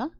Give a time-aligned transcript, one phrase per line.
[0.00, 0.10] tá?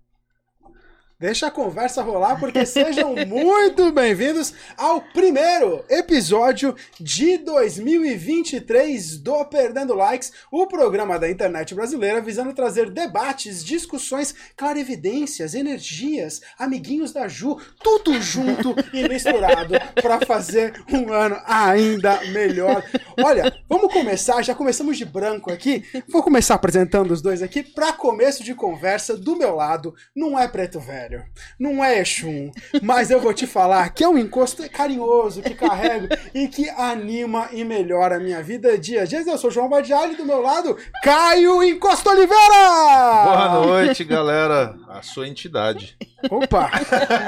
[1.18, 9.94] Deixa a conversa rolar, porque sejam muito bem-vindos ao primeiro episódio de 2023 do Perdendo
[9.94, 17.60] Likes, o programa da internet brasileira visando trazer debates, discussões, clarividências, energias, amiguinhos da Ju,
[17.82, 22.82] tudo junto e misturado para fazer um ano ainda melhor.
[23.22, 27.92] Olha, vamos começar, já começamos de branco aqui, vou começar apresentando os dois aqui para
[27.92, 31.24] começo de conversa do meu lado, não é preto velho.
[31.58, 32.50] Não é Exum,
[32.82, 37.48] mas eu vou te falar que é um encosto carinhoso, que carrego e que anima
[37.52, 39.20] e melhora a minha vida dia a dia.
[39.20, 43.24] Eu sou João Badiali, do meu lado, Caio Encosto Oliveira!
[43.24, 44.74] Boa noite, galera.
[44.88, 45.96] A sua entidade.
[46.28, 46.70] Opa!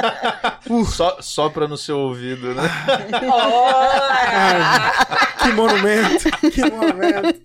[0.90, 2.62] só, sopra no seu ouvido, né?
[4.34, 4.92] Ai,
[5.42, 7.40] que monumento, que monumento.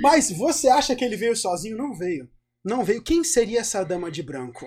[0.00, 1.76] Mas você acha que ele veio sozinho?
[1.76, 2.28] Não veio.
[2.64, 3.02] Não veio.
[3.02, 4.66] Quem seria essa dama de branco?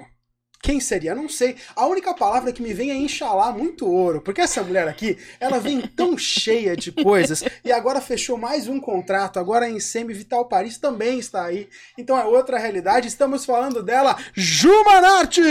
[0.62, 1.16] Quem seria?
[1.16, 1.56] Não sei.
[1.74, 4.22] A única palavra que me vem é enxalar muito ouro.
[4.22, 7.44] Porque essa mulher aqui, ela vem tão cheia de coisas.
[7.64, 9.40] E agora fechou mais um contrato.
[9.40, 11.70] Agora em Semi Vital Paris também está aí.
[11.98, 13.08] Então é outra realidade.
[13.08, 15.42] Estamos falando dela, Jumanarte!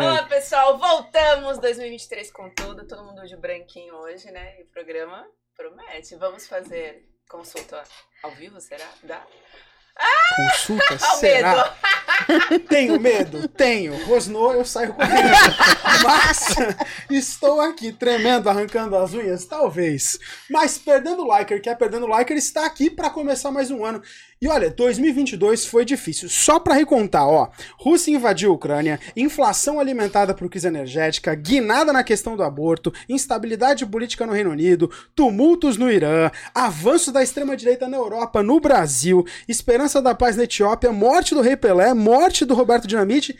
[0.00, 0.78] Olá, pessoal.
[0.78, 2.86] Voltamos 2023 com tudo.
[2.86, 4.58] Todo mundo de branquinho hoje, né?
[4.58, 5.26] E o programa
[5.58, 6.14] promete.
[6.14, 7.82] Vamos fazer consulta
[8.22, 8.88] ao vivo, será?
[9.02, 9.26] Dá?
[10.36, 11.76] Consulta, será?
[12.68, 13.48] Tenho medo?
[13.48, 14.06] Tenho.
[14.06, 15.34] Rosnou, eu saio correndo.
[16.04, 16.54] Mas
[17.10, 19.44] estou aqui tremendo, arrancando as unhas?
[19.46, 20.18] Talvez.
[20.48, 24.00] Mas Perdendo Liker, que é Perdendo Liker, está aqui para começar mais um ano.
[24.40, 26.28] E olha, 2022 foi difícil.
[26.28, 27.50] Só para recontar, ó.
[27.76, 33.84] Rússia invadiu a Ucrânia, inflação alimentada por crise energética, guinada na questão do aborto, instabilidade
[33.84, 40.00] política no Reino Unido, tumultos no Irã, avanço da extrema-direita na Europa, no Brasil, esperança
[40.00, 43.36] da paz na Etiópia, morte do Rei Pelé, morte do Roberto Dinamite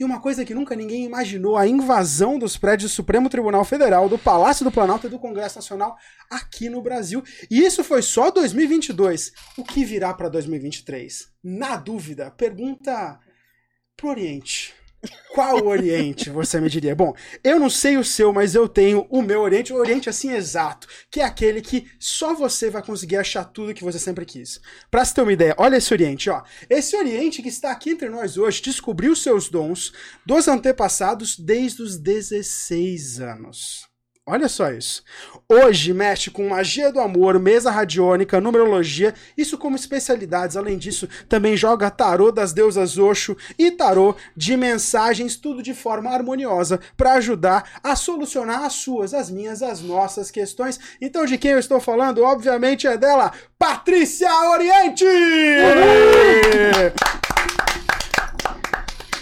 [0.00, 4.08] e uma coisa que nunca ninguém imaginou, a invasão dos prédios do Supremo Tribunal Federal,
[4.08, 5.94] do Palácio do Planalto e do Congresso Nacional
[6.30, 7.22] aqui no Brasil.
[7.50, 9.30] E isso foi só 2022.
[9.58, 11.28] O que virá para 2023?
[11.44, 13.20] Na dúvida, pergunta
[13.94, 14.74] pro Oriente.
[15.32, 16.94] Qual Oriente, você me diria?
[16.94, 20.32] Bom, eu não sei o seu, mas eu tenho o meu Oriente, o Oriente assim
[20.32, 24.60] exato, que é aquele que só você vai conseguir achar tudo que você sempre quis.
[24.90, 26.42] Pra você ter uma ideia, olha esse Oriente, ó.
[26.68, 29.92] Esse Oriente que está aqui entre nós hoje descobriu seus dons
[30.26, 33.89] dos antepassados desde os 16 anos.
[34.30, 35.02] Olha só isso.
[35.48, 40.56] Hoje mexe com magia do amor, mesa radiônica, numerologia, isso como especialidades.
[40.56, 46.10] Além disso, também joga tarô das deusas Oxo e tarô de mensagens, tudo de forma
[46.10, 50.78] harmoniosa para ajudar a solucionar as suas, as minhas, as nossas questões.
[51.00, 52.22] Então, de quem eu estou falando?
[52.22, 55.04] Obviamente é dela, Patrícia Oriente!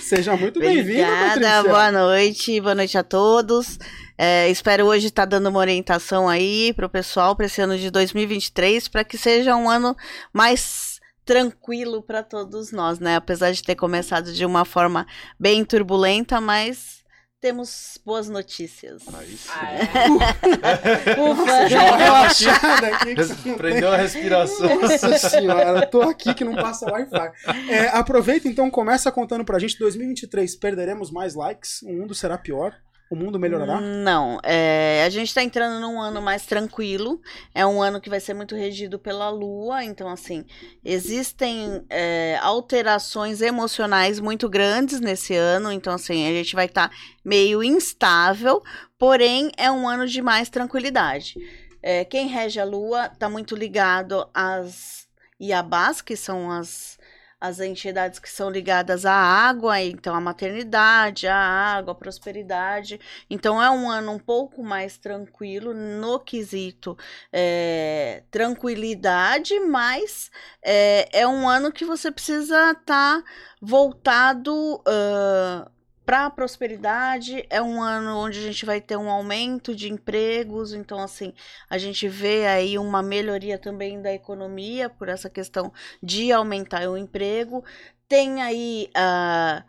[0.09, 1.63] Seja muito bem-vinda, Patrícia.
[1.65, 3.79] Boa noite, boa noite a todos.
[4.17, 7.77] É, espero hoje estar tá dando uma orientação aí para o pessoal para esse ano
[7.77, 9.95] de 2023, para que seja um ano
[10.33, 13.17] mais tranquilo para todos nós, né?
[13.17, 15.07] Apesar de ter começado de uma forma
[15.39, 16.98] bem turbulenta, mas
[17.41, 19.03] temos boas notícias.
[19.15, 19.49] Aí sim.
[19.53, 21.21] Ah, é?
[21.21, 23.15] Ufa, já relaxada aqui.
[23.43, 24.81] que Prendeu a respiração.
[24.81, 27.33] Nossa senhora, tô aqui que não passa Wi-Fi.
[27.69, 31.83] É, aproveita então, começa contando pra gente, 2023, perderemos mais likes?
[31.83, 32.75] O mundo será pior?
[33.11, 33.81] O mundo melhorará?
[33.81, 37.21] Não, é, a gente está entrando num ano mais tranquilo.
[37.55, 39.83] É um ano que vai ser muito regido pela Lua.
[39.83, 40.45] Então, assim,
[40.85, 45.73] existem é, alterações emocionais muito grandes nesse ano.
[45.73, 48.63] Então, assim, a gente vai estar tá meio instável,
[48.99, 51.35] porém é um ano de mais tranquilidade.
[51.83, 55.09] É, quem rege a Lua está muito ligado às
[55.41, 56.98] Iabás, que são as
[57.41, 63.01] as entidades que são ligadas à água, então a maternidade, a água, a prosperidade.
[63.31, 66.97] Então é um ano um pouco mais tranquilo no quesito
[67.33, 70.31] é, tranquilidade, mas
[70.63, 73.25] é, é, um ano que você precisa estar tá
[73.61, 74.53] voltado.
[74.87, 75.78] Uh,
[76.09, 80.73] para a prosperidade é um ano onde a gente vai ter um aumento de empregos,
[80.73, 81.35] então assim,
[81.69, 85.71] a gente vê aí uma melhoria também da economia por essa questão
[86.03, 87.63] de aumentar o emprego.
[88.09, 89.63] Tem aí uh,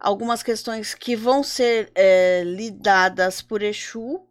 [0.00, 4.26] algumas questões que vão ser é, lidadas por Exu,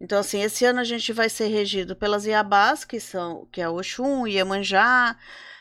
[0.00, 3.68] então, assim, esse ano a gente vai ser regido pelas Iabás, que são que é
[3.68, 5.16] Oxum, Iemanjá,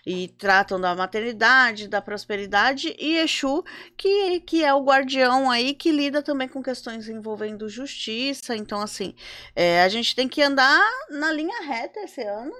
[0.06, 3.64] e tratam da maternidade, da prosperidade, e Exu,
[3.98, 8.56] que, que é o guardião aí que lida também com questões envolvendo justiça.
[8.56, 9.16] Então, assim,
[9.56, 12.54] é, a gente tem que andar na linha reta esse ano.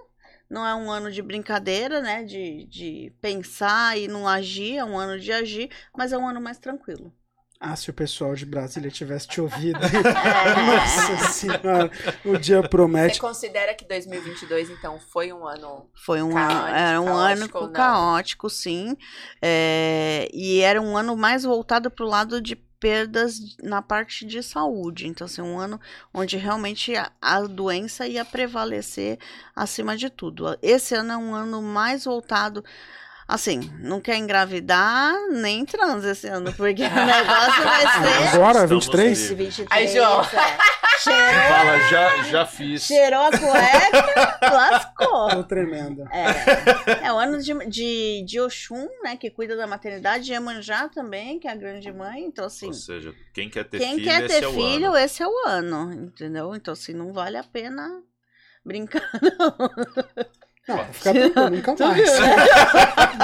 [0.50, 2.24] Não é um ano de brincadeira, né?
[2.24, 6.42] De, de pensar e não agir, é um ano de agir, mas é um ano
[6.42, 7.14] mais tranquilo.
[7.64, 9.80] Ah, se o pessoal de Brasília tivesse te ouvido.
[10.66, 11.92] Nossa senhora,
[12.26, 13.18] o dia promete.
[13.18, 17.58] Você considera que 2022, então, foi um ano Foi um Caótico, ano, era um caótico
[17.60, 18.98] ano caótico, sim.
[19.40, 24.42] É, e era um ano mais voltado para o lado de perdas na parte de
[24.42, 25.08] saúde.
[25.08, 25.80] Então, assim, um ano
[26.12, 29.20] onde realmente a, a doença ia prevalecer
[29.56, 30.58] acima de tudo.
[30.64, 32.66] Esse ano é um ano mais voltado.
[33.32, 38.36] Assim, não quer engravidar nem trans esse ano, porque o negócio vai ser.
[38.36, 39.30] Agora, Estamos 23?
[39.30, 39.58] livres.
[39.58, 40.22] 23, Aí, João.
[40.22, 40.72] é.
[41.02, 42.84] Cheirou, Fala, já, já fiz.
[42.84, 45.30] cheirou a cueca, lascou.
[45.30, 46.04] Tô tremendo.
[46.12, 49.16] É, é o ano de, de, de Oxum, né?
[49.16, 52.26] Que cuida da maternidade, de Iemanjá também, que é a grande mãe.
[52.26, 54.88] Então, assim, Ou seja, quem quer ter quem filho, quer esse ter é o filho,
[54.90, 54.98] ano.
[54.98, 56.54] esse é o ano, entendeu?
[56.54, 58.04] Então, assim, não vale a pena
[58.64, 59.58] brincar, não.
[60.68, 62.12] Não, fica tranquilo, nunca mais.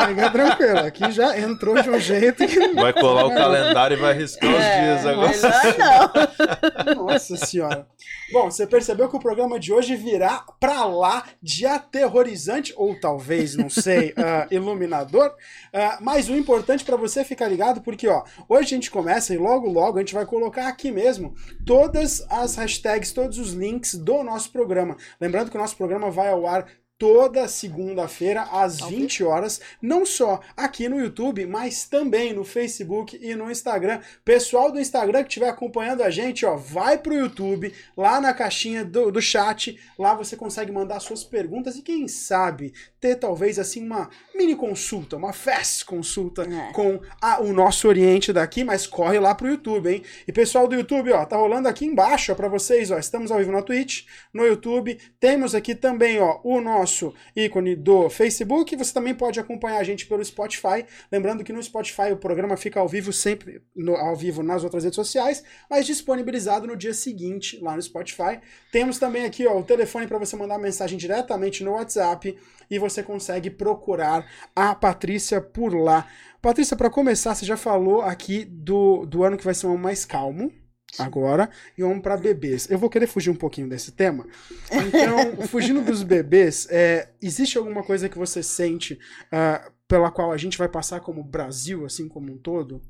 [0.07, 2.74] Fica tranquilo, aqui já entrou de um jeito que.
[2.74, 5.31] Vai colar o calendário e vai riscar os dias agora.
[5.31, 7.06] É, Melhor não.
[7.07, 7.88] Nossa senhora.
[8.31, 13.56] Bom, você percebeu que o programa de hoje virá pra lá de aterrorizante, ou talvez,
[13.56, 15.33] não sei, ah, iluminador.
[15.74, 19.38] Ah, mas o importante pra você ficar ligado, porque ó, hoje a gente começa e
[19.38, 21.33] logo logo a gente vai colocar aqui mesmo
[21.66, 24.98] todas as hashtags, todos os links do nosso programa.
[25.19, 26.66] Lembrando que o nosso programa vai ao ar
[26.97, 33.19] toda segunda-feira às Ao 20 horas, não só aqui no YouTube, mas também no Facebook
[33.21, 33.99] e no Instagram.
[34.25, 38.83] Pessoal do Instagram que estiver acompanhando a gente, ó, vai pro YouTube, lá na caixinha
[38.83, 43.85] do, do chat, lá você consegue mandar suas perguntas e quem sabe ter talvez assim
[43.85, 46.71] uma mini consulta, uma fast consulta É.
[46.73, 50.03] com a- o nosso Oriente daqui, mas corre lá pro YouTube, hein?
[50.27, 53.38] E pessoal do YouTube, ó, tá rolando aqui embaixo, ó, para vocês, ó, estamos ao
[53.38, 56.87] vivo na Twitch, no YouTube, temos aqui também, ó, o nosso
[57.36, 62.12] ícone do Facebook, você também pode acompanhar a gente pelo Spotify, lembrando que no Spotify
[62.12, 66.66] o programa fica ao vivo sempre, no- ao vivo nas outras redes sociais, mas disponibilizado
[66.68, 68.39] no dia seguinte lá no Spotify.
[68.72, 72.38] Temos também aqui, ó, o telefone para você mandar mensagem diretamente no WhatsApp
[72.69, 74.25] e você consegue procurar
[74.56, 76.07] a Patrícia por lá.
[76.42, 80.06] Patrícia, para começar, você já falou aqui do, do ano que vai ser um mais
[80.06, 80.51] calmo.
[80.98, 82.69] Agora, e vamos para bebês.
[82.69, 84.25] Eu vou querer fugir um pouquinho desse tema.
[84.72, 88.98] Então, fugindo dos bebês, é, existe alguma coisa que você sente
[89.31, 92.81] ah, pela qual a gente vai passar como Brasil, assim como um todo?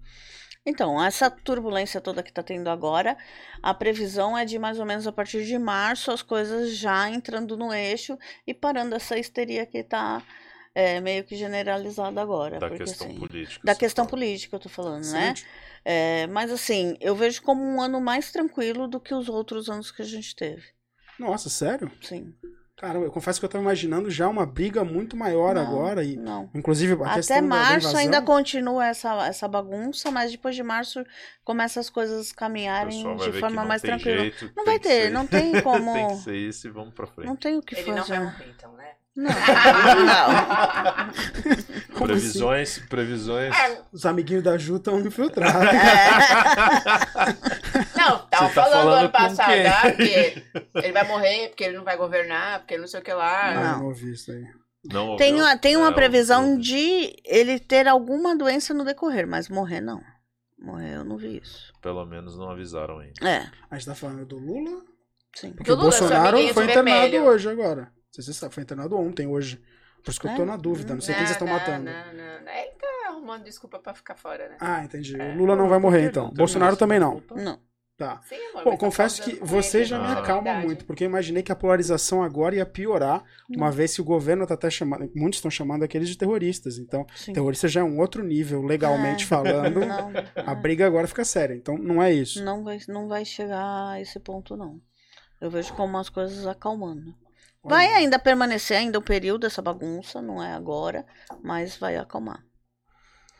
[0.65, 3.17] Então, essa turbulência toda que está tendo agora,
[3.63, 7.57] a previsão é de mais ou menos a partir de março as coisas já entrando
[7.57, 10.21] no eixo e parando essa histeria que está
[11.01, 12.59] meio que generalizada agora.
[12.59, 13.61] Da porque, questão assim, política.
[13.63, 14.09] Da questão fala.
[14.11, 15.33] política, eu tô falando, Sim, né?
[15.89, 19.89] É, mas assim, eu vejo como um ano mais tranquilo do que os outros anos
[19.89, 20.63] que a gente teve.
[21.17, 21.89] Nossa, sério?
[22.01, 22.33] Sim.
[22.75, 26.03] Cara, eu confesso que eu tava imaginando já uma briga muito maior Não, agora.
[26.03, 26.47] E, Não.
[26.53, 27.99] inclusive, a questão Até março invasão.
[28.01, 31.03] ainda continua essa, essa bagunça, mas depois de março
[31.43, 34.21] começa as coisas caminharem de forma mais tranquila.
[34.23, 35.93] jeito, Não vai ter, ser- não tem como.
[35.93, 37.27] tem que ser isso e vamos pra frente.
[37.27, 38.19] Não tem o que Ele não vai fazer.
[38.19, 38.91] morrer, então, né?
[39.17, 41.11] Não, não.
[42.05, 43.55] Previsões, previsões.
[43.55, 45.57] É, Os amiguinhos da Ju estão infiltrados.
[47.97, 49.65] Não, tava Você tá falando, falando ano passado, quem?
[49.67, 50.43] ah, porque
[50.75, 53.53] ele vai morrer, porque ele não vai governar, porque não sei o que lá.
[53.53, 53.77] Não, Não.
[53.79, 54.43] não ouvi isso aí.
[54.85, 55.45] Não Tem ouviu?
[55.45, 60.01] uma, tem uma É, previsão de ele ter alguma doença no decorrer, mas morrer não.
[60.59, 61.73] Morrer eu não vi isso.
[61.81, 63.27] Pelo menos não avisaram ainda.
[63.27, 64.81] É, A gente tá falando do Lula?
[65.35, 65.51] sim.
[65.53, 67.23] Porque Do o Bolsonaro foi internado vermelho.
[67.25, 67.91] hoje agora.
[68.17, 69.61] Não sei se você sabe, foi internado ontem, hoje.
[70.03, 70.45] Por isso que eu tô É?
[70.45, 70.93] na dúvida.
[70.93, 71.85] Não sei quem vocês estão não, matando.
[71.85, 72.51] Não, não, não.
[72.51, 74.57] Ele tá arrumando desculpa pra ficar fora, né?
[74.59, 75.19] Ah, entendi.
[75.19, 75.33] É.
[75.33, 76.29] O Lula não vai morrer, Não então.
[76.31, 77.21] Bolsonaro também não.
[77.35, 77.59] Não.
[77.97, 78.21] Tá.
[78.29, 80.65] Sim, amor, Bom, tá confesso que você já me acalma verdade.
[80.67, 83.71] muito, porque eu imaginei que a polarização agora ia piorar, uma Não.
[83.73, 86.77] vez que o governo tá até chamando, muitos estão chamando aqueles de terroristas.
[86.77, 87.33] Então, Sim.
[87.33, 89.27] terrorista já é um outro nível, legalmente É.
[89.27, 89.79] falando.
[89.79, 90.11] Não,
[90.45, 91.55] A briga agora fica séria.
[91.55, 92.43] Então, não é isso.
[92.45, 94.79] não, vai, não vai chegar a esse ponto, não.
[95.41, 97.15] Eu vejo como as coisas acalmando.
[97.67, 101.05] Vai ainda permanecer ainda o período dessa bagunça, não é agora,
[101.43, 102.43] mas vai acalmar.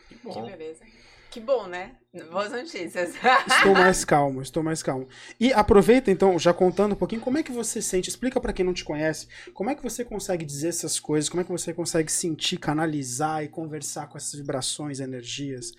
[0.07, 0.45] Que Que bom.
[0.45, 0.83] beleza.
[1.29, 1.91] Que bom, né?
[2.31, 3.13] Boas notícias.
[3.47, 5.07] Estou mais calmo, estou mais calmo.
[5.39, 8.09] E aproveita então, já contando um pouquinho, como é que você sente?
[8.09, 11.29] Explica pra quem não te conhece, como é que você consegue dizer essas coisas?
[11.29, 15.73] Como é que você consegue sentir, canalizar e conversar com essas vibrações, energias?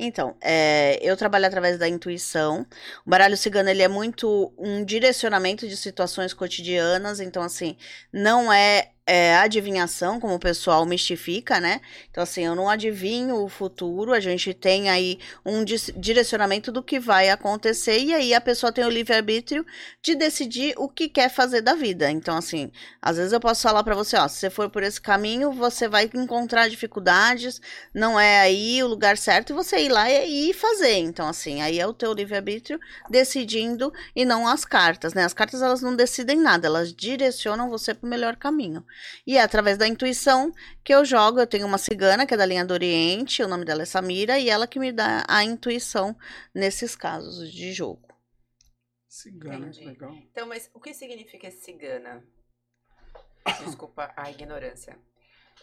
[0.00, 2.64] Então, é, eu trabalho através da intuição.
[3.04, 7.18] O baralho cigano ele é muito um direcionamento de situações cotidianas.
[7.18, 7.76] Então, assim,
[8.12, 11.80] não é, é, adivinhação, como o pessoal mistifica, né?
[12.10, 17.00] Então, assim, eu não adivinho o futuro, a gente tem aí um direcionamento do que
[17.00, 19.64] vai acontecer, e aí a pessoa tem o livre-arbítrio
[20.02, 22.10] de decidir o que quer fazer da vida.
[22.10, 25.00] Então, assim, às vezes eu posso falar para você, ó, se você for por esse
[25.00, 27.62] caminho, você vai encontrar dificuldades,
[27.94, 30.98] não é aí o lugar certo, e você ir lá e ir fazer.
[30.98, 35.24] Então, assim, aí é o teu livre-arbítrio decidindo e não as cartas, né?
[35.24, 38.84] As cartas, elas não decidem nada, elas direcionam você para o melhor caminho.
[39.26, 40.52] E é através da intuição
[40.84, 41.40] que eu jogo.
[41.40, 44.38] Eu tenho uma cigana, que é da linha do Oriente, o nome dela é Samira,
[44.38, 46.16] e ela que me dá a intuição
[46.54, 48.08] nesses casos de jogo.
[49.08, 49.84] Cigana, Entendi.
[49.84, 50.12] legal.
[50.14, 52.22] Então, mas o que significa cigana?
[53.64, 54.98] Desculpa a ignorância.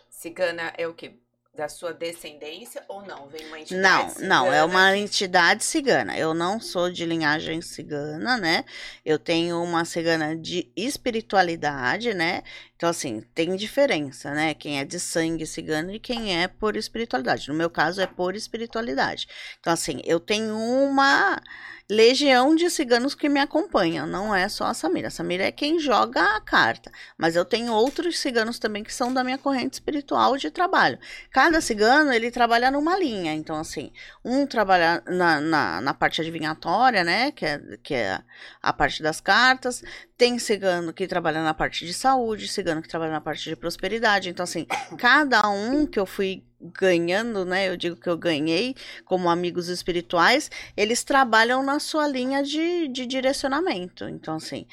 [0.09, 1.21] Cigana é o que?
[1.55, 3.27] Da sua descendência ou não?
[3.27, 6.17] Vem uma entidade Não, cigana não, é uma entidade cigana.
[6.17, 8.65] Eu não sou de linhagem cigana, né?
[9.05, 12.43] Eu tenho uma cigana de espiritualidade, né?
[12.75, 14.53] Então, assim, tem diferença, né?
[14.53, 17.47] Quem é de sangue cigano e quem é por espiritualidade.
[17.47, 19.27] No meu caso, é por espiritualidade.
[19.59, 21.41] Então, assim, eu tenho uma
[21.89, 24.07] legião de ciganos que me acompanham.
[24.07, 25.07] Não é só a Samira.
[25.07, 26.91] A Samira é quem joga a carta.
[27.17, 30.97] Mas eu tenho outros ciganos também que são da minha corrente espiritual de trabalho.
[31.31, 33.33] Cada cigano, ele trabalha numa linha.
[33.33, 33.91] Então, assim,
[34.23, 37.31] um trabalha na, na, na parte adivinhatória, né?
[37.31, 38.19] Que é, que é
[38.61, 39.83] a parte das cartas.
[40.17, 44.29] Tem cigano que trabalha na parte de saúde, cigano que trabalha na parte de prosperidade.
[44.29, 44.65] Então, assim,
[44.97, 47.67] cada um que eu fui ganhando, né?
[47.67, 53.05] Eu digo que eu ganhei como amigos espirituais, eles trabalham na sua linha de, de
[53.05, 54.07] direcionamento.
[54.07, 54.65] Então, assim,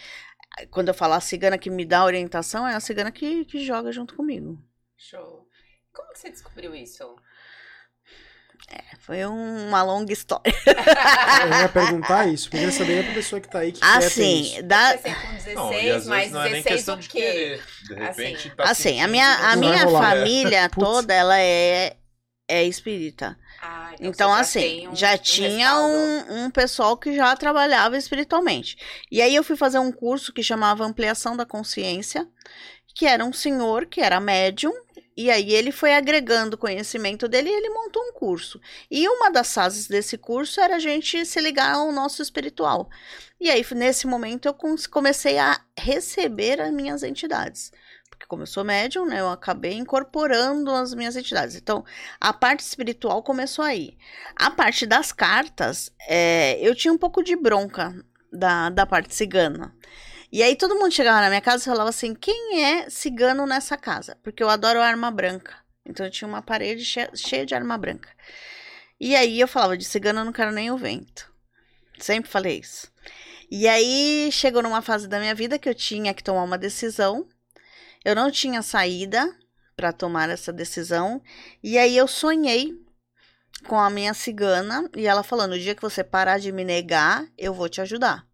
[0.70, 3.90] quando eu falo a cigana que me dá orientação, é a cigana que, que joga
[3.90, 4.62] junto comigo.
[4.96, 5.48] Show.
[5.92, 7.16] Como que você descobriu isso?
[9.00, 10.54] Foi uma longa história.
[10.64, 14.52] Eu ia perguntar isso, porque eu queria saber pra pessoa que tá aí que assim,
[14.54, 14.90] quer dá...
[14.90, 17.60] assim, com 16, não, mas não é 16 o quê?
[17.88, 21.96] De repente, assim, tá assim a minha, a minha família toda, ela é,
[22.48, 23.36] é espírita.
[23.60, 28.76] Ah, então, então assim, um, já tinha um, um, pessoal que já trabalhava espiritualmente.
[29.10, 32.28] E aí eu fui fazer um curso que chamava Ampliação da Consciência,
[32.94, 34.72] que era um senhor que era médium
[35.16, 38.60] e aí ele foi agregando conhecimento dele e ele montou um curso.
[38.90, 42.88] E uma das fases desse curso era a gente se ligar ao nosso espiritual.
[43.38, 44.56] E aí, nesse momento, eu
[44.90, 47.72] comecei a receber as minhas entidades.
[48.08, 51.56] Porque como eu sou médium, né, eu acabei incorporando as minhas entidades.
[51.56, 51.84] Então,
[52.20, 53.96] a parte espiritual começou aí.
[54.36, 57.94] A parte das cartas, é, eu tinha um pouco de bronca
[58.32, 59.74] da, da parte cigana.
[60.32, 63.76] E aí todo mundo chegava na minha casa e falava assim: quem é cigano nessa
[63.76, 64.16] casa?
[64.22, 65.54] Porque eu adoro arma branca.
[65.84, 68.08] Então eu tinha uma parede cheia, cheia de arma branca.
[68.98, 71.30] E aí eu falava: de cigano eu não quero nem o vento.
[71.98, 72.90] Sempre falei isso.
[73.50, 77.28] E aí chegou numa fase da minha vida que eu tinha que tomar uma decisão.
[78.02, 79.36] Eu não tinha saída
[79.76, 81.22] para tomar essa decisão.
[81.62, 82.72] E aí eu sonhei
[83.68, 87.26] com a minha cigana e ela falando: "O dia que você parar de me negar,
[87.36, 88.31] eu vou te ajudar".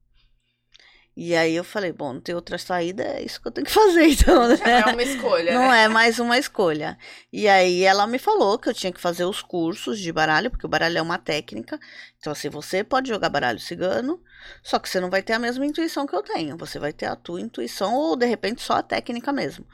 [1.21, 3.73] E aí eu falei, bom, não tem outra saída, é isso que eu tenho que
[3.73, 4.57] fazer, então, né?
[4.57, 5.83] Já é uma escolha, Não né?
[5.85, 6.97] é mais uma escolha.
[7.33, 10.65] E aí ela me falou que eu tinha que fazer os cursos de baralho, porque
[10.65, 11.77] o baralho é uma técnica.
[12.21, 14.23] Então, assim, você pode jogar baralho cigano,
[14.63, 16.57] só que você não vai ter a mesma intuição que eu tenho.
[16.57, 19.67] Você vai ter a tua intuição ou, de repente, só a técnica mesmo.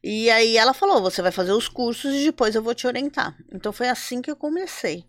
[0.00, 3.36] E aí ela falou, você vai fazer os cursos e depois eu vou te orientar.
[3.52, 5.04] Então, foi assim que eu comecei.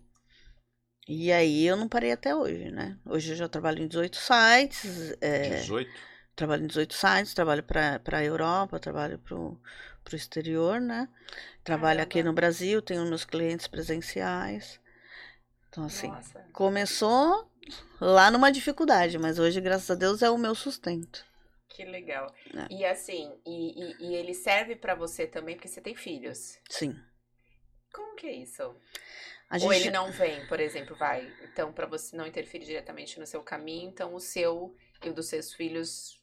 [1.12, 2.96] E aí eu não parei até hoje, né?
[3.04, 5.12] Hoje eu já trabalho em 18 sites.
[5.20, 5.90] É, 18?
[6.36, 9.58] Trabalho em 18 sites, trabalho para a Europa, trabalho para o
[10.12, 11.08] exterior, né?
[11.64, 12.02] Trabalho Caramba.
[12.04, 14.80] aqui no Brasil, tenho meus clientes presenciais.
[15.68, 16.46] Então, assim, Nossa.
[16.52, 17.50] começou
[18.00, 21.26] lá numa dificuldade, mas hoje, graças a Deus, é o meu sustento.
[21.68, 22.32] Que legal.
[22.54, 22.72] É.
[22.72, 26.56] E assim, e, e, e ele serve para você também porque você tem filhos?
[26.70, 26.96] Sim.
[27.92, 28.76] Como que é isso?
[29.52, 29.64] Gente...
[29.64, 31.28] Ou ele não vem, por exemplo, vai.
[31.42, 35.26] Então, para você não interferir diretamente no seu caminho, então o seu e o dos
[35.26, 36.20] seus filhos.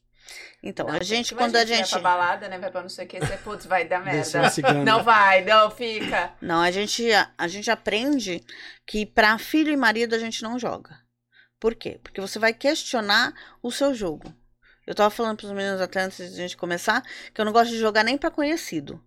[0.62, 1.90] Então, não, a gente, quando a gente.
[1.90, 2.58] Vai pra balada, né?
[2.58, 4.42] Vai pra não sei o que, você, putz, vai dar merda.
[4.84, 6.34] Não vai, não, fica.
[6.40, 8.42] Não, a gente, a, a gente aprende
[8.86, 10.98] que para filho e marido a gente não joga.
[11.60, 12.00] Por quê?
[12.02, 14.32] Porque você vai questionar o seu jogo.
[14.86, 17.02] Eu tava falando pros meninos até antes de a gente começar
[17.34, 19.04] que eu não gosto de jogar nem para conhecido.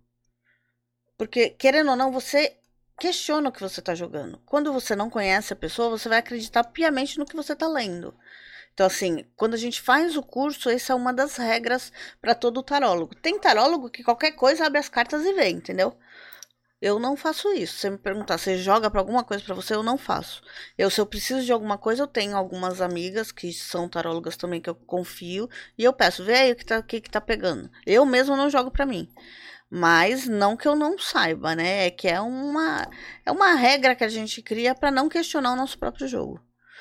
[1.18, 2.56] Porque, querendo ou não, você
[3.02, 4.40] questiona o que você está jogando.
[4.46, 8.14] Quando você não conhece a pessoa, você vai acreditar piamente no que você está lendo.
[8.72, 12.62] Então, assim, quando a gente faz o curso, essa é uma das regras para todo
[12.62, 13.16] tarólogo.
[13.16, 15.98] Tem tarólogo que qualquer coisa abre as cartas e vê, entendeu?
[16.80, 17.76] Eu não faço isso.
[17.76, 20.40] Se me perguntar, você joga para alguma coisa para você, eu não faço.
[20.78, 24.60] Eu, se eu preciso de alguma coisa, eu tenho algumas amigas que são tarólogas também
[24.60, 27.20] que eu confio e eu peço, vê aí o que tá, o que, que tá
[27.20, 27.68] pegando.
[27.84, 29.12] Eu mesmo não jogo para mim.
[29.74, 31.86] Mas não que eu não saiba, né?
[31.86, 32.86] É que é uma,
[33.24, 36.38] é uma regra que a gente cria para não questionar o nosso próprio jogo.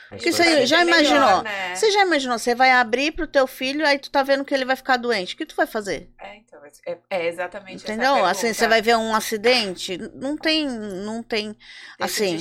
[0.09, 1.21] Porque você já imaginou?
[1.21, 1.73] Melhor, né?
[1.73, 2.37] Você já imaginou?
[2.37, 5.35] Você vai abrir pro teu filho, aí tu tá vendo que ele vai ficar doente.
[5.35, 6.09] O que tu vai fazer?
[6.19, 8.25] É, então, é, é exatamente Entendeu?
[8.25, 11.57] assim, você vai ver um acidente, não tem, não tem, tem
[11.97, 12.35] assim,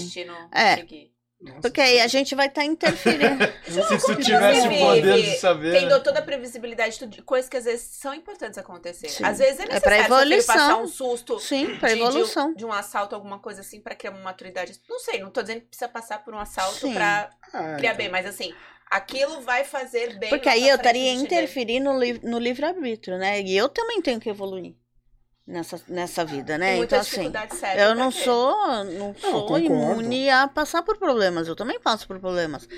[0.51, 0.79] é.
[0.79, 1.10] Seguir.
[1.41, 3.45] Nossa, Porque aí a gente vai estar tá interferindo.
[3.65, 5.73] Se tu tivesse o poder de saber.
[5.73, 6.01] Tendo né?
[6.01, 9.09] toda a previsibilidade de coisas que às vezes são importantes acontecer.
[9.09, 9.25] Sim.
[9.25, 10.55] Às vezes é necessário é pra evolução.
[10.55, 11.39] passar um susto.
[11.39, 12.53] Sim, pra de, evolução.
[12.53, 14.79] De, de, um assalto, alguma coisa assim, pra criar uma maturidade.
[14.87, 16.93] Não sei, não tô dizendo que precisa passar por um assalto Sim.
[16.93, 17.97] pra ah, criar então.
[17.97, 18.53] bem, mas assim,
[18.91, 20.29] aquilo vai fazer bem.
[20.29, 21.91] Porque aí eu estaria interferindo
[22.23, 23.41] no livre-arbítrio, né?
[23.41, 24.75] E eu também tenho que evoluir
[25.51, 26.77] nessa, nessa vida, né?
[26.79, 27.33] então, assim,
[27.77, 31.49] eu não sou, não sou imune a passar por problemas.
[31.49, 32.69] Eu também passo por problemas.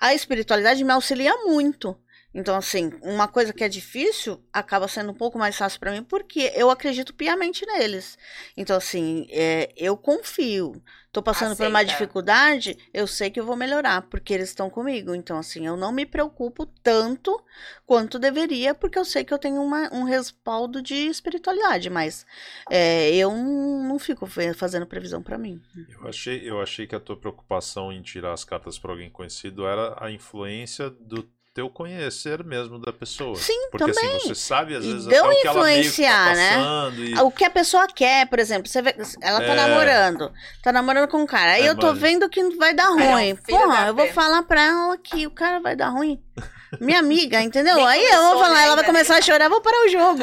[0.00, 1.96] A espiritualidade me auxilia muito.
[2.34, 6.02] Então, assim, uma coisa que é difícil acaba sendo um pouco mais fácil para mim
[6.02, 8.18] porque eu acredito piamente neles.
[8.56, 10.80] Então, assim, é, eu confio.
[11.10, 11.64] Tô passando Aceita.
[11.64, 15.14] por uma dificuldade, eu sei que eu vou melhorar, porque eles estão comigo.
[15.14, 17.42] Então, assim, eu não me preocupo tanto
[17.86, 22.26] quanto deveria, porque eu sei que eu tenho uma, um respaldo de espiritualidade, mas
[22.70, 25.62] é, eu não fico fazendo previsão para mim.
[25.88, 29.66] Eu achei, eu achei que a tua preocupação em tirar as cartas para alguém conhecido
[29.66, 31.26] era a influência do
[31.58, 33.34] teu conhecer mesmo da pessoa.
[33.34, 34.16] Sim, Porque também.
[34.16, 36.56] assim, você sabe às vezes até o que ela meio que tá né?
[36.96, 37.18] E...
[37.18, 39.56] O que a pessoa quer, por exemplo, você vê, ela tá é...
[39.56, 41.54] namorando, tá namorando com um cara.
[41.54, 41.98] Aí é, eu tô mas...
[41.98, 43.30] vendo que vai dar ruim.
[43.30, 46.22] É, Porra, eu vou falar pra ela que o cara vai dar ruim.
[46.80, 47.84] Minha amiga, entendeu?
[47.84, 50.22] Aí eu vou falar, ela vai começar a chorar, vou parar o jogo.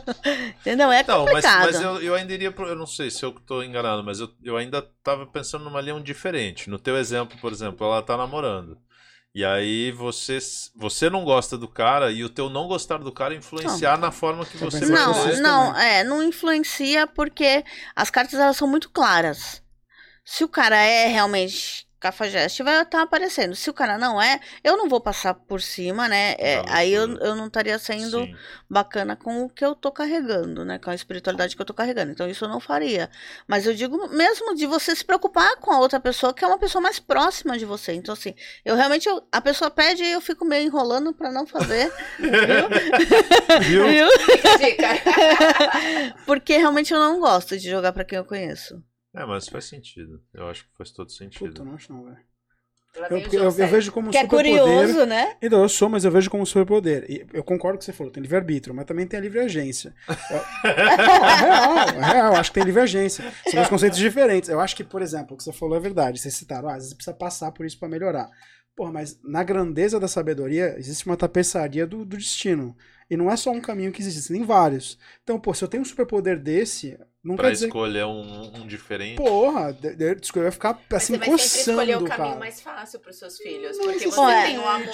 [0.60, 0.90] entendeu?
[0.90, 1.66] É não, complicado.
[1.66, 4.18] Mas, mas eu, eu, ainda iria pro, eu não sei se eu tô enganado, mas
[4.18, 6.70] eu, eu ainda tava pensando numa linha diferente.
[6.70, 8.78] No teu exemplo, por exemplo, ela tá namorando.
[9.32, 10.38] E aí você,
[10.74, 14.06] você não gosta do cara e o teu não gostar do cara influenciar não.
[14.06, 18.66] na forma que você vai Não, não, é, não influencia porque as cartas elas são
[18.66, 19.62] muito claras.
[20.24, 23.54] Se o cara é realmente Cafajeste vai estar tá aparecendo.
[23.54, 26.34] Se o cara não é, eu não vou passar por cima, né?
[26.38, 28.34] É, aí eu, eu não estaria sendo Sim.
[28.68, 30.78] bacana com o que eu tô carregando, né?
[30.78, 32.10] Com a espiritualidade que eu tô carregando.
[32.10, 33.10] Então isso eu não faria.
[33.46, 36.58] Mas eu digo mesmo de você se preocupar com a outra pessoa, que é uma
[36.58, 37.92] pessoa mais próxima de você.
[37.92, 38.34] Então, assim,
[38.64, 41.92] eu realmente, eu, a pessoa pede e eu fico meio enrolando para não fazer.
[43.60, 43.86] viu?
[43.86, 44.08] viu?
[44.58, 44.88] Dica.
[46.24, 48.82] Porque realmente eu não gosto de jogar para quem eu conheço.
[49.14, 50.22] É, mas faz sentido.
[50.32, 51.48] Eu acho que faz todo sentido.
[51.48, 52.30] Puta, não acho não, velho.
[53.08, 55.36] Eu, eu, eu, vejo como que é curioso, né?
[55.40, 57.06] Então, eu sou, mas eu vejo como superpoder.
[57.08, 59.38] E eu concordo com o que você falou, tem livre-arbítrio, mas também tem a livre
[59.38, 59.94] agência.
[60.08, 63.24] Eu, não, é real, é real, acho que tem livre agência.
[63.44, 64.50] São dois conceitos diferentes.
[64.50, 66.18] Eu acho que, por exemplo, o que você falou é verdade.
[66.18, 68.28] Vocês citaram, ah, às vezes precisa passar por isso para melhorar.
[68.74, 72.76] Porra, mas na grandeza da sabedoria existe uma tapeçaria do, do destino.
[73.10, 74.96] E não é só um caminho que existe, tem vários.
[75.24, 77.66] Então, pô, se eu tenho um superpoder desse, não pra dizer...
[77.66, 79.16] escolher um, um diferente.
[79.16, 82.38] Porra, de, de, escolher vai ficar assim, Mas você vai escolher o caminho cara.
[82.38, 83.76] mais fácil pros seus filhos.
[83.76, 84.44] Não, porque você é.
[84.46, 84.88] tem um amor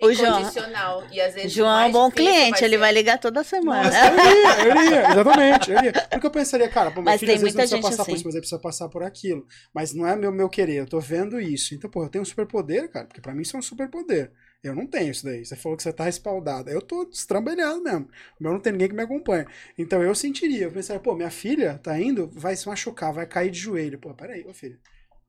[0.00, 1.00] o incondicional.
[1.00, 3.82] João, e às vezes João é um bom cliente, vai ele vai ligar toda semana.
[3.82, 5.70] Nossa, eu iria, eu iria, exatamente.
[5.70, 5.92] Eu iria.
[5.92, 8.10] Porque eu pensaria, cara, pô, meu mas filho às vezes não precisa passar assim.
[8.12, 9.46] por isso, mas ele precisa passar por aquilo.
[9.74, 11.74] Mas não é meu, meu querer, eu tô vendo isso.
[11.74, 14.32] Então, pô, eu tenho um superpoder, cara, porque pra mim isso é um superpoder.
[14.62, 15.44] Eu não tenho isso daí.
[15.44, 16.68] Você falou que você tá respaldado.
[16.68, 18.08] Eu tô estrambelhado mesmo.
[18.40, 19.46] Meu não tem ninguém que me acompanha.
[19.76, 20.64] Então eu sentiria.
[20.64, 23.98] Eu pensaria, pô, minha filha tá indo, vai se machucar, vai cair de joelho.
[23.98, 24.78] Pô, peraí, ô filho.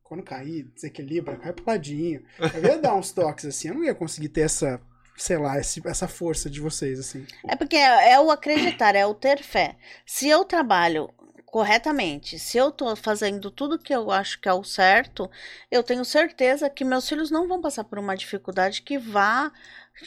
[0.03, 2.23] Quando cair, desequilibra, cai pro ladinho.
[2.55, 3.67] Eu ia dar uns toques assim.
[3.67, 4.81] Eu não ia conseguir ter essa,
[5.15, 7.27] sei lá, esse, essa força de vocês, assim.
[7.47, 9.77] É porque é, é o acreditar, é o ter fé.
[10.07, 11.13] Se eu trabalho
[11.51, 15.29] corretamente, se eu tô fazendo tudo que eu acho que é o certo,
[15.71, 19.51] eu tenho certeza que meus filhos não vão passar por uma dificuldade que vá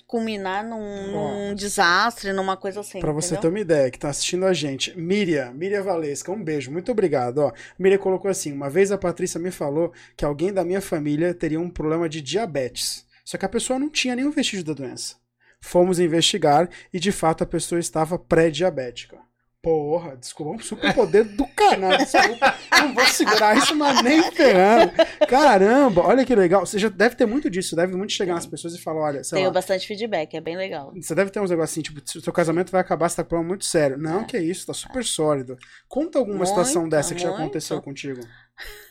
[0.07, 3.00] culminar num, num desastre, numa coisa assim.
[3.00, 6.70] Para você ter uma ideia, que tá assistindo a gente, Miriam, Miriam Valesca, um beijo,
[6.70, 7.38] muito obrigado.
[7.38, 11.35] Ó, Miriam colocou assim: uma vez a Patrícia me falou que alguém da minha família
[11.35, 13.05] teria um problema de diabetes.
[13.24, 15.16] Só que a pessoa não tinha nenhum vestígio da doença.
[15.61, 19.18] Fomos investigar e de fato a pessoa estava pré-diabética.
[19.62, 21.96] Porra, desculpa, um superpoder do canal.
[21.96, 24.92] Desculpa, não vou segurar isso, mas nem ferrando.
[25.29, 26.66] Caramba, olha que legal.
[26.66, 29.46] Você já deve ter muito disso, deve muito chegar nas pessoas e falar: olha, Tenho
[29.46, 30.92] lá, bastante feedback, é bem legal.
[30.96, 33.27] Você deve ter uns negócios assim, tipo, o seu casamento vai acabar, você tá com
[33.27, 33.96] um problema muito sério.
[33.96, 34.25] Não, é.
[34.25, 35.57] que isso, tá super sólido.
[35.87, 38.20] Conta alguma muito, situação dessa que já aconteceu contigo.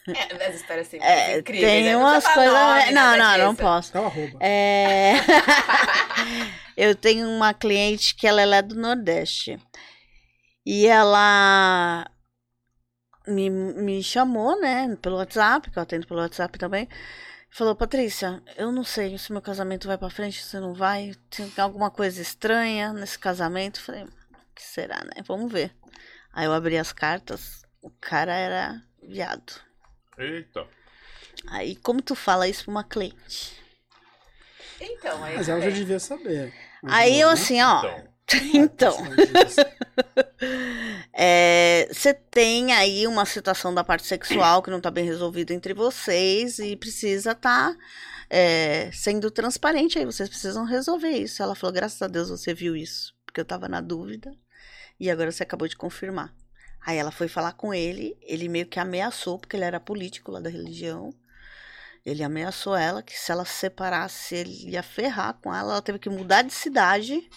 [0.07, 1.69] É, as histórias sempre é, incríveis.
[1.69, 1.97] Tem né?
[1.97, 2.53] umas coisas.
[2.53, 3.93] Né, não, não, não posso.
[3.93, 4.37] Dá arroba.
[4.39, 5.15] É...
[6.77, 9.59] Eu tenho uma cliente que ela é lá do Nordeste.
[10.65, 12.09] E ela
[13.27, 16.87] me, me chamou, né, pelo WhatsApp, que eu atendo pelo WhatsApp também.
[17.49, 21.13] Falou, Patrícia, eu não sei se meu casamento vai pra frente, se não vai.
[21.29, 23.81] Tem alguma coisa estranha nesse casamento.
[23.81, 24.09] Falei, o
[24.55, 25.21] que será, né?
[25.27, 25.75] Vamos ver.
[26.31, 29.53] Aí eu abri as cartas, o cara era viado.
[30.17, 30.65] Eita.
[31.47, 33.59] Aí, como tu fala isso pra uma cliente?
[34.79, 35.35] Então, aí.
[35.35, 36.53] Mas ela já devia saber.
[36.81, 37.33] Mas Aí eu né?
[37.33, 37.81] assim, ó.
[37.83, 38.11] Então.
[38.53, 38.95] Então,
[41.13, 45.73] É, você tem aí uma situação da parte sexual que não tá bem resolvida entre
[45.73, 47.75] vocês e precisa estar
[48.93, 50.05] sendo transparente aí.
[50.05, 51.43] Vocês precisam resolver isso.
[51.43, 54.33] Ela falou, graças a Deus você viu isso, porque eu tava na dúvida
[54.99, 56.33] e agora você acabou de confirmar.
[56.83, 60.39] Aí ela foi falar com ele, ele meio que ameaçou, porque ele era político lá
[60.39, 61.13] da religião.
[62.05, 65.73] Ele ameaçou ela que se ela se separasse, ele ia ferrar com ela.
[65.73, 67.29] Ela teve que mudar de cidade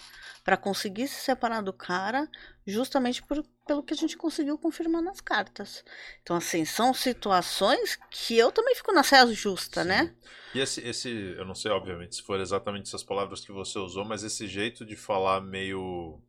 [0.44, 2.28] para conseguir se separar do cara,
[2.66, 5.82] justamente por, pelo que a gente conseguiu confirmar nas cartas.
[6.22, 9.88] Então, assim, são situações que eu também fico na saia justa, Sim.
[9.88, 10.14] né?
[10.54, 14.04] E esse, esse, eu não sei, obviamente, se for exatamente essas palavras que você usou,
[14.04, 16.20] mas esse jeito de falar meio.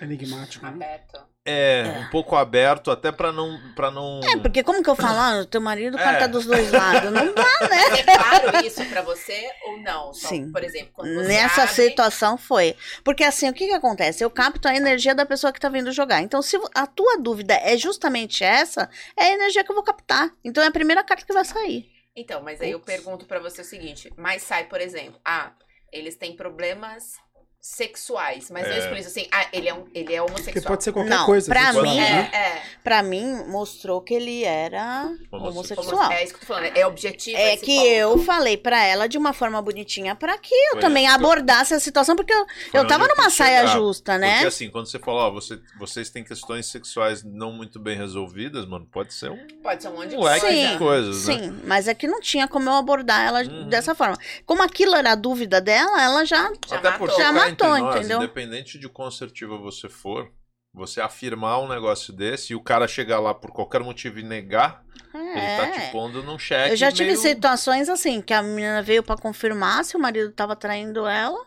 [0.00, 0.70] Enigmático, né?
[0.72, 1.28] Aberto.
[1.44, 1.98] É, É.
[2.00, 3.58] um pouco aberto, até pra não.
[3.74, 4.20] Pra não...
[4.22, 6.20] É, porque como que eu falo, ah, teu marido, o cara É.
[6.20, 7.10] tá dos dois lados.
[7.10, 8.00] Não dá, né?
[8.00, 10.12] É claro isso pra você ou não?
[10.12, 10.52] Só, Sim.
[10.52, 12.76] Por exemplo, quando você Nessa abre, situação foi.
[13.02, 14.22] Porque assim, o que que acontece?
[14.22, 16.20] Eu capto a energia da pessoa que tá vindo jogar.
[16.20, 20.30] Então, se a tua dúvida é justamente essa, é a energia que eu vou captar.
[20.44, 21.90] Então, é a primeira carta que vai sair.
[22.14, 25.52] Então, mas aí eu pergunto pra você o seguinte: mas sai, por exemplo, ah,
[25.90, 27.14] eles têm problemas
[27.60, 28.78] sexuais, mas não É.
[28.78, 30.64] explica assim, ah, ele é, um, ele é Porque homossexual.
[30.64, 31.48] pode ser qualquer Não, coisa.
[31.48, 32.30] pra sexual, mim- né?
[32.32, 32.62] É, é.
[32.84, 35.50] Pra mim, mostrou que ele era Homossexual.
[35.50, 36.12] homossexual.
[36.12, 37.36] É isso que eu tô falando, é objetivo.
[37.36, 37.86] É que ponto.
[37.88, 41.80] eu falei pra ela de uma forma bonitinha pra que eu Foi também abordasse a
[41.80, 43.72] situação, porque eu, Foi eu tava numa saia chegar.
[43.78, 44.32] justa, né?
[44.34, 48.66] Porque assim, quando você fala, ó, você, vocês têm questões sexuais não muito bem resolvidas,
[48.66, 50.68] mano, pode ser um, Pode ser um monte de um leque coisa.
[50.68, 51.34] de coisas, né?
[51.34, 53.68] Sim, mas é que não tinha como eu abordar ela Uhum.
[53.68, 54.16] dessa forma.
[54.46, 56.50] Como aquilo era a dúvida dela, ela já.
[56.66, 57.06] Já Até matou.
[57.08, 58.18] porque Já matou, entre nós, entendeu?
[58.18, 60.30] independente de quão assertiva você for,
[60.72, 64.82] você afirmar um negócio desse e o cara chegar lá por qualquer motivo e negar,
[65.14, 65.90] ele tá te É.
[65.90, 67.18] pondo num cheque Eu já tive meio...
[67.18, 71.42] situações assim, que a menina veio pra confirmar se o marido tava traindo ela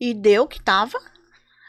[0.00, 0.98] e deu que tava.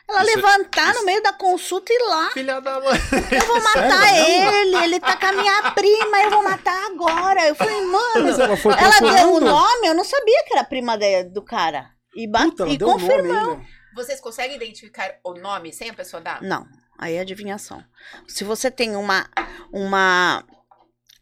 [0.08, 2.30] Ela Isso é- levantar isso- no meio da consulta e ir lá.
[2.32, 3.00] Filha da mãe.
[3.32, 4.56] Eu vou matar Sério?
[4.56, 7.48] ele, ele tá com a minha prima, eu vou matar agora.
[7.48, 10.64] Eu falei, mano, Mas ela foi ela deu o nome, eu não sabia que era
[10.64, 11.90] prima de- do cara.
[12.16, 13.62] E, ba- Puta, e deu o nome confirmou.
[13.96, 16.42] Vocês conseguem identificar o nome sem a pessoa dar?
[16.42, 17.82] Não, aí é adivinhação.
[18.28, 19.26] Se você tem uma,
[19.72, 20.44] uma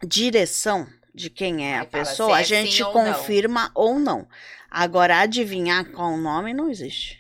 [0.04, 3.72] direção de quem é a Aí fala pessoa, se a é gente sim ou confirma
[3.76, 4.28] ou não.
[4.72, 7.20] Agora, adivinhar qual o nome não existe.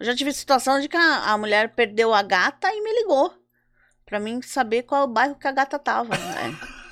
[0.00, 3.32] Eu já tive situação de que a, a mulher perdeu a gata e me ligou.
[4.04, 6.16] Pra mim saber qual é o bairro que a gata tava.
[6.18, 6.58] né?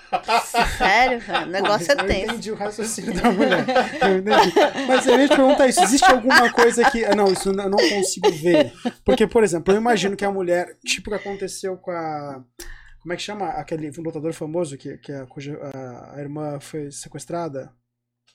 [0.78, 2.24] Sério, cara, o negócio é eu tenso.
[2.32, 3.64] entendi o raciocínio da mulher.
[4.02, 4.52] Eu entendi.
[4.86, 5.82] Mas eu ia te perguntar isso.
[5.82, 7.04] Existe alguma coisa que.
[7.04, 8.72] ah, Não, isso eu não consigo ver.
[9.04, 12.42] Porque, por exemplo, eu imagino que a mulher, tipo o que aconteceu com a.
[13.00, 13.48] Como é que chama?
[13.50, 17.70] Aquele lutador famoso que, que a, cuja a, a irmã foi sequestrada?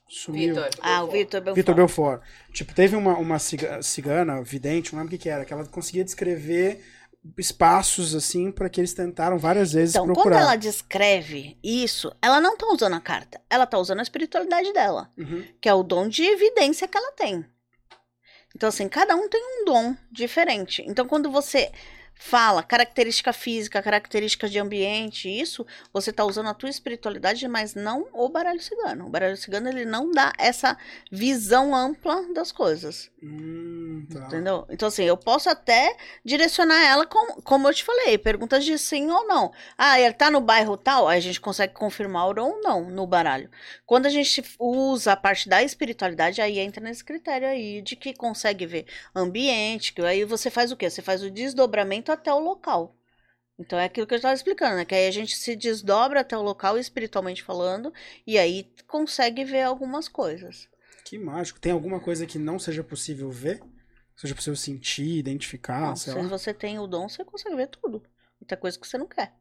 [0.07, 0.55] Sumiu.
[0.55, 0.69] Vitor.
[0.81, 1.55] Ah, o Vitor Belfort.
[1.55, 2.21] Vitor Belfort.
[2.53, 5.65] Tipo, teve uma, uma ciga- cigana, vidente, não lembro o que, que era, que ela
[5.65, 6.83] conseguia descrever
[7.37, 10.41] espaços assim para que eles tentaram várias vezes Então, quando procurar.
[10.41, 13.39] ela descreve isso, ela não tá usando a carta.
[13.49, 15.09] Ela tá usando a espiritualidade dela.
[15.17, 15.43] Uhum.
[15.61, 17.45] que é o dom de evidência que ela tem.
[18.55, 20.83] Então, assim, cada um tem um dom diferente.
[20.87, 21.71] Então, quando você
[22.21, 28.07] fala característica física, característica de ambiente, isso, você tá usando a tua espiritualidade, mas não
[28.11, 29.05] o baralho cigano.
[29.05, 30.77] O baralho cigano, ele não dá essa
[31.09, 33.09] visão ampla das coisas.
[33.23, 34.19] Hum, tá.
[34.27, 34.67] Entendeu?
[34.69, 39.09] Então, assim, eu posso até direcionar ela, com, como eu te falei, perguntas de sim
[39.09, 39.53] ou não.
[39.77, 41.07] Ah, ele tá no bairro tal?
[41.07, 43.49] Aí a gente consegue confirmar ou não no baralho.
[43.85, 48.13] Quando a gente usa a parte da espiritualidade, aí entra nesse critério aí de que
[48.13, 50.89] consegue ver ambiente, que aí você faz o quê?
[50.89, 52.95] Você faz o desdobramento até o local.
[53.57, 54.85] Então é aquilo que eu estava explicando, né?
[54.85, 57.93] Que aí a gente se desdobra até o local, espiritualmente falando,
[58.25, 60.69] e aí consegue ver algumas coisas.
[61.03, 61.59] Que mágico.
[61.59, 63.61] Tem alguma coisa que não seja possível ver?
[64.15, 66.27] Seja possível sentir, identificar, Não, sei se lá.
[66.27, 68.03] você tem o dom, você consegue ver tudo.
[68.39, 69.33] Muita coisa que você não quer.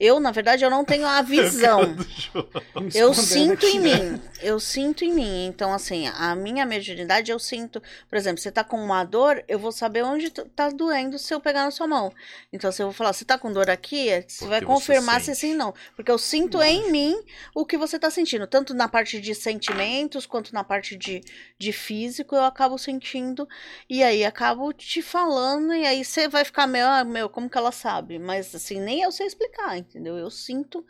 [0.00, 1.94] Eu, na verdade, eu não tenho a visão.
[2.94, 3.94] eu sinto aqui, em né?
[3.98, 4.22] mim.
[4.40, 5.44] Eu sinto em mim.
[5.46, 7.82] Então, assim, a minha mediunidade eu sinto.
[8.08, 11.38] Por exemplo, você tá com uma dor, eu vou saber onde tá doendo se eu
[11.38, 12.10] pegar na sua mão.
[12.50, 15.20] Então, se eu vou falar, você tá com dor aqui, é- você vai você confirmar
[15.20, 15.38] se sente.
[15.38, 15.74] sim ou não.
[15.94, 17.22] Porque eu sinto em mim
[17.54, 18.46] o que você tá sentindo.
[18.46, 21.20] Tanto na parte de sentimentos, quanto na parte de,
[21.58, 23.46] de físico, eu acabo sentindo.
[23.86, 27.58] E aí acabo te falando, e aí você vai ficar meio, ah, meu, como que
[27.58, 28.18] ela sabe?
[28.18, 30.16] Mas assim, nem eu sei explicar, entendeu?
[30.16, 30.84] Eu sinto,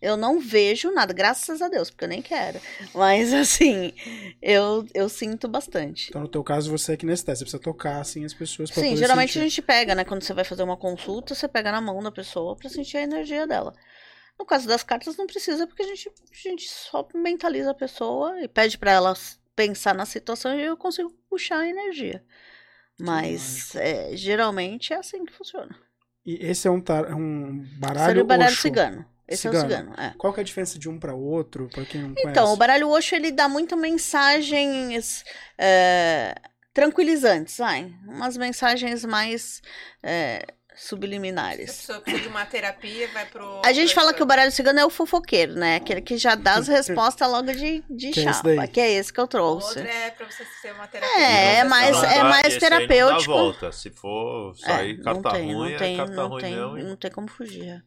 [0.00, 2.60] eu não vejo nada, graças a Deus, porque eu nem quero.
[2.94, 3.92] Mas assim,
[4.40, 6.08] eu, eu sinto bastante.
[6.08, 7.50] Então, no teu caso, você é kinestésico.
[7.50, 9.40] Você precisa tocar, assim, as pessoas pra Sim, geralmente sentir.
[9.40, 10.04] a gente pega, né?
[10.04, 13.02] Quando você vai fazer uma consulta, você pega na mão da pessoa pra sentir a
[13.02, 13.74] energia dela.
[14.38, 18.40] No caso das cartas, não precisa, porque a gente, a gente só mentaliza a pessoa
[18.40, 19.14] e pede pra ela
[19.56, 22.24] pensar na situação e eu consigo puxar a energia.
[23.00, 25.76] Mas é, geralmente é assim que funciona.
[26.28, 27.10] E esse é um, tar...
[27.14, 28.60] um baralho Seria o baralho Oxo.
[28.60, 29.06] cigano.
[29.26, 29.70] Esse é o Cigano.
[29.70, 30.12] cigano, é.
[30.18, 32.30] Qual que é a diferença de um pra outro, pra quem não conhece?
[32.30, 35.24] Então, o baralho Osho, ele dá muita mensagens
[35.56, 36.34] é,
[36.74, 37.94] tranquilizantes, vai.
[38.06, 39.62] Umas mensagens mais
[40.02, 40.44] é,
[40.78, 41.66] Se a subliminares.
[41.76, 43.62] pessoa precisa de uma terapia, vai pro.
[43.64, 45.76] A gente fala que o baralho cigano é o fofoqueiro, né?
[45.76, 48.68] Aquele que já dá as respostas logo de, de Que é esse chapa, daí.
[48.68, 49.78] que é esse que eu O trouxe.
[49.80, 51.18] outro é pra você ser uma terapia.
[51.20, 53.32] É, não- mais- não é mais esse aí não dá terapêutico.
[53.32, 53.72] volta.
[53.72, 56.54] Se for sair É, carta não tem, ruim, não tem, é carta não ruim tem,
[56.56, 56.78] mesmo.
[56.78, 57.68] e- não tem como fugir.
[57.68, 57.82] é.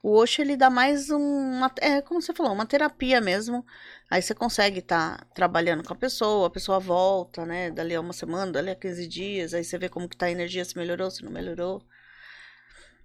[0.00, 3.66] O Osho, ele dá mais uma, é como você falou, uma terapia mesmo.
[4.08, 8.12] Aí você consegue estar trabalhando com a pessoa, a pessoa volta, né, dali a uma
[8.12, 11.10] semana, dali a 15 dias, aí você vê como que tá a energia, se melhorou,
[11.10, 11.82] se não melhorou.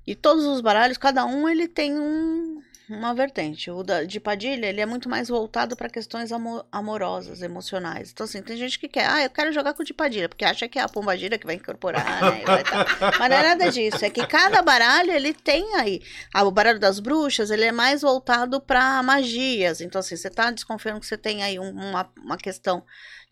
[0.06, 3.72] E todos os baralhos, cada um ele tem um, uma vertente.
[3.72, 8.12] O da, de Padilha, ele é muito mais voltado para questões amo- amorosas, emocionais.
[8.12, 10.44] Então, assim, tem gente que quer, ah, eu quero jogar com o de Padilha, porque
[10.44, 12.44] acha que é a Pombagira que vai incorporar, né?
[12.46, 12.64] vai
[13.18, 14.04] Mas não é nada disso.
[14.04, 16.02] É que cada baralho, ele tem aí.
[16.34, 19.80] Ah, o baralho das bruxas, ele é mais voltado para magias.
[19.80, 22.84] Então, assim, você tá desconfiando que você tem aí um- uma, uma questão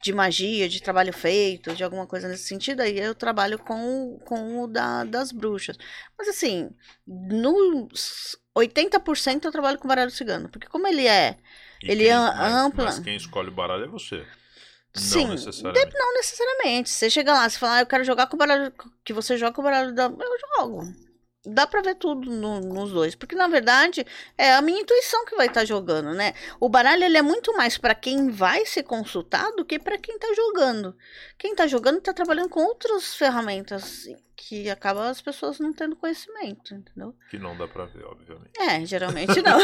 [0.04, 4.20] de magia, de trabalho feito, de alguma coisa nesse sentido, aí eu trabalho com, o-
[4.20, 5.78] com o da, das bruxas.
[6.18, 6.70] Mas assim,
[7.08, 11.38] nos 80% eu trabalho com baralho cigano, porque como ele é,
[11.84, 12.86] E Ele quem- é mas- ampla.
[12.86, 14.26] Mas quem escolhe o baralho é você.
[14.94, 15.96] Sim, Não necessariamente.
[15.98, 16.90] não necessariamente.
[16.90, 18.74] Você chega lá, você fala, ah, eu quero jogar com o baralho
[19.06, 20.04] que você joga com o baralho da.
[20.06, 20.84] Eu jogo.
[21.44, 23.16] Dá pra ver tudo no- nos dois.
[23.16, 24.06] Porque, na verdade,
[24.38, 26.34] é a minha intuição que vai estar jogando, né?
[26.60, 30.20] O baralho ele é muito mais pra quem vai se consultar do que pra quem
[30.20, 30.96] tá jogando.
[31.40, 34.04] Quem tá jogando tá trabalhando com outras ferramentas
[34.36, 37.16] que acaba as pessoas não tendo conhecimento, entendeu?
[37.32, 38.52] Que não dá pra ver, obviamente.
[38.60, 39.60] É, geralmente não.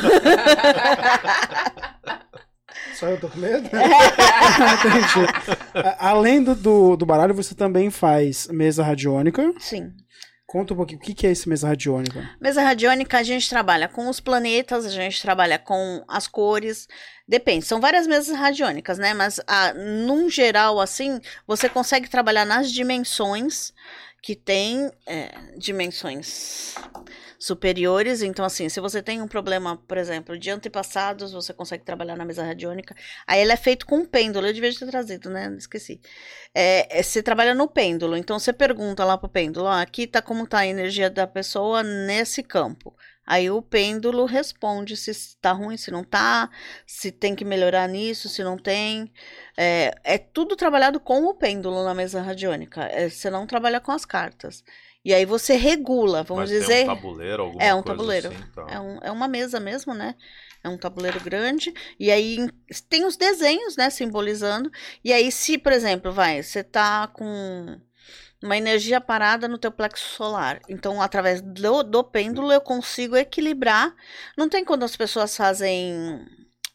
[2.95, 3.69] Só eu tô com medo?
[5.99, 9.53] Além do, do, do baralho, você também faz mesa radiônica.
[9.59, 9.93] Sim.
[10.47, 12.29] Conta um pouquinho, o que é esse mesa radiônica?
[12.39, 16.87] Mesa radiônica, a gente trabalha com os planetas, a gente trabalha com as cores.
[17.27, 19.13] Depende, são várias mesas radiônicas, né?
[19.13, 23.73] Mas, ah, num geral, assim, você consegue trabalhar nas dimensões
[24.21, 26.75] que tem é, dimensões
[27.39, 28.21] superiores.
[28.21, 32.25] Então, assim, se você tem um problema, por exemplo, de antepassados, você consegue trabalhar na
[32.25, 32.95] mesa radiônica.
[33.25, 35.53] Aí ela é feito com um pêndulo, eu devia ter trazido, né?
[35.57, 36.01] Esqueci.
[36.53, 40.21] É, é, você trabalha no pêndulo, então você pergunta lá pro pêndulo, ó, aqui tá
[40.21, 42.95] como tá a energia da pessoa nesse campo.
[43.27, 46.49] Aí o pêndulo responde se está ruim, se não tá,
[46.85, 49.11] se tem que melhorar nisso, se não tem.
[49.57, 52.83] É, é tudo trabalhado com o pêndulo na mesa radiônica.
[52.85, 54.63] É, você não trabalha com as cartas.
[55.03, 56.67] E aí você regula, vamos Mas dizer.
[56.67, 58.29] tem um tabuleiro, alguma É um coisa tabuleiro.
[58.29, 58.67] assim, tá.
[58.71, 60.15] É, um- é uma mesa mesmo, né?
[60.63, 61.73] É um tabuleiro grande.
[61.99, 62.49] E aí em-
[62.89, 63.89] tem os desenhos, né?
[63.89, 64.71] Simbolizando.
[65.03, 67.79] E aí, se, por exemplo, vai, você tá com
[68.43, 70.59] uma energia parada no teu plexo solar.
[70.69, 73.95] Então, através do, do pêndulo, eu consigo equilibrar.
[74.37, 76.25] Não tem quando as pessoas fazem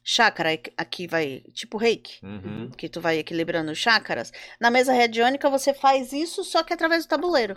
[0.04, 2.70] chácara, aqui vai, tipo reiki Uhum.
[2.76, 4.32] que tu vai equilibrando chácaras.
[4.60, 7.56] Na mesa radiônica você faz isso só que através do tabuleiro.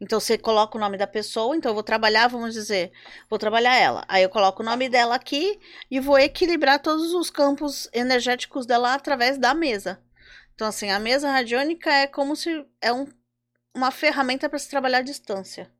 [0.00, 2.92] Então você coloca o nome da pessoa, então eu vou trabalhar, vamos dizer,
[3.28, 4.04] vou trabalhar ela.
[4.08, 5.60] Aí eu coloco o nome dela aqui
[5.90, 10.00] e vou equilibrar todos os campos energéticos dela através da mesa.
[10.54, 13.06] Então assim, a mesa radiônica é como se é um,
[13.74, 15.70] uma ferramenta para se trabalhar à distância.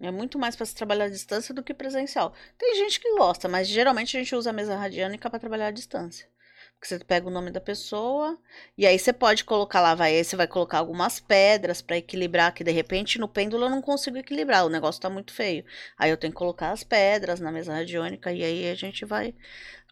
[0.00, 2.34] É muito mais para se trabalhar à distância do que presencial.
[2.58, 5.70] Tem gente que gosta, mas geralmente a gente usa a mesa radiônica para trabalhar à
[5.70, 6.26] distância.
[6.74, 8.38] Porque você pega o nome da pessoa
[8.78, 12.54] e aí você pode colocar lá, vai, aí você vai colocar algumas pedras para equilibrar,
[12.54, 15.62] que de repente no pêndulo eu não consigo equilibrar, o negócio tá muito feio.
[15.98, 19.34] Aí eu tenho que colocar as pedras na mesa radiônica e aí a gente vai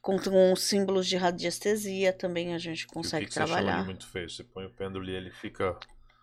[0.02, 3.74] com, com símbolos de radiestesia também a gente E o consegue que que você chama
[3.74, 3.84] de trabalhar.
[3.84, 4.30] muito feio?
[4.30, 5.76] Você põe o pêndulo e ele fica.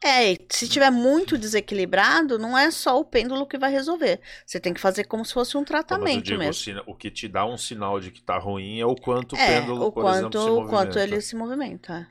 [0.03, 4.19] É, se tiver muito desequilibrado, não é só o pêndulo que vai resolver.
[4.45, 6.51] Você tem que fazer como se fosse um tratamento digo, mesmo.
[6.51, 9.33] O, sina- o que te dá um sinal de que tá ruim é o quanto
[9.35, 10.69] o é, pêndulo, o por quanto, exemplo, se o movimenta.
[10.69, 12.07] quanto ele se movimenta.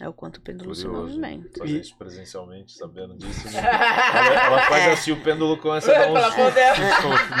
[0.00, 1.06] É, É o quanto o pêndulo se Curioso.
[1.06, 1.58] movimenta.
[1.58, 3.44] Fazer isso presencialmente, sabendo disso.
[3.50, 3.58] né?
[3.62, 4.92] ela, ela faz É.
[4.92, 6.54] assim, o pêndulo começa a dar uns...
[6.54, 6.76] dela.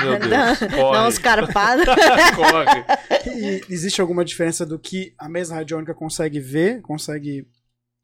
[0.04, 1.84] Meu Deus, Dá- corre, Dá uns carpados.
[2.36, 2.84] corre.
[3.34, 7.48] E existe alguma diferença do que a mesa radiônica consegue ver, consegue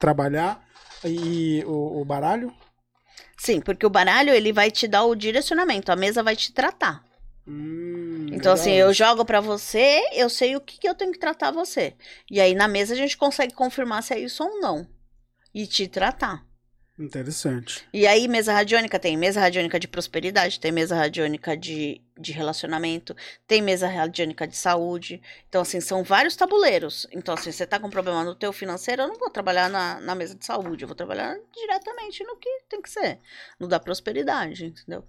[0.01, 0.65] trabalhar
[1.07, 2.53] e o, o baralho?
[3.37, 7.05] Sim, porque o baralho ele vai te dar o direcionamento, a mesa vai te tratar.
[7.47, 8.88] Hum, Então, assim, legal.
[8.88, 11.95] eu jogo pra você, eu sei o que, que eu tenho que tratar você.
[12.31, 14.87] E aí na mesa a gente consegue confirmar se é isso ou não.
[15.55, 16.46] E te tratar.
[16.99, 17.87] Interessante.
[17.93, 23.15] E aí, mesa radiônica tem mesa radiônica de prosperidade, tem mesa radiônica de, de relacionamento,
[23.47, 25.21] tem mesa radiônica de saúde.
[25.47, 27.07] Então, assim, são vários tabuleiros.
[27.13, 30.15] Então, assim, você tá com problema no teu financeiro, eu não vou trabalhar na, na
[30.15, 33.21] mesa de saúde, eu vou trabalhar diretamente no que tem que ser,
[33.61, 35.05] no da prosperidade, entendeu?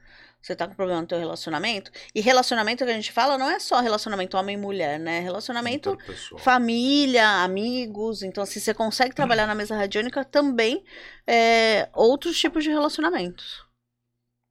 [0.47, 1.91] Você tá com problema no teu relacionamento.
[2.15, 5.19] E relacionamento que a gente fala não é só relacionamento homem e mulher, né?
[5.19, 6.39] Relacionamento Interpessoal.
[6.39, 8.23] família, amigos.
[8.23, 10.85] Então, assim, você consegue trabalhar na mesa radiônica também
[11.27, 13.65] é, outros tipos de relacionamentos.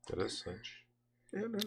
[0.02, 0.75] Interessante.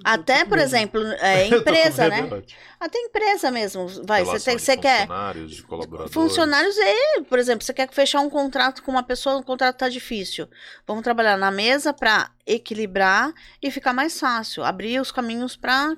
[0.04, 2.22] Até, por exemplo, é, empresa, né?
[2.22, 2.46] Nath.
[2.80, 3.88] Até empresa mesmo.
[4.06, 5.02] Vai, você, tem, você quer.
[5.02, 6.14] Funcionários, de colaboradores.
[6.14, 9.90] Funcionários é, por exemplo, você quer fechar um contrato com uma pessoa, o contrato tá
[9.90, 10.48] difícil.
[10.88, 15.96] Vamos trabalhar na mesa para equilibrar e ficar mais fácil, abrir os caminhos para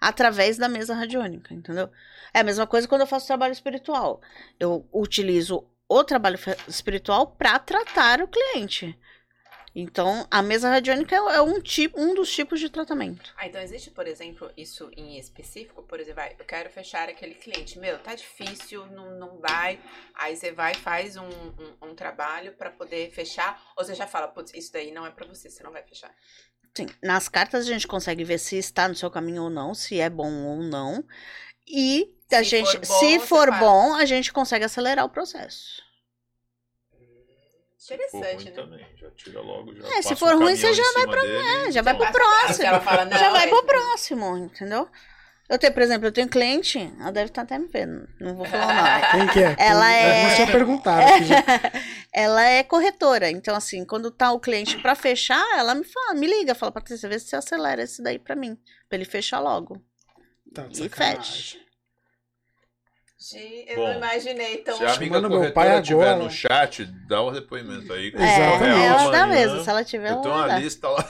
[0.00, 1.90] através da mesa radiônica, entendeu?
[2.32, 4.20] É a mesma coisa quando eu faço trabalho espiritual.
[4.58, 8.98] Eu utilizo o trabalho espiritual para tratar o cliente.
[9.74, 13.36] Então, a mesa radiônica é um tipo, um dos tipos de tratamento.
[13.36, 15.82] Ah, então existe, por exemplo, isso em específico?
[15.82, 17.78] Por exemplo, vai, eu quero fechar aquele cliente.
[17.80, 19.80] Meu, tá difícil, não, não vai.
[20.14, 23.60] Aí você vai e faz um, um, um trabalho pra poder fechar.
[23.76, 26.14] Ou você já fala, putz, isso daí não é pra você, você não vai fechar.
[26.76, 29.98] Sim, nas cartas a gente consegue ver se está no seu caminho ou não, se
[30.00, 31.04] é bom ou não.
[31.68, 33.60] E a Se gente, for bom, se for faz.
[33.60, 35.83] bom, a gente consegue acelerar o processo.
[37.84, 38.50] Se for Interessante, ruim né?
[38.62, 39.74] também, já tira logo.
[39.74, 41.94] Já É, se for um ruim, você caminhão já vai cima dele, É, já vai
[41.94, 42.66] pro próximo.
[42.66, 44.88] Ela fala, não, já vai é- pro próximo, entendeu?
[45.50, 48.46] Eu tenho, por exemplo, eu tenho cliente, ela deve estar até me vendo, não vou
[48.46, 49.06] falar nome.
[49.12, 49.54] Quem que é?
[49.58, 51.14] Ela é- perguntaram.
[51.14, 51.36] aqui já.
[52.10, 56.26] ela é corretora, então assim, quando tá o cliente pra fechar, ela me fala, me
[56.26, 58.56] liga, fala, Patrícia, vê se você acelera esse daí pra mim,
[58.88, 59.78] pra ele fechar logo.
[60.54, 61.22] Tá E sacanagem.
[61.22, 61.63] fecha.
[63.32, 64.76] Gente, eu Bom, não imaginei tão.
[64.76, 66.24] Se a amiga pai corretora estiver agora.
[66.24, 68.12] no chat, dá um depoimento aí.
[68.14, 68.80] É, Exatamente.
[68.84, 70.58] ela dá mesmo, se ela tiver, Eu tenho uma dar.
[70.60, 71.04] lista lá.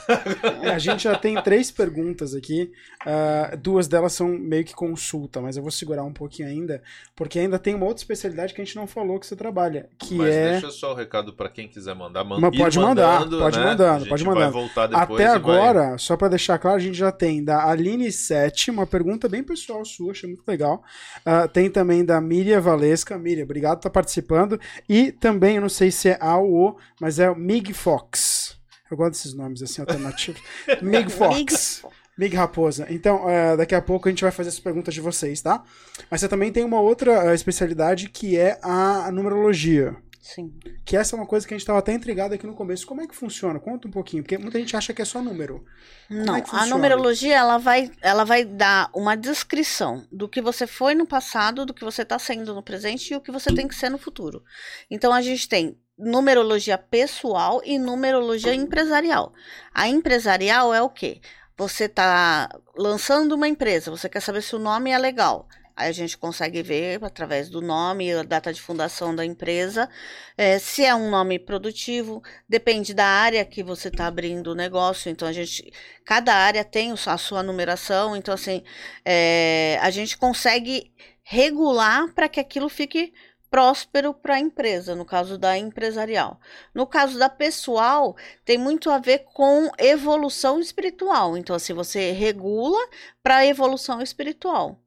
[0.63, 2.71] É, A gente já tem três perguntas aqui.
[3.05, 6.81] ah, duas delas são meio que consulta, mas eu vou segurar um pouquinho ainda,
[7.15, 10.15] porque ainda tem uma outra especialidade que a gente não falou que você trabalha, que
[10.15, 10.51] Mas é.
[10.53, 12.23] deixa só o recado pra quem quiser mandar.
[12.23, 13.65] Man Mas pode mandar, mandando, pode né?
[13.65, 17.43] mandando, pode depois Até e vai- agora, só pra deixar claro, a gente já tem
[17.43, 20.81] da Aline 7, uma pergunta bem pessoal sua, achei muito legal.
[21.25, 23.17] Ah, tem também da Miriam Valesca.
[23.17, 24.59] Miriam, obrigado por estar participando.
[24.87, 28.57] E também, eu não sei se é A ou O, mas é o Mig Fox.
[28.89, 30.41] Eu gosto desses nomes assim, alternativos.
[30.81, 31.83] Mig Fox.
[32.17, 32.87] Mig Raposa.
[32.89, 35.63] Então, eh, daqui a pouco a gente vai fazer as perguntas de vocês, tá?
[36.09, 39.95] Mas você também tem uma outra eh, especialidade que é a numerologia.
[40.25, 40.51] Sim.
[40.83, 42.87] Que essa é uma coisa que a gente estava até intrigado aqui no começo.
[42.87, 43.59] Como é que funciona?
[43.59, 45.63] Conta um pouquinho, porque muita gente acha que é só número.
[46.09, 50.95] Não, é a numerologia ela vai, ela vai dar uma descrição do que você foi
[50.95, 53.75] no passado, do que você está sendo no presente e o que você tem que
[53.75, 54.43] ser no futuro.
[54.89, 59.31] Então a gente tem numerologia pessoal e numerologia empresarial.
[59.71, 61.21] A empresarial é o quê?
[61.55, 65.47] Você está lançando uma empresa, você quer saber se o nome é legal.
[65.75, 69.89] Aí a gente consegue ver através do nome, a data de fundação da empresa,
[70.37, 75.09] eh, se é um nome produtivo, depende da área que você está abrindo o negócio.
[75.09, 75.71] Então a gente
[76.05, 78.63] cada área tem a sua numeração, então assim,
[79.03, 83.13] é, a gente consegue regular para que aquilo fique
[83.49, 86.39] próspero para a empresa, no caso da empresarial.
[86.73, 91.37] No caso da pessoal, tem muito a ver com evolução espiritual.
[91.37, 92.77] Então, assim, você regula
[93.23, 94.84] para a evolução espiritual.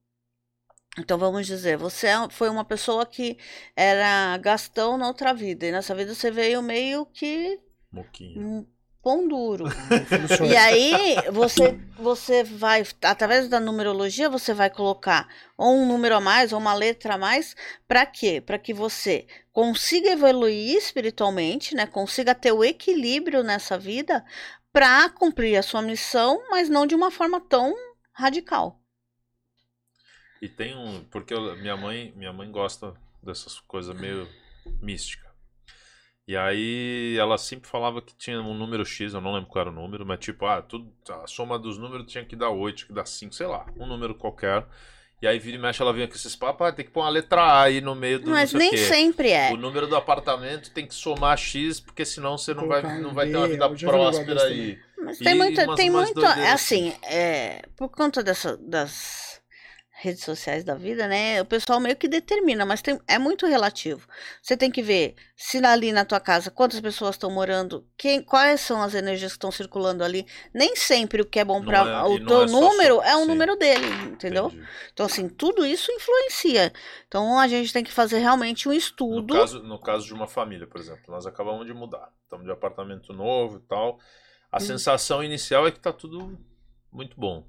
[0.99, 3.39] Então, vamos dizer, você é- foi uma pessoa que
[3.77, 7.59] era Gastão na outra vida, e nessa vida você veio meio que
[7.93, 8.41] Moquinho.
[8.47, 8.67] um
[9.03, 9.65] pão duro.
[10.45, 16.21] E aí, você, você vai, através da numerologia, você vai colocar ou um número a
[16.21, 17.55] mais ou uma letra a mais,
[17.87, 18.41] para quê?
[18.41, 21.87] Para que você consiga evoluir espiritualmente, né?
[21.87, 24.25] Consiga ter o equilíbrio nessa vida
[24.73, 27.75] para cumprir a sua missão, mas não de uma forma tão
[28.13, 28.81] radical.
[30.41, 31.03] E tem um.
[31.11, 34.29] Porque eu- minha mãe minha mãe gosta dessas coisas meio
[34.81, 35.27] mística.
[36.27, 39.71] E aí ela sempre falava que tinha um número X, eu não lembro qual era
[39.71, 42.87] o número, mas tipo, ah, tudo, a soma dos números tinha que dar 8, tinha
[42.89, 44.67] que dar 5, sei lá, um número qualquer.
[45.23, 47.09] E aí vira e mexe, ela vinha com esses papos, ah, tem que pôr uma
[47.09, 49.51] letra A aí no meio do Mas nem sempre é.
[49.53, 53.15] O número do apartamento tem que somar X, porque senão você não vai, Colocar não
[53.15, 54.79] vai ter uma vida próspera aí.
[55.03, 58.55] Mas E tem muito, umas- tem umas muito, doideiras é assim, é, por conta dessa,
[58.59, 59.38] das
[60.01, 64.07] redes sociais da vida, né, o pessoal meio que determina, mas tem, é muito relativo.
[64.41, 68.61] Você tem que ver se ali na tua casa, quantas pessoas estão morando, quem, quais
[68.61, 70.25] são as energias que estão circulando ali.
[70.55, 73.21] Nem sempre o que é bom para é- o teu é número só- é o
[73.23, 73.27] sim.
[73.27, 74.47] número dele, entendeu?
[74.47, 74.67] Entendi.
[74.93, 76.73] Então, assim, tudo isso influencia.
[77.09, 79.35] Então, a gente tem que fazer realmente um No estudo.
[79.35, 82.09] caso, no caso de uma família, por exemplo, nós acabamos de mudar.
[82.23, 83.99] Estamos de apartamento novo e tal.
[84.53, 84.61] A Hum.
[84.61, 86.39] sensação inicial é que tá tudo
[86.93, 87.45] muito bom.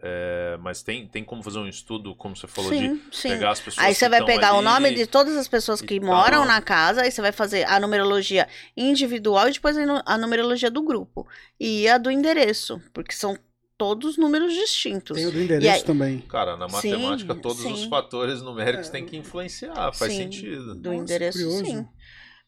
[0.00, 3.28] É, mas tem, tem como fazer um estudo, como você falou, de Sim, sim.
[3.30, 5.80] pegar as pessoas Aí que você vai estão pegar o nome de todas as pessoas
[5.82, 6.08] que tal.
[6.08, 8.46] moram na casa, aí você vai fazer a numerologia
[8.76, 11.26] individual e depois a nu- a numerologia do grupo.
[11.58, 13.36] E a do endereço, porque são
[13.76, 15.16] todos números distintos.
[15.16, 16.18] Tem o do endereço aí- também.
[16.22, 17.88] Cara, na Sim, matemática, todos os sim.
[17.88, 18.90] fatores numéricos É.
[18.92, 20.74] têm que influenciar, faz Sim, sentido.
[20.76, 21.64] Do Nossa, endereço, curioso.
[21.64, 21.88] sim.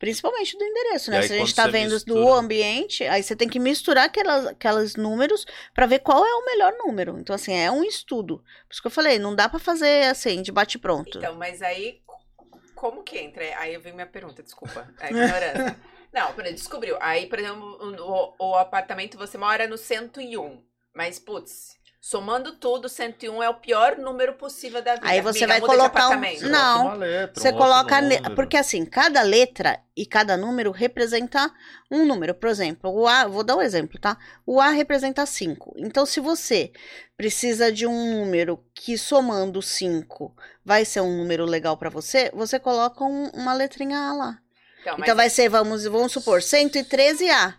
[0.00, 1.18] Principalmente do endereço, né?
[1.18, 4.46] aí, Se a gente tá vendo mistura- do ambiente, aí você tem que misturar aquelas,
[4.46, 7.18] aqueles números pra ver qual é o melhor número.
[7.18, 8.38] Então, assim, é um estudo.
[8.66, 11.18] Por isso que eu falei, não dá pra fazer assim, de bate pronto.
[11.18, 12.00] Então, mas aí,
[12.74, 13.44] como que entra?
[13.58, 14.88] Aí eu venho minha pergunta, desculpa.
[15.00, 15.76] É ignorância.
[16.12, 16.96] Não, por exemplo, descobriu.
[17.00, 20.60] Aí, por exemplo, o, o apartamento você mora no 101.
[20.92, 25.06] Mas, putz, somando tudo, 101 é o pior número possível da vida.
[25.06, 26.20] Aí você Amiga, vai colocar um-.
[26.20, 27.96] Você Não, letra, Você um coloca.
[28.34, 31.52] Porque assim, cada letra e cada número representa
[31.90, 32.34] um número.
[32.34, 34.16] Por exemplo, o A, vou dar um exemplo, tá?
[34.46, 35.74] O A representa 5.
[35.76, 36.72] Então, se você
[37.18, 40.34] precisa de um número que somando 5
[40.64, 44.38] vai ser um número legal pra você, você coloca um- uma letrinha A lá.
[44.80, 47.54] Então, mas, Então vai ser, vamos, vamos supor, 113A.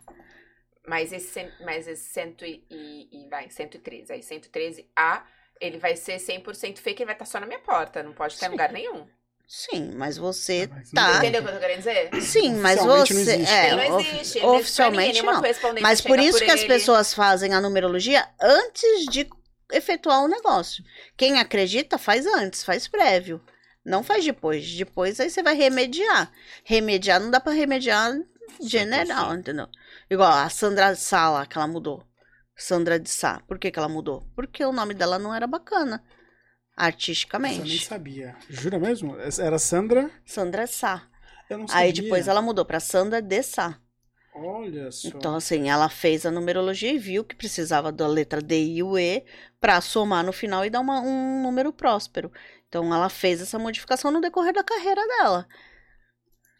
[0.87, 4.11] Mas esse, mas esse 100 e, e, e vai, 113.
[4.11, 5.23] Aí 113A,
[5.59, 8.01] ele vai ser 100% fake, ele vai estar só na minha porta.
[8.03, 9.07] Não pode estar em lugar nenhum.
[9.47, 11.17] Sim, mas você Ah, mas tá.
[11.17, 12.09] Entendeu o que eu tô querendo dizer?
[12.21, 13.33] Sim, mas Oficialmente não você.
[13.33, 13.53] existe.
[13.53, 14.37] É, Ele não existe.
[14.37, 15.41] ele oficialmente não.
[15.81, 16.69] Mas por isso que as ele.
[16.69, 19.29] pessoas fazem a numerologia antes de
[19.73, 20.83] efetuar o negócio.
[21.17, 23.41] Quem acredita faz antes, faz prévio.
[23.83, 24.71] Não faz depois.
[24.73, 26.31] Depois aí você vai remediar.
[26.63, 28.13] Remediar não dá pra remediar
[28.61, 29.39] general, 100%.
[29.39, 29.67] entendeu?
[30.11, 32.03] Igual a Sandra Sala, que ela mudou.
[32.55, 33.41] Sandra de Sá.
[33.47, 34.29] Por que, que ela mudou?
[34.35, 35.95] Porque o nome dela não era bacana.
[35.95, 37.85] Essa eu nem Artisticamente.
[37.85, 38.35] sabia.
[38.49, 39.15] Jura mesmo?
[39.17, 40.11] Era Sandra?
[40.25, 41.07] Sandra Sá.
[41.49, 41.81] Eu não sabia.
[41.83, 43.79] Aí depois ela mudou pra Sandra de Sá.
[44.35, 45.07] Olha só.
[45.07, 48.97] Então, assim, ela fez a numerologia e viu que precisava da letra D e o
[48.97, 49.25] E
[49.59, 52.31] para somar no final e dar uma- um número próspero.
[52.67, 55.47] Então, ela fez essa modificação no decorrer da carreira dela.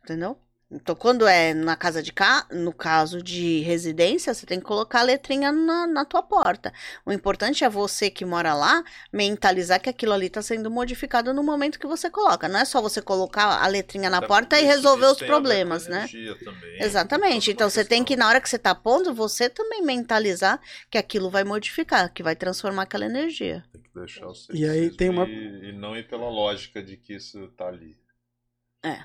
[0.04, 0.38] Entendeu?
[0.74, 5.02] Então, quando é na casa de cá, no caso de residência, você tem que colocar
[5.02, 6.72] a letrinha na, na tua porta.
[7.06, 11.44] O importante é você que mora lá mentalizar que aquilo ali está sendo modificado no
[11.44, 12.48] momento que você coloca.
[12.48, 15.88] Não é só você colocar a letrinha na Até porta e resolver isso os problemas,
[15.88, 15.98] né?
[15.98, 17.52] energia também, Exatamente.
[17.52, 18.26] Então você tem que, questão.
[18.26, 20.58] na hora que você tá pondo, você também mentalizar
[20.90, 23.62] que aquilo vai modificar, que vai transformar aquela energia.
[23.74, 26.96] Tem que deixar o E aí tem uma- E, e não ir pela lógica de
[26.96, 27.98] que isso tá ali.
[28.84, 29.04] É.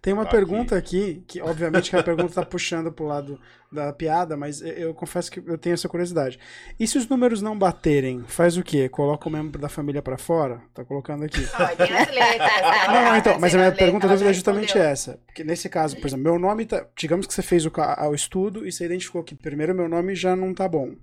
[0.00, 3.38] Tem uma Tá pergunta aqui, que obviamente que a pergunta tá puxando pro lado
[3.70, 6.38] da piada, mas eu, eu confesso que eu tenho essa curiosidade.
[6.78, 8.88] E se os números não baterem, faz o quê?
[8.88, 10.62] Coloca o membro da família pra fora?
[10.72, 11.40] Tá colocando aqui.
[12.86, 15.18] Não, não, então, mas a minha pergunta é justamente essa.
[15.26, 16.86] Porque nesse caso, por exemplo, meu nome tá.
[16.96, 17.72] Digamos que você fez o,
[18.10, 20.94] o estudo e você identificou que primeiro meu nome já não tá bom.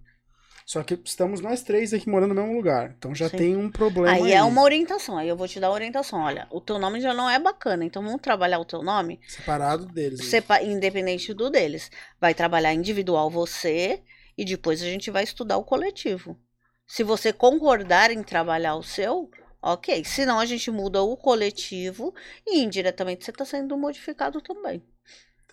[0.72, 2.96] Só que estamos nós três aqui morando no mesmo lugar.
[2.98, 3.38] Então já Sim.
[3.38, 4.16] tem um problema.
[4.16, 6.22] Aí Aí, é uma orientação, aí eu vou te dar uma orientação.
[6.22, 9.86] Olha, o teu nome já não é bacana, então vamos trabalhar o teu nome Separado
[9.86, 10.22] deles.
[10.24, 11.92] sepa- independente do deles.
[12.22, 14.02] Vai trabalhar individual você
[14.38, 16.40] e depois a gente vai estudar o coletivo.
[16.88, 19.30] Se você concordar em trabalhar o seu,
[19.62, 20.06] ok.
[20.06, 22.14] Senão a gente muda o coletivo
[22.48, 24.82] e indiretamente você está sendo modificado também.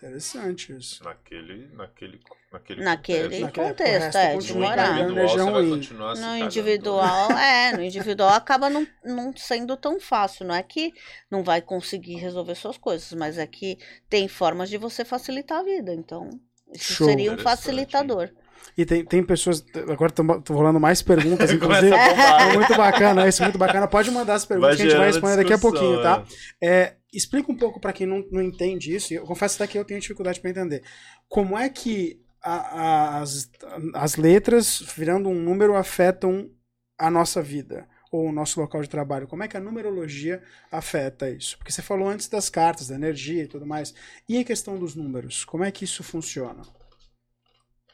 [0.01, 1.03] Interessante isso.
[1.03, 2.21] Naquele, naquele,
[2.53, 4.93] naquele, Naquele contexto, o resto é, de morar.
[4.93, 6.37] vai No cagando.
[6.37, 10.45] individual, é, no individual acaba não, não sendo tão fácil.
[10.45, 10.93] Não é que
[11.29, 13.77] não vai conseguir resolver suas coisas, mas é que
[14.09, 15.93] tem formas de você facilitar a vida.
[15.93, 16.29] Então,
[16.73, 17.07] isso Show.
[17.07, 18.29] seria um facilitador.
[18.77, 19.65] E tem, tem pessoas.
[19.91, 21.93] Agora tô rolando mais perguntas, inclusive.
[21.93, 23.85] É muito bacana, isso muito bacana.
[23.85, 26.23] Pode mandar as perguntas que a gente vai responder daqui a pouquinho, tá?
[26.63, 26.93] é.
[27.13, 29.85] Explica um pouco pra quem não, não entende isso, e eu confesso até que eu
[29.85, 30.83] tenho dificuldade pra entender.
[31.27, 33.49] Como é que a- a- as,
[33.95, 36.49] as letras, virando um número, afetam
[36.97, 37.87] a nossa vida?
[38.11, 39.27] ou o nosso local de trabalho?
[39.27, 40.41] Como é que a numerologia
[40.71, 41.55] afeta isso?
[41.59, 43.93] Porque você falou antes das cartas, da energia e tudo mais.
[44.27, 45.45] E a questão dos números?
[45.45, 46.63] Como é que isso funciona?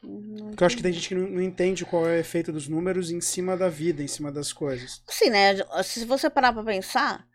[0.00, 2.66] Porque eu acho que tem gente que não, não entende qual é o efeito dos
[2.66, 5.02] números em cima da vida, em cima das coisas.
[5.08, 5.54] Sim, né?
[5.84, 7.26] Se você parar pra pensar,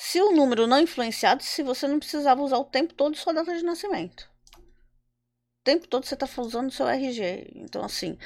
[0.00, 3.52] se o número não influenciado, se você não precisava usar o tempo todo sua data
[3.52, 4.30] de nascimento.
[4.56, 7.50] O tempo todo você tá usando o seu RG.
[7.56, 8.16] Então, assim,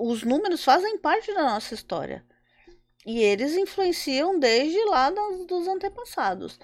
[0.00, 2.26] os números fazem parte da nossa história.
[3.06, 5.10] E eles influenciam desde lá
[5.46, 6.58] dos antepassados.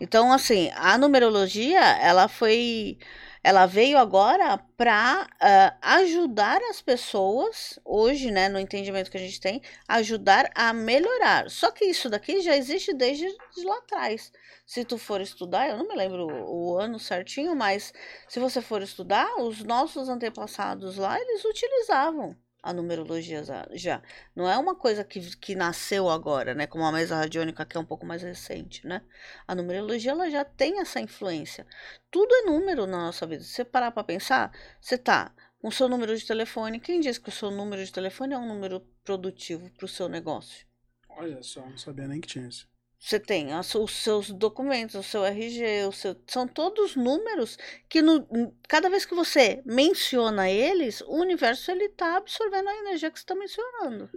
[0.00, 2.98] Então, assim, a numerologia, ela foi
[3.42, 9.20] ela veio agora para uh, ah, ajudar as pessoas, hoje, né, no entendimento que a
[9.20, 11.50] gente tem, ajudar a melhorar.
[11.50, 13.26] Só que isso daqui já existe desde
[13.64, 14.32] lá atrás.
[14.66, 17.92] Se tu for estudar, eu não me lembro o, o ano certinho, mas
[18.28, 23.42] se você for estudar, os nossos antepassados lá, eles utilizavam a numerologia
[23.72, 24.02] já.
[24.34, 26.66] Não é uma coisa que, que nasceu agora, né?
[26.66, 29.02] Como a mesa radiônica que é um pouco mais recente, né?
[29.46, 31.66] A numerologia ela já tem essa influência.
[32.10, 33.42] Tudo é número na nossa vida.
[33.42, 36.80] Se você parar para pensar, você tá com o seu número de telefone.
[36.80, 40.08] Quem diz que o seu número de telefone é um número produtivo para o seu
[40.08, 40.66] negócio?
[41.08, 42.69] Olha só, não sabia nem que tinha isso.
[43.00, 47.56] Você tem os seus documentos, o seu RG, o seu, são todos números
[47.88, 48.26] que no,
[48.68, 53.24] cada vez que você menciona eles, o universo ele está absorvendo a energia que você
[53.24, 54.10] está mencionando.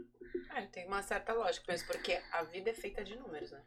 [0.54, 3.64] É, tem uma certa lógica, mas porque a vida é feita de números, né?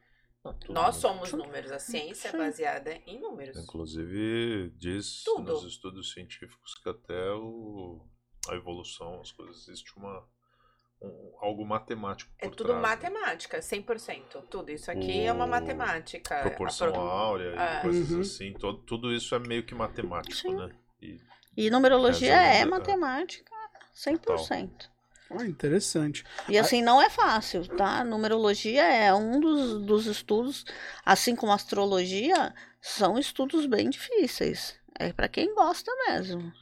[0.68, 3.56] Nós somos números, a ciência é baseada em números.
[3.56, 5.54] Inclusive, diz Tudo.
[5.54, 8.06] nos estudos científicos que até o,
[8.48, 10.35] a evolução, as coisas, existe uma um,
[11.40, 12.30] algo matemático.
[12.38, 12.88] é tudo trás, né?
[12.88, 14.42] matemática, 100%.
[14.50, 15.26] Tudo isso aqui o...
[15.26, 16.40] é uma matemática.
[16.40, 17.00] Proporção pro...
[17.00, 17.80] áurea e é.
[17.80, 18.20] coisas uhum.
[18.20, 18.52] assim.
[18.54, 20.56] Todo, tudo isso é meio que matemático, Sim.
[20.56, 20.70] né?
[21.00, 21.20] E,
[21.56, 23.52] e numerologia é, é matemática
[23.94, 24.20] 100%.
[24.20, 24.96] Total.
[25.30, 26.24] Ah, interessante.
[26.48, 28.04] E assim, não é fácil, tá?
[28.04, 30.64] Numerologia é um dos, dos estudos,
[31.04, 34.78] assim como astrologia, são estudos bem difíceis.
[34.98, 36.52] É para quem gosta mesmo.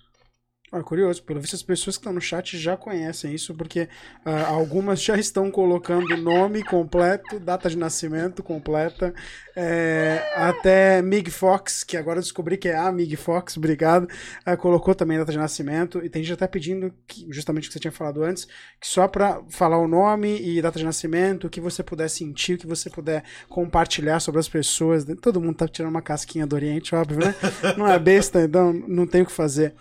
[0.77, 3.83] Ah, curioso, pelo visto as pessoas que estão no chat já conhecem isso, porque
[4.27, 9.15] uh, algumas já estão colocando nome completo, data de nascimento completa,
[9.55, 14.09] é, até Mig Fox, que agora descobri que é a Mig Fox, obrigado,
[14.45, 17.75] uh, colocou também data de nascimento, e tem gente até pedindo, que, justamente o que
[17.75, 18.45] você tinha falado antes,
[18.81, 22.55] que só para falar o nome e data de nascimento, o que você puder sentir,
[22.55, 26.57] o que você puder compartilhar sobre as pessoas, todo mundo tá tirando uma casquinha do
[26.57, 27.33] Oriente, óbvio, né?
[27.79, 29.73] Não é besta, então não tem o que fazer.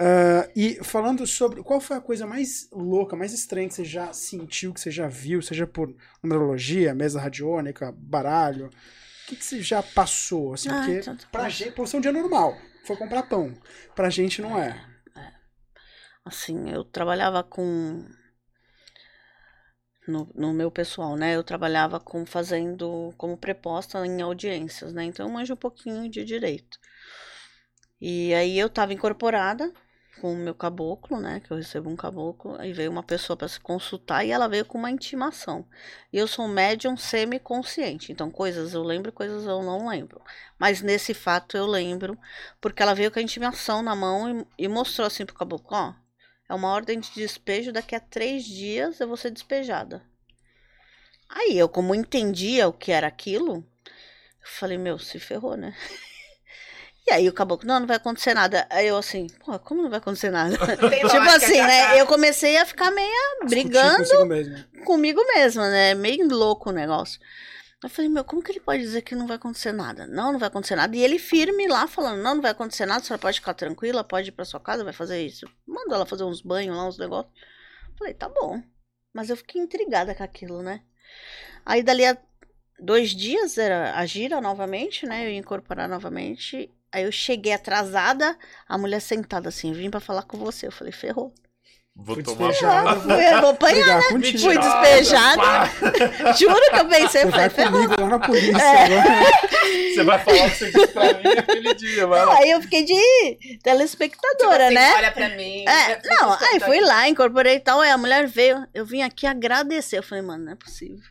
[0.00, 4.12] Uh, e falando sobre qual foi a coisa mais louca, mais estranha que você já
[4.12, 5.92] sentiu, que você já viu, seja por
[6.22, 10.54] numerologia, mesa radiônica, baralho, o que, que você já passou?
[10.54, 13.52] Assim, ah, porque então, pra gente, por ser um dia normal, foi comprar pão.
[13.96, 14.68] Pra gente não é.
[15.16, 15.32] é.
[16.24, 18.06] Assim, eu trabalhava com.
[20.06, 21.34] No, no meu pessoal, né?
[21.34, 25.04] Eu trabalhava com fazendo como preposta em audiências, né?
[25.04, 26.78] Então eu manjo um pouquinho de direito.
[28.00, 29.70] E aí eu tava incorporada
[30.20, 31.40] com o meu caboclo, né?
[31.40, 32.56] Que eu recebo um caboclo.
[32.60, 35.64] Aí veio uma pessoa para se consultar e ela veio com uma intimação.
[36.12, 38.12] E eu sou um médium semi-consciente.
[38.12, 40.20] Então, coisas eu lembro, coisas eu não lembro.
[40.58, 42.18] Mas nesse fato eu lembro,
[42.60, 45.94] porque ela veio com a intimação na mão e, e mostrou assim pro caboclo: ó,
[46.48, 50.02] é uma ordem de despejo, daqui a três dias eu vou ser despejada.
[51.28, 55.76] Aí eu, como entendia o que era aquilo, eu falei: meu, se ferrou, né?
[57.08, 58.66] E aí o caboclo, não, não vai acontecer nada.
[58.68, 60.56] Aí eu assim, pô, como não vai acontecer nada?
[60.76, 61.98] tipo assim, né?
[61.98, 64.64] Eu comecei a ficar meio brigando mesmo.
[64.84, 65.94] comigo mesma, né?
[65.94, 67.18] Meio louco o negócio.
[67.82, 70.06] Eu falei, meu, como que ele pode dizer que não vai acontecer nada?
[70.06, 70.94] Não, não vai acontecer nada.
[70.94, 74.04] E ele firme lá, falando, não, não vai acontecer nada, a senhora pode ficar tranquila,
[74.04, 75.46] pode ir pra sua casa, vai fazer isso.
[75.66, 77.32] Manda ela fazer uns banhos lá, uns negócios.
[77.96, 78.62] Falei, tá bom.
[79.14, 80.82] Mas eu fiquei intrigada com aquilo, né?
[81.64, 82.18] Aí dali a
[82.78, 85.24] dois dias era a gira novamente, né?
[85.24, 86.70] Eu ia incorporar novamente.
[86.92, 88.36] Aí eu cheguei atrasada,
[88.66, 90.66] a mulher sentada assim, vim para falar com você.
[90.66, 91.34] Eu falei, ferrou.
[92.00, 94.08] Vou Fui tomar despejada, vou, eu vou apanhar, né?
[94.08, 94.38] Contigo.
[94.38, 95.42] Fui despejada.
[96.38, 98.62] Juro que eu pensei, você falei, vai comigo lá na polícia.
[98.62, 99.94] É.
[99.94, 102.84] Você vai falar o que você disse pra mim aquele dia, vai Aí eu fiquei
[102.84, 104.94] de telespectadora, tipo assim, né?
[104.94, 105.64] Olha pra mim.
[105.66, 109.26] É, não, aí fui lá, incorporei e tal, aí a mulher veio, eu vim aqui
[109.26, 109.98] agradecer.
[109.98, 111.02] Eu falei, mano, não é possível.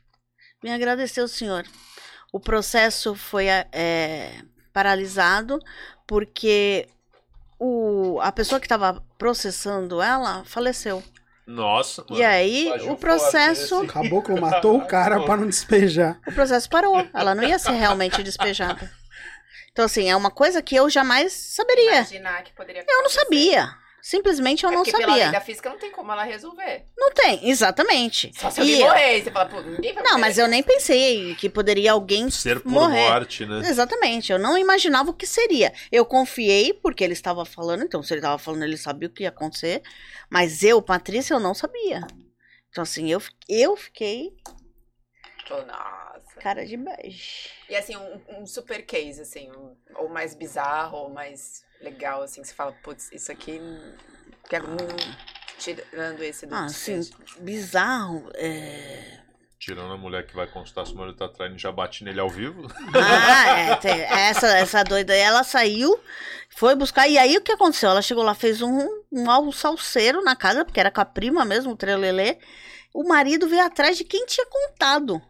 [0.64, 1.66] Vim agradecer o senhor.
[2.32, 3.66] O processo foi é,
[4.78, 5.60] paralisado
[6.06, 6.88] porque
[7.58, 11.04] o, a pessoa que estava processando ela faleceu.
[11.48, 13.82] Nossa, mano, E aí o processo.
[13.82, 16.20] O caboclo matou o cara para não despejar.
[16.28, 17.08] O processo parou.
[17.12, 18.92] Ela não ia ser realmente despejada.
[19.72, 21.96] Então, assim, é uma coisa que eu jamais saberia.
[21.96, 23.74] Imaginar que poderia Eu não sabia.
[24.10, 25.26] Simplesmente eu É não porque pela sabia.
[25.26, 26.86] vida física não tem como ela resolver.
[26.98, 28.32] Não tem, exatamente.
[28.34, 30.22] Só se E alguém eu- morrer, você fala, pô, ninguém vai Não, morrer.
[30.22, 33.10] mas eu nem pensei que poderia alguém Ser por morrer.
[33.10, 33.60] morte, né?
[33.68, 35.74] Exatamente, eu não imaginava o que seria.
[35.92, 39.24] Eu confiei porque ele estava falando, então se ele estava falando, ele sabia o que
[39.24, 39.82] ia acontecer.
[40.30, 42.00] Mas eu, Patrícia, eu não sabia.
[42.70, 44.32] Então, assim, eu, eu fiquei
[45.50, 46.40] Nossa.
[46.40, 47.50] cara de bege.
[47.70, 52.42] E assim, um, um super case, assim, um- ou mais bizarro, ou mais legal, assim,
[52.42, 53.62] que você fala, putz, isso aqui.
[54.50, 54.56] Que
[55.58, 57.12] tirando esse do Ah, desfecho.
[57.40, 58.30] bizarro.
[58.36, 59.20] É...
[59.60, 62.20] Tirando a mulher que vai consultar se o marido tá traindo e já bate nele
[62.20, 62.68] ao vivo.
[62.94, 66.00] Ah, é, tem- essa, essa doida aí, ela saiu,
[66.56, 67.08] foi buscar.
[67.08, 67.90] E aí o que aconteceu?
[67.90, 71.44] Ela chegou lá, fez um, um algo salseiro na casa, porque era com a prima
[71.44, 72.38] mesmo, o trelelê.
[72.94, 75.22] O marido veio atrás de quem tinha contado.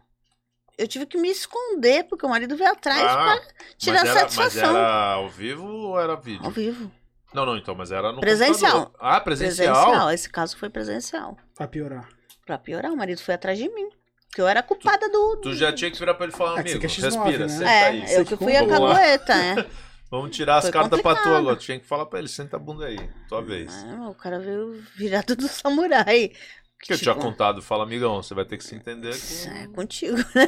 [0.78, 3.40] Eu tive que me esconder, porque o marido veio atrás Ah, pra
[3.76, 4.72] tirar mas era, satisfação.
[4.72, 6.44] Mas era ao vivo ou era vídeo?
[6.44, 6.90] Ao vivo.
[7.34, 8.86] Não, não, então, mas era no Presencial.
[8.86, 8.96] computador.
[9.00, 10.10] Ah, presencial?
[10.12, 11.36] Esse caso foi presencial.
[11.56, 12.08] Pra piorar.
[12.46, 13.88] Pra piorar, o marido foi atrás de mim.
[14.32, 15.36] Que eu era culpada do.
[15.38, 17.48] Tu já tinha que virar pra ele falar, É amigo, quer X9, respira, né?
[17.48, 18.00] senta É, aí.
[18.02, 18.94] eu Você que fui a Vamos lá.
[18.94, 19.66] cagueta, é.
[20.10, 21.56] Vamos tirar as cartas pra tu agora.
[21.56, 22.98] Tu tinha que falar pra ele, senta a bunda aí,
[23.28, 23.70] tua vez.
[23.90, 26.32] Ah, o cara veio virado do samurai.
[26.80, 29.48] Que eu tinha contado, fala, amigão, você vai ter que se entender que...
[29.48, 30.46] É contigo, né?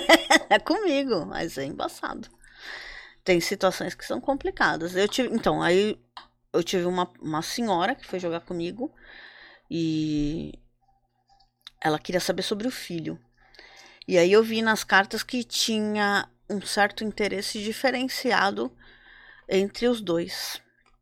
[0.48, 2.28] É comigo, mas é embaçado.
[3.24, 4.94] Tem situações que são complicadas.
[4.94, 5.98] Eu tive, então, aí
[6.52, 8.94] eu tive uma, uma senhora que foi jogar comigo
[9.70, 10.52] e
[11.80, 13.18] ela queria saber sobre o filho.
[14.06, 18.72] E aí eu vi nas cartas que tinha um certo interesse diferenciado
[19.48, 20.60] entre os dois.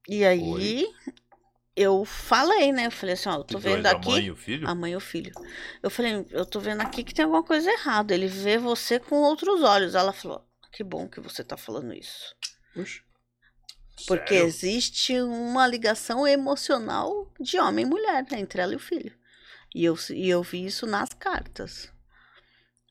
[0.08, 0.86] E aí Oi.
[1.78, 2.86] Eu falei, né?
[2.86, 4.08] Eu falei assim, ó, eu tô vendo a aqui.
[4.08, 4.68] mãe e o filho?
[4.68, 5.32] A mãe e o filho.
[5.82, 8.12] Eu falei, eu tô vendo aqui que tem alguma coisa errada.
[8.12, 9.94] Ele vê você com outros olhos.
[9.94, 12.34] Ela falou, que bom que você tá falando isso.
[12.74, 13.02] Puxa.
[14.06, 14.46] Porque Sério?
[14.46, 19.12] existe uma ligação emocional de homem e mulher né, entre ela e o filho.
[19.74, 21.92] E eu, e eu vi isso nas cartas.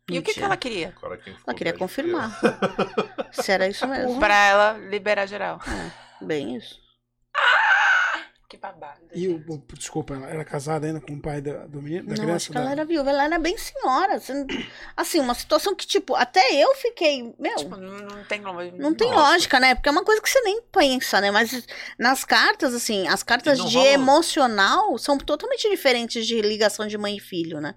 [0.10, 0.46] E o que, que Mentira.
[0.46, 0.94] ela queria?
[0.96, 2.40] Agora quem ficou Ela queria confirmar.
[3.32, 4.20] Se era isso mesmo.
[4.20, 5.60] Pra ela liberar geral.
[6.22, 6.80] Bem isso.
[8.50, 9.02] Que babado.
[9.14, 12.12] E o, o- desculpa, ela era casada ainda com o pai da, do menino, da
[12.16, 12.36] Não, criança?
[12.38, 13.10] acho que ela da- era viúva.
[13.10, 14.16] Ela era bem senhora.
[14.16, 14.46] Assim,
[14.96, 17.34] assim, uma situação que, tipo, até eu fiquei.
[17.38, 18.42] Meu, Tipo, não, não tem.
[18.78, 19.76] Não tem lógica, né?
[19.76, 21.30] Porque é uma coisa que você nem pensa, né?
[21.30, 21.68] Mas
[22.00, 27.18] nas cartas, assim, as cartas de rola- emocional são totalmente diferentes de ligação de mãe
[27.18, 27.76] e filho, né?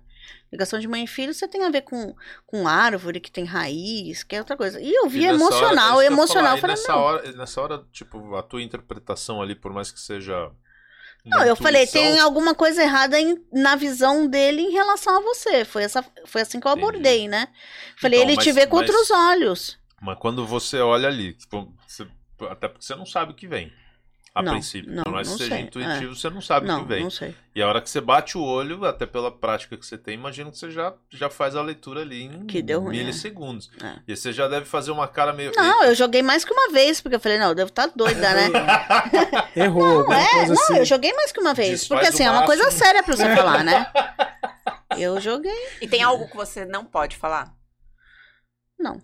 [0.53, 2.15] Ligação de mãe e filho você tem a ver com,
[2.47, 4.81] com árvore que tem raiz, que é outra coisa.
[4.81, 6.57] E eu vi E emocional, hora, emocional.
[6.57, 6.99] falar, falei, nessa não.
[7.01, 10.51] hora, nessa hora, tipo, a tua interpretação ali, por mais que seja.
[11.25, 15.21] Não, eu falei, intuição, tem alguma coisa errada em- na visão dele em relação a
[15.21, 15.65] você.
[15.67, 16.87] Foi, essa, foi assim que eu Entendi.
[16.89, 17.47] abordei, né?
[18.01, 19.79] Falei, Então, ele te mas- vê com mas- outros olhos.
[20.01, 22.09] Mas quando você olha ali, tipo, você-
[22.51, 23.71] até porque você não sabe o que vem.
[24.33, 24.93] A Não, princípio.
[24.93, 27.03] não, por mais não que seja sei, intuitivo, você não sabe o Não, que vem.
[27.03, 27.35] não sei.
[27.53, 30.53] E a hora que você bate o olho, até pela prática que você tem, imagino
[30.53, 33.69] que você já, já faz a leitura ali em Que deu ruim, milissegundos.
[33.83, 33.97] É.
[34.07, 35.51] E você já deve fazer uma cara meio.
[35.57, 38.33] Não, eu joguei mais que uma vez, porque eu falei, não, eu devo estar doida,
[38.33, 38.51] né?
[39.57, 40.77] Errou, alguma É, coisa não, assim.
[40.79, 41.81] eu joguei mais que uma vez.
[41.81, 43.91] Desfaz porque assim, é uma coisa séria pra você falar, né?
[44.99, 45.55] Eu joguei.
[45.81, 47.53] E tem algo que você não pode falar?
[48.79, 49.01] Não.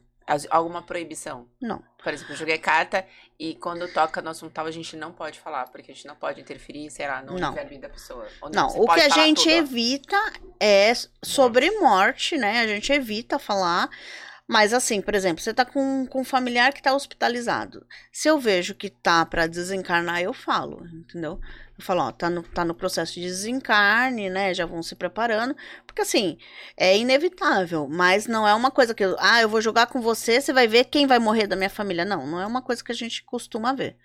[0.51, 1.49] Alguma proibição?
[1.61, 1.83] Não.
[2.03, 3.07] Por exemplo, eu joguei carta
[3.39, 6.17] e quando toca no assunto tal, a gente não pode falar, porque a gente não
[6.17, 7.49] pode interferir, sei lá, no Não.
[7.49, 8.27] livre-arbítrio da pessoa.
[8.53, 10.17] Não, o que a gente tudo, evita
[10.59, 12.61] é sobre morte, né?
[12.61, 13.89] A gente evita falar.
[14.49, 17.85] Mas assim, por exemplo, você tá com, com um familiar que tá hospitalizado.
[18.13, 21.41] Se eu vejo que tá pra desencarnar, eu falo, entendeu?
[21.79, 24.55] Eu falo, ó, tá no, tá no processo de desencarne, né?
[24.55, 25.55] Já vão se preparando.
[25.87, 26.39] Porque assim,
[26.77, 30.41] é inevitável, mas não é uma coisa que eu, ah, eu vou jogar com você,
[30.41, 32.05] você vai ver quem vai morrer da minha família.
[32.05, 33.97] Não, não é uma coisa que a gente costuma ver.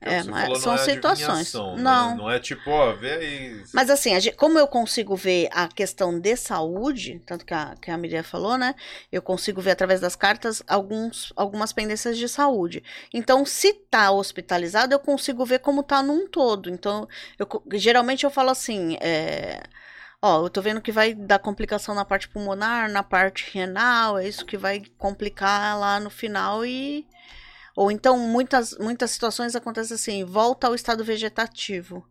[0.00, 1.54] É, mas falou, são não é situações.
[1.54, 1.60] né?
[1.82, 2.16] Não.
[2.16, 3.62] Não é tipo, ó, vê aí.
[3.72, 7.74] Mas assim, a gen- como eu consigo ver a questão de saúde, tanto que a,
[7.80, 8.74] que a Miriam falou, né?
[9.12, 12.82] Eu consigo ver através das cartas alguns, algumas pendências de saúde.
[13.12, 16.70] Então, se tá hospitalizado, eu consigo ver como tá num todo.
[16.70, 17.06] Então,
[17.38, 19.62] eu geralmente eu falo assim, é,
[20.22, 24.28] ó, eu tô vendo que vai dar complicação na parte pulmonar, na parte renal, é
[24.28, 27.06] isso que vai complicar lá no final e
[27.76, 32.06] ou então muitas muitas situações acontecem assim, volta ao estado vegetativo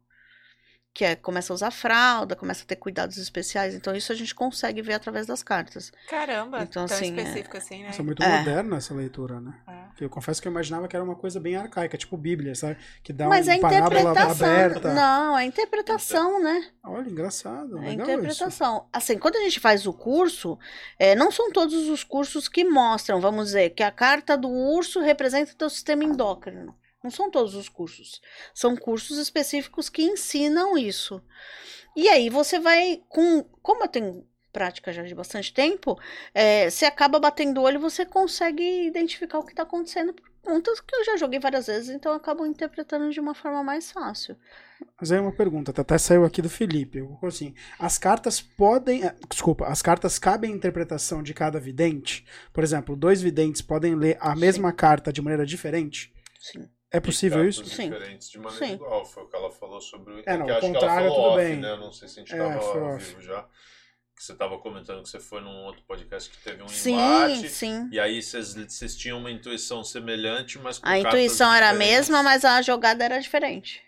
[0.97, 3.75] que é começa a usar fralda, começa a ter cuidados especiais.
[3.75, 5.91] Então isso a gente consegue ver através das cartas.
[6.09, 7.87] Caramba, Então, tão assim, é- específico assim, né?
[7.89, 8.37] Nossa, muito É.
[8.39, 9.53] moderna essa leitura, né?
[9.67, 10.03] É.
[10.05, 12.77] Eu confesso que eu imaginava que era uma coisa bem arcaica, tipo Bíblia, sabe?
[13.03, 14.47] Que dá Mas uma é parábola interpretação.
[14.49, 14.93] aberta.
[14.95, 16.67] Não, é interpretação, né?
[16.83, 18.17] Olha, engraçado, É legal isso.
[18.17, 18.87] interpretação.
[18.91, 20.57] Assim, quando a gente faz o curso,
[20.97, 24.99] é, não são todos os cursos que mostram, vamos dizer, que a carta do urso
[24.99, 26.75] representa o teu sistema endócrino.
[27.03, 28.21] Não são todos os cursos.
[28.53, 31.21] São cursos específicos que ensinam isso.
[31.95, 33.43] E aí você vai com.
[33.61, 35.99] Como eu tenho prática já de bastante tempo,
[36.33, 40.27] é, você acaba batendo o olho e você consegue identificar o que está acontecendo por
[40.41, 43.91] contas que eu já joguei várias vezes, então eu acabo interpretando de uma forma mais
[43.91, 44.35] fácil.
[44.99, 47.03] Mas aí uma pergunta, até saiu aqui do Felipe.
[47.21, 49.03] Assim, as cartas podem.
[49.03, 52.25] eh, Desculpa, as cartas cabem à interpretação de cada vidente?
[52.51, 56.11] Por exemplo, dois videntes podem ler a mesma carta de maneira diferente?
[56.39, 56.67] Sim.
[56.91, 57.65] É possível isso?
[57.65, 57.89] Sim.
[57.89, 58.73] diferentes de maneira Sim.
[58.73, 59.05] igual.
[59.05, 60.23] Foi o que ela falou sobre o.
[60.25, 61.57] É, não, que o acho que ela contrário, falou tudo off, bem.
[61.57, 61.71] Né?
[61.71, 63.05] Eu não sei se a gente É, tava foi ao off.
[63.05, 63.43] vivo já.
[64.15, 67.49] Que você tava comentando que você foi num outro podcast que teve um Sim, embate.
[67.49, 67.88] sim.
[67.91, 71.71] E aí vocês, vocês tinham uma intuição semelhante, mas com A cartas intuição era a
[71.73, 72.09] diferentes.
[72.09, 73.83] mesma, mas a jogada era diferente.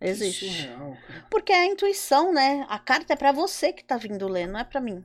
[0.00, 0.50] Existe.
[0.50, 1.26] surreal, cara.
[1.30, 2.66] Porque é a intuição, né?
[2.68, 5.04] A carta é pra você que tá vindo ler, não é pra mim.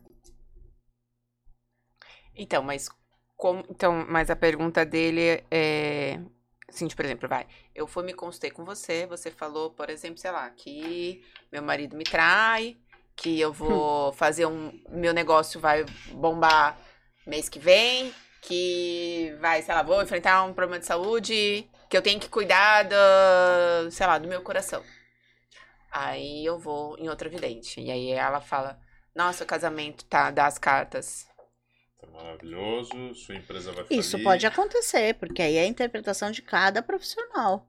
[2.36, 2.89] Então, mas
[3.38, 6.20] como, então, mas a pergunta dele é
[6.74, 7.45] assim, tipo, por exemplo, vai,
[7.76, 11.95] eu fui me consultei com você, você falou, por exemplo, sei lá, que meu marido
[11.95, 12.78] me trai,
[13.15, 16.78] que eu vou fazer um meu negócio vai bombar
[17.28, 22.01] mês que vem, que vai, sei lá, vou enfrentar um problema de saúde, que eu
[22.01, 24.84] tenho que cuidar do, sei lá, do meu coração.
[25.91, 27.82] Aí eu vou em outra vidente.
[27.82, 28.80] E aí ela fala:
[29.13, 31.28] "Nossa, o casamento tá das cartas
[32.02, 33.99] Tá maravilhoso, sua empresa vai falir.
[33.99, 37.68] Isso pode acontecer, porque aí é a interpretação de cada profissional.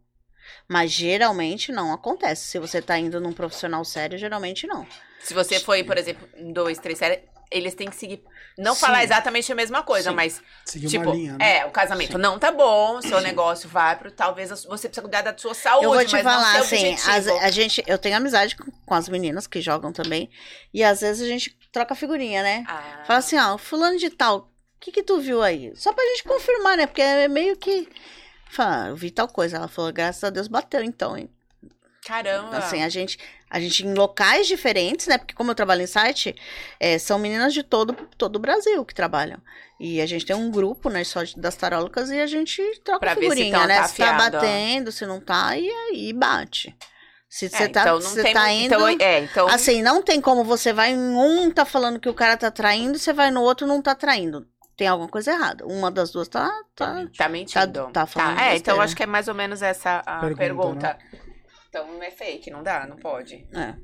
[0.66, 2.46] Mas geralmente não acontece.
[2.46, 4.86] Se você tá indo num profissional sério, geralmente não.
[5.20, 7.20] Se você foi, por exemplo, em dois, três séries,
[7.50, 8.24] eles têm que seguir.
[8.58, 8.80] Não Sim.
[8.80, 10.16] falar exatamente a mesma coisa, Sim.
[10.16, 11.58] mas, Seguir tipo, uma linha, né?
[11.58, 14.10] é, o casamento não tá bom, seu negócio vai pro.
[14.10, 17.50] Talvez você precisa cuidar da sua saúde, eu vou te mas falar, assim, as- a
[17.50, 20.30] gente, eu tenho amizade com, com as meninas que jogam também.
[20.72, 22.64] E às vezes a gente troca figurinha, né?
[22.68, 24.46] Ah, Fala assim, ó, fulano de tal, o
[24.80, 25.72] que que tu viu aí?
[25.74, 26.86] Só pra gente confirmar, né?
[26.86, 27.88] Porque é meio que.
[28.50, 29.56] Fala, "Ah, eu vi tal coisa.
[29.56, 31.28] Ela falou, graças a Deus bateu então, hein?
[32.04, 32.56] caramba.
[32.58, 33.16] Assim, a gente,
[33.48, 35.18] a gente em locais diferentes, né?
[35.18, 36.34] Porque como eu trabalho em site,
[36.80, 39.40] é, são meninas de todo, todo o Brasil que trabalham.
[39.78, 43.14] E a gente tem um grupo, né, só das tarólicas e a gente troca Pra
[43.14, 43.76] ver se figurinha, tá- né?
[43.82, 46.76] tá se tá batendo, se não tá, e aí bate.
[47.34, 48.74] Se É, você tá, então não você tem tá muito- indo...
[48.90, 52.12] então, é, então Assim, não tem como você vai em um, tá falando que o
[52.12, 54.46] cara tá traindo, você vai no outro, não tá traindo.
[54.76, 55.64] Tem alguma coisa errada.
[55.66, 56.50] Uma das duas tá...
[56.76, 57.06] tá...
[57.16, 57.88] tá mentindo.
[57.90, 60.86] tá falando É, então acho que é mais ou menos essa a Pergunta, pergunta.
[60.88, 60.98] né?
[61.70, 63.48] Então não é fake, não dá, não pode.
[63.54, 63.76] É.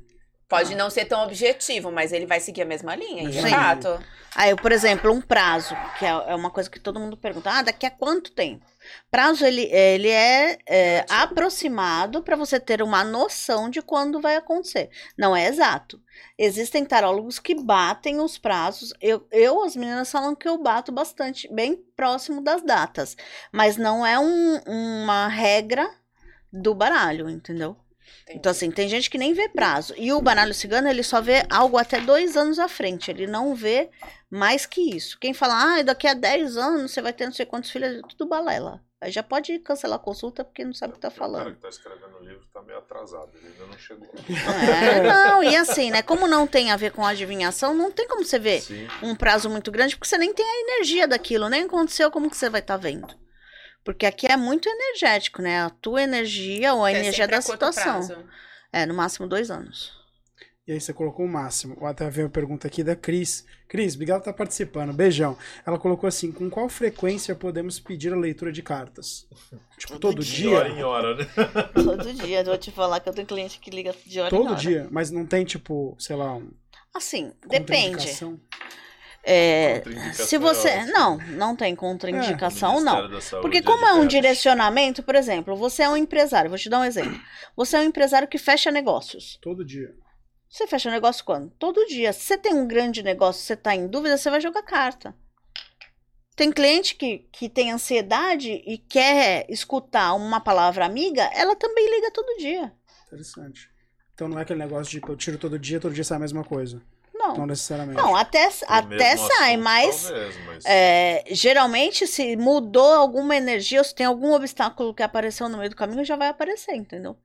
[0.47, 3.99] Pode não ser tão objetivo, mas ele vai seguir a mesma linha, de fato.
[4.35, 7.61] Aí, por exemplo, um prazo, que é é uma coisa que todo mundo pergunta, ah,
[7.63, 8.63] daqui a quanto tempo?
[9.11, 14.89] Prazo, ele, ele é, é, aproximado para você ter uma noção de quando vai acontecer.
[15.17, 16.01] Não é exato.
[16.37, 18.93] Existem tarólogos que batem os prazos.
[19.01, 23.15] Eu, eu, as meninas falam que eu bato bastante, bem próximo das datas.
[23.51, 25.89] Mas não é um- uma regra
[26.51, 27.75] do baralho, entendeu?
[28.29, 29.93] Então, assim, tem gente que nem vê prazo.
[29.97, 33.09] E o baralho cigano, ele só vê algo até dois anos à frente.
[33.09, 33.89] Ele não vê
[34.29, 35.17] mais que isso.
[35.19, 38.01] Quem fala, ah, daqui a 10 anos você vai ter não sei quantos filhos, é
[38.07, 38.81] tudo balela.
[39.01, 41.55] Aí já pode cancelar a consulta porque não sabe o que tá O cara falando.
[41.55, 44.07] que tá escrevendo o livro tá meio atrasado, ele ainda não chegou.
[44.29, 46.01] É, não, e assim, né?
[46.01, 48.87] Como não tem a ver com adivinhação, não tem como você ver Sim.
[49.01, 52.35] um prazo muito grande, porque você nem tem a energia daquilo, nem aconteceu, como que
[52.35, 53.07] você vai estar vendo?
[53.89, 55.61] Porque aqui é muito energético, né?
[55.63, 57.83] A tua energia ou a É energia da situação.
[57.83, 58.17] prazo.
[58.71, 59.91] É, no máximo dois anos.
[60.67, 61.83] E aí você colocou o máximo.
[61.83, 63.47] Até veio a pergunta aqui da Cris.
[63.67, 64.93] Cris, obrigado por estar participando.
[64.93, 65.35] Beijão.
[65.65, 69.27] Ela colocou assim: com qual frequência podemos pedir a leitura de cartas?
[69.75, 70.55] Tipo, todo, De dia?
[70.55, 71.25] hora em hora, né?
[71.73, 74.37] Todo dia, eu vou te falar que eu tenho cliente que liga de hora em
[74.37, 74.59] Todo hora.
[74.59, 74.87] dia?
[74.91, 76.51] Mas não tem, tipo, sei lá, um.
[76.93, 78.07] Assim, depende.
[79.23, 80.69] É, se é você.
[80.69, 80.93] ótimo.
[80.93, 83.21] não, não tem contraindicação, Do não.
[83.21, 86.79] Saúde Porque como é um direcionamento, por exemplo, você é um empresário, vou te dar
[86.79, 87.19] um exemplo.
[87.55, 89.37] Você é um empresário que fecha negócios.
[89.41, 89.93] Todo dia.
[90.49, 91.51] Você fecha negócio quando?
[91.59, 92.11] Todo dia.
[92.11, 95.15] Se você tem um grande negócio, você tá em dúvida, você vai jogar carta.
[96.35, 102.09] Tem cliente que, que tem ansiedade e quer escutar uma palavra amiga, ela também liga
[102.11, 102.73] todo dia.
[103.07, 103.69] Interessante.
[104.13, 106.21] Então não é aquele negócio de tipo, eu tiro todo dia, todo dia sai a
[106.21, 106.81] mesma coisa.
[107.19, 107.45] Não Não.
[107.47, 107.97] necessariamente.
[108.01, 113.79] Não, até, até mesmo sai, assunto, mas talvez, mas- É, geralmente, se mudou alguma energia,
[113.79, 117.17] ou se tem algum obstáculo que apareceu no meio do caminho, já vai aparecer, entendeu?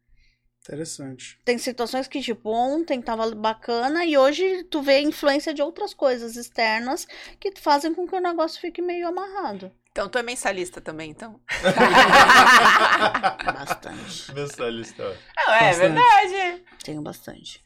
[0.67, 1.39] Interessante.
[1.45, 6.37] Tem situações que, tipo, ontem tava bacana e hoje tu vê influência de outras coisas
[6.37, 7.07] externas
[7.39, 9.71] que fazem com que o negócio fique meio amarrado.
[9.93, 11.39] Então, tu é mensalista também, então?
[13.45, 14.33] Bastante.
[14.35, 15.03] Mensalista.
[15.37, 15.79] Não, é Bastante.
[15.79, 16.63] verdade.
[16.83, 17.64] Tenho bastante.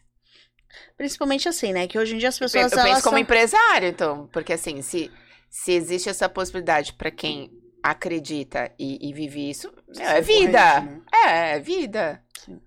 [0.96, 1.86] Principalmente assim, né?
[1.86, 2.70] Que hoje em dia as Eu pessoas.
[2.72, 4.28] penso como são- empresário, então.
[4.32, 5.10] Porque assim, se,
[5.48, 7.50] se existe essa possibilidade pra quem
[7.82, 10.80] acredita e, e vive isso, Meu, é vida.
[10.80, 11.00] Né?
[11.12, 12.22] É, é vida.
[12.44, 12.60] Sim.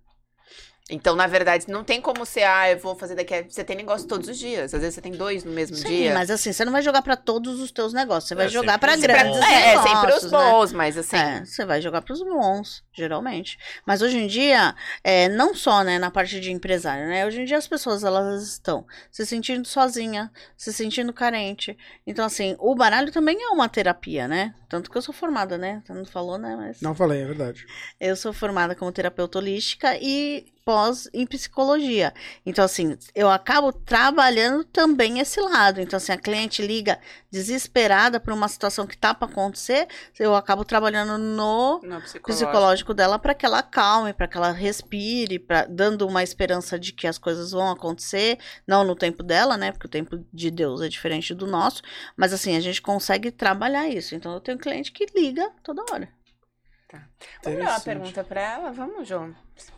[0.92, 3.44] Então, na verdade, não tem como ser, ah, eu vou fazer daqui a...
[3.44, 4.74] Você tem negócio todos os dias.
[4.74, 6.14] Às vezes você tem dois no mesmo Sim, dia.
[6.14, 8.28] mas assim, você não vai jogar para todos os teus negócios.
[8.28, 9.46] Você vai é jogar para grandes bons.
[9.46, 10.30] É, é sempre os né?
[10.30, 10.78] bons, né?
[10.78, 11.16] mas assim...
[11.16, 13.58] É, você vai jogar para os bons, geralmente.
[13.88, 17.26] Mas hoje em dia, é, não só, né, na parte de empresário, né?
[17.26, 21.78] Hoje em dia as pessoas, elas estão se sentindo sozinha, se sentindo carente.
[22.06, 24.54] Então, assim, o baralho também é uma terapia, né?
[24.68, 25.82] Tanto que eu sou formada, né?
[25.86, 26.56] Você não falou, né?
[26.58, 26.82] Mas...
[26.82, 27.66] Não falei, é verdade.
[28.00, 32.14] Eu sou formada como terapeuta holística e pós em psicologia.
[32.46, 35.82] Então, assim, eu acabo trabalhando também esse lado.
[35.82, 36.98] Então, assim, a cliente liga
[37.30, 39.86] desesperada por uma situação que tá para acontecer,
[40.18, 42.24] eu acabo trabalhando no, no psicológico.
[42.24, 42.94] psicológico.
[42.94, 47.06] dela para que ela acalme, para que ela respire, pra, dando uma esperança de que
[47.06, 49.74] as coisas vão acontecer, não no tempo dela, né?
[49.74, 51.82] Porque o tempo de Deus é diferente do nosso,
[52.16, 54.16] mas assim, a gente consegue trabalhar isso.
[54.16, 56.21] Então, eu tenho cliente que liga toda hora.
[56.92, 57.02] Tá.
[57.44, 58.72] Vamos dar uma pergunta para ela?
[58.72, 59.34] Vamos, João.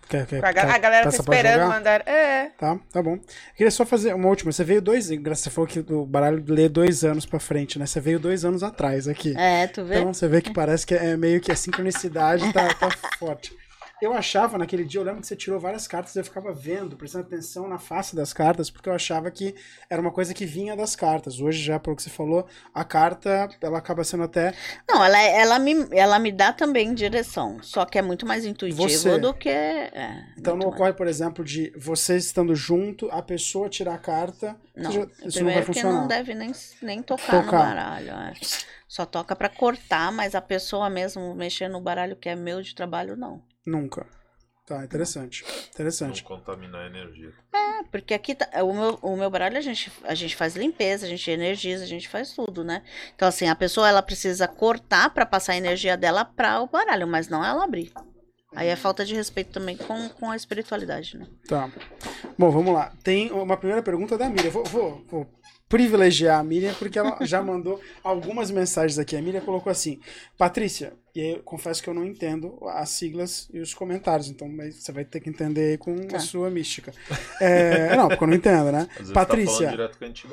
[0.09, 2.07] Quer, quer, a, quer, a galera tá esperando mandar.
[2.07, 2.49] É.
[2.57, 3.13] Tá, tá bom.
[3.13, 3.21] Eu
[3.55, 4.51] queria só fazer uma última.
[4.51, 5.09] Você veio dois.
[5.09, 7.85] Você falou que o baralho lê dois anos pra frente, né?
[7.85, 9.35] Você veio dois anos atrás aqui.
[9.37, 9.99] É, tu vê?
[9.99, 13.55] Então você vê que parece que é meio que a sincronicidade tá, tá forte.
[14.03, 17.25] Eu achava naquele dia, eu lembro que você tirou várias cartas, eu ficava vendo, prestando
[17.25, 19.55] atenção na face das cartas, porque eu achava que
[19.89, 21.39] era uma coisa que vinha das cartas.
[21.39, 24.53] Hoje, já pelo que você falou, a carta, ela acaba sendo até.
[24.89, 28.89] Não, ela, ela, me, ela me dá também direção, só que é muito mais intuitivo
[28.89, 29.17] você...
[29.17, 29.47] do que.
[29.47, 30.75] É, então não mais.
[30.75, 34.53] ocorre, por exemplo, de vocês estando junto, a pessoa tirar a carta.
[34.75, 36.01] Não, já, isso não vai funcionar.
[36.01, 36.51] não deve nem,
[36.81, 37.43] nem tocar, tocar.
[37.43, 38.09] no baralho.
[38.09, 38.33] É.
[38.85, 42.75] Só toca para cortar, mas a pessoa mesmo mexer no baralho que é meu de
[42.75, 43.41] trabalho, não.
[43.65, 44.05] Nunca.
[44.65, 45.43] Tá, interessante.
[45.73, 46.23] Interessante.
[46.23, 47.33] Não contaminar a energia.
[47.53, 51.05] É, porque aqui tá, o, meu, o meu baralho a gente, a gente faz limpeza,
[51.05, 52.81] a gente energiza, a gente faz tudo, né?
[53.13, 57.05] Então, assim, a pessoa ela precisa cortar para passar a energia dela para o baralho,
[57.05, 57.91] mas não ela abrir.
[58.55, 61.27] Aí é falta de respeito também com, com a espiritualidade, né?
[61.47, 61.69] Tá.
[62.37, 62.93] Bom, vamos lá.
[63.03, 64.51] Tem uma primeira pergunta da Miriam.
[64.51, 65.29] Vou, vou, vou
[65.67, 69.15] privilegiar a Miriam, porque ela já mandou algumas mensagens aqui.
[69.15, 69.99] A Miriam colocou assim:
[70.37, 74.49] Patrícia, e aí eu confesso que eu não entendo as siglas e os comentários, então
[74.71, 76.17] você vai ter que entender aí com tá.
[76.17, 76.91] a sua mística.
[77.39, 78.87] É, não, porque eu não entendo, né?
[79.07, 79.77] Tá Patrícia.
[79.77, 79.91] Tá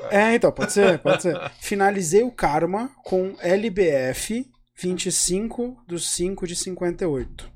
[0.09, 1.39] é, então, pode ser, pode ser.
[1.59, 7.51] Finalizei o karma com LBF 25 dos 5 de 58.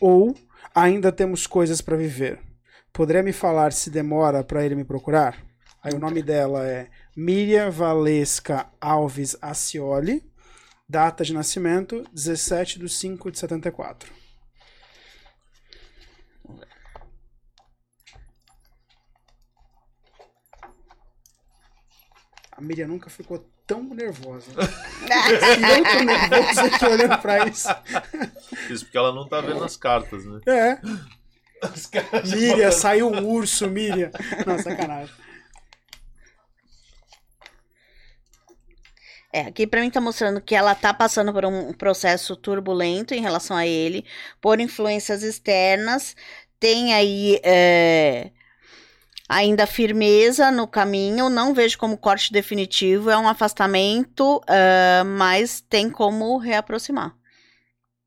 [0.00, 0.36] Ou
[0.72, 2.38] ainda temos coisas para viver.
[2.92, 5.36] Poderia me falar se demora para ele me procurar?
[5.82, 10.22] Aí o nome dela é Miriam Valesca Alves Acioli,
[10.88, 14.10] data de nascimento 17 de 5 de 74.
[22.52, 24.50] A Miriam nunca ficou tão nervosa.
[24.56, 27.68] eu tô nervoso aqui olhando pra isso.
[28.68, 30.40] Isso porque ela não tá vendo as cartas, né?
[30.46, 30.80] É.
[32.26, 34.10] Miriam, saiu um urso, Miriam.
[34.44, 35.14] Não, sacanagem.
[39.32, 43.20] É, aqui para mim tá mostrando que ela tá passando por um processo turbulento em
[43.20, 44.04] relação a ele,
[44.40, 46.16] por influências externas,
[46.58, 48.30] tem aí é,
[49.28, 55.90] ainda firmeza no caminho, não vejo como corte definitivo, é um afastamento, uh, mas tem
[55.90, 57.14] como reaproximar.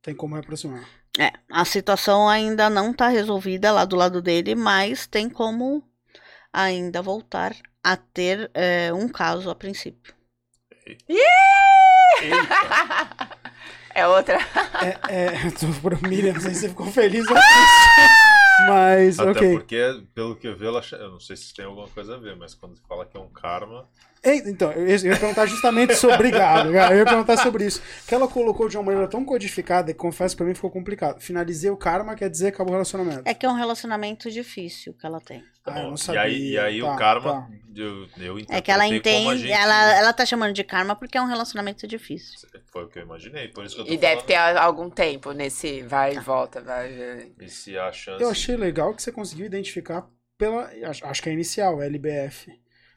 [0.01, 0.83] Tem como reaproximar.
[1.19, 5.83] É, a situação ainda não tá resolvida lá do lado dele, mas tem como
[6.51, 8.49] ainda voltar a ter
[8.91, 10.20] uh, um caso a princípio.
[13.93, 14.37] É outra.
[14.81, 17.35] É, é, tô por Miriam, não sei se você ficou feliz ou
[18.67, 19.51] Mas, Até ok.
[19.53, 22.35] porque, pelo que eu vi, ela, eu não sei se tem alguma coisa a ver,
[22.35, 23.87] mas quando fala que é um karma,
[24.23, 26.15] então, eu ia perguntar justamente sobre.
[26.15, 27.81] Obrigado, eu ia perguntar sobre isso.
[28.07, 31.19] Que ela colocou de uma maneira tão codificada que confesso pra mim ficou complicado.
[31.19, 33.23] Finalizei o karma quer dizer acabou o relacionamento.
[33.25, 35.43] É que é um relacionamento difícil que ela tem.
[35.65, 36.21] Ah, eu não sabia.
[36.21, 37.49] E aí, e aí tá, o karma, tá.
[37.75, 39.51] eu, eu É que ela entende, gente...
[39.51, 42.47] ela, ela tá chamando de karma porque é um relacionamento difícil.
[42.71, 44.15] Foi o que eu imaginei, por isso que eu tô E falando.
[44.15, 47.31] deve ter algum tempo nesse vai e volta, vai.
[47.39, 48.21] E se a chance...
[48.21, 50.07] Eu achei legal que você conseguiu identificar
[50.37, 50.71] pela.
[51.03, 52.51] Acho que é inicial, LBF.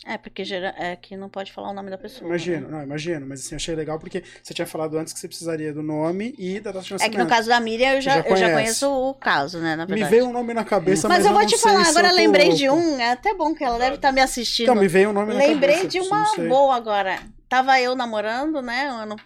[0.06, 2.28] É, porque gera, é que não pode falar o nome da pessoa.
[2.28, 2.76] Imagino, né?
[2.76, 5.82] não, imagino, mas assim, achei legal porque você tinha falado antes que você precisaria do
[5.82, 7.14] nome e da data de nascimento.
[7.14, 9.74] É que no caso da Miriam eu já, já, eu já conheço o caso, né,
[9.74, 10.04] na verdade.
[10.04, 12.68] Me veio um nome na cabeça, mas, mas eu, vou te falar, agora lembrei de
[12.68, 14.66] um, é até bom que ela deve estar tá me assistindo.
[14.66, 15.98] Então, me veio um nome na lembrei cabeça.
[15.98, 17.18] Lembrei de uma boa agora.
[17.48, 19.16] Tava eu namorando, né, ano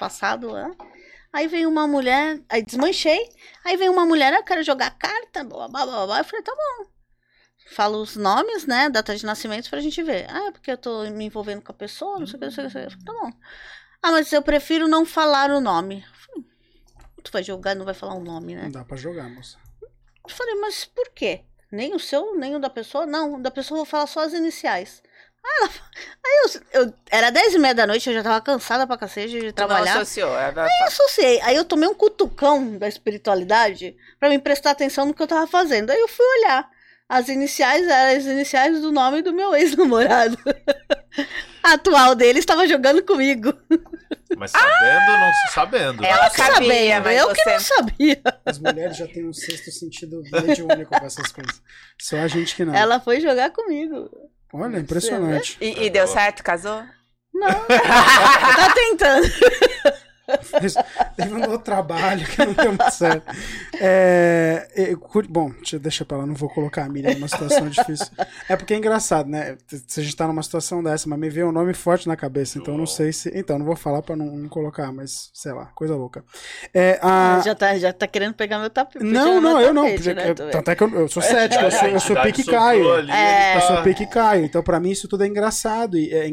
[0.00, 0.70] passado, né?
[1.30, 3.20] Aí veio uma mulher, aí desmanchei.
[3.64, 6.18] Aí veio uma mulher, eu quero jogar carta, blá, blá, blá, blá.
[6.18, 6.91] Eu falei, tá bom
[7.72, 8.88] falo os nomes, né?
[8.88, 10.26] Data de nascimento pra gente ver.
[10.28, 12.52] Ah, é porque eu tô me envolvendo com a pessoa, não sei o que, não
[12.52, 13.04] sei o que.
[13.04, 13.32] Tá bom.
[14.02, 16.04] Ah, mas eu prefiro não falar o nome.
[17.22, 18.64] tu vai jogar, não vai falar um nome, né?
[18.64, 19.56] Não dá pra jogar, moça.
[19.82, 21.44] Eu falei, mas por quê?
[21.70, 23.06] Nem o seu, nem o da pessoa?
[23.06, 25.02] Não, o da pessoa eu vou falar só as iniciais.
[25.44, 25.70] Aí, ela,
[26.24, 29.40] aí eu, eu, era dez e meia da noite, eu já tava cansada pra cacete
[29.40, 29.94] de trabalhar.
[29.94, 30.38] Não associou.
[30.38, 30.64] Ela...
[30.64, 31.40] Aí eu associei.
[31.40, 35.46] Aí eu tomei um cutucão da espiritualidade pra me prestar atenção no que eu tava
[35.46, 35.90] fazendo.
[35.90, 36.70] Aí eu fui olhar.
[37.12, 40.38] As iniciais eram as iniciais do nome do meu ex-namorado.
[41.62, 43.52] A atual dele estava jogando comigo.
[44.34, 46.04] Mas sabendo ou não se sabendo?
[46.04, 46.30] Ela né?
[46.30, 48.22] sabia, sabendo, mas eu você- que não sabia.
[48.46, 51.60] As mulheres já têm um sexto sentido mediúnico com essas coisas.
[52.00, 52.74] Só a gente que não.
[52.74, 54.08] Ela foi jogar comigo.
[54.50, 55.58] Olha, impressionante.
[55.60, 56.42] E, e deu certo?
[56.42, 56.82] Casou?
[57.34, 57.66] Não.
[57.68, 59.26] tá tentando.
[61.16, 63.24] Teve um outro trabalho que não deu muito certo.
[63.80, 64.96] É, é,
[65.28, 68.06] bom, deixa, pra lá, não vou colocar a Miriam numa situação difícil.
[68.48, 69.56] É porque é engraçado, né?
[69.86, 72.58] Se a gente tá numa situação dessa, mas me veio um nome forte na cabeça,
[72.58, 73.30] então eu não sei se.
[73.34, 76.24] Então, não vou falar pra não, não colocar, mas sei lá, coisa louca.
[76.72, 77.40] É, a...
[77.44, 79.04] Já, tá, já tá querendo pegar meu tapete.
[79.04, 79.84] Não, não, eu não.
[79.84, 80.34] Tapete, né, vê.
[80.34, 82.92] tanto é que eu, eu sou cético, eu sou, eu sou pique Caio.
[82.92, 83.56] ali, É.
[83.56, 85.98] Eu sou pique Caio, então pra mim isso tudo é engraçado.
[85.98, 86.30] E é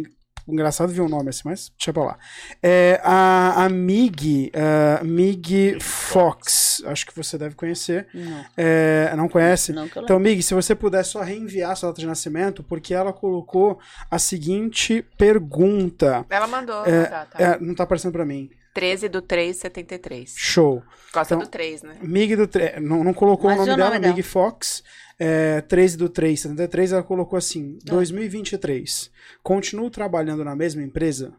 [0.53, 2.17] engraçado ver um nome assim, mas deixa pra lá.
[2.61, 4.51] É, a, a Mig,
[4.99, 8.07] a Mig Fox, acho que você deve conhecer.
[8.13, 9.71] Não, É, não conhece?
[9.73, 13.13] não eu Então, Mig, se você puder só reenviar sua data de nascimento, porque ela
[13.13, 13.79] colocou
[14.09, 16.25] a seguinte pergunta.
[16.29, 16.85] Ela mandou.
[16.85, 17.43] É, tá, tá.
[17.43, 18.49] É, não tá aparecendo pra mim.
[18.73, 20.33] 13 do 3, 73.
[20.37, 20.83] Show.
[21.13, 21.95] Gosta Então- do 3, né?
[22.01, 22.81] Mig do 3.
[22.81, 24.13] Não, não colocou Mas o nome e o dela, nome dela?
[24.13, 24.83] Mig Fox.
[25.19, 26.93] É, 13 do 3, 73.
[26.93, 29.11] Ela colocou assim: 2023.
[29.43, 31.33] Continuo trabalhando na mesma empresa?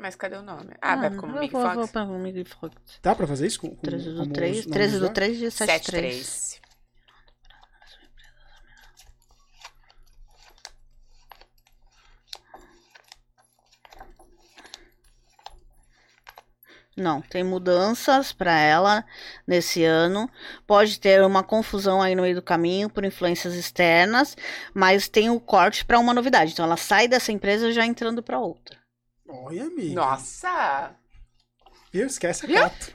[0.00, 0.74] Mas cadê o nome?
[0.80, 1.74] Ah, vai como vou, Fox?
[1.74, 2.76] vou pra Mig Fox.
[3.02, 3.60] Dá pra fazer isso?
[3.60, 5.12] Com, com, 13 do como 3, os nomes 13 do lá?
[5.12, 6.60] 3 de 73.
[16.98, 19.04] Não, tem mudanças para ela
[19.46, 20.28] nesse ano.
[20.66, 24.36] Pode ter uma confusão aí no meio do caminho por influências externas,
[24.74, 26.52] mas tem o corte para uma novidade.
[26.52, 28.76] Então ela sai dessa empresa já entrando para outra.
[29.28, 29.94] Olha, amigo.
[29.94, 30.90] Nossa!
[31.92, 32.06] Viu?
[32.06, 32.92] Esquece a gato.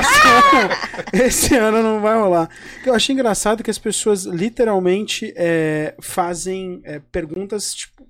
[0.00, 0.70] Esse ano-
[1.12, 2.48] Esse ano não vai rolar.
[2.84, 8.06] Eu achei engraçado que as pessoas literalmente é, fazem é, perguntas tipo,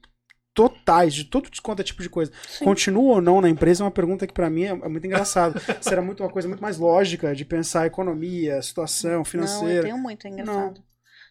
[0.59, 2.33] totais, de todo quanto é tipo de coisa.
[2.49, 2.65] Sim.
[2.65, 5.55] Continua ou não na empresa é uma pergunta que pra mim é, é muito engraçado.
[5.81, 9.83] Será muito uma coisa muito mais lógica de pensar economia, situação Não, eu financeira.
[9.85, 10.83] tenho muito, é engraçado.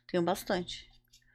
[0.09, 0.85] Tenho bastante.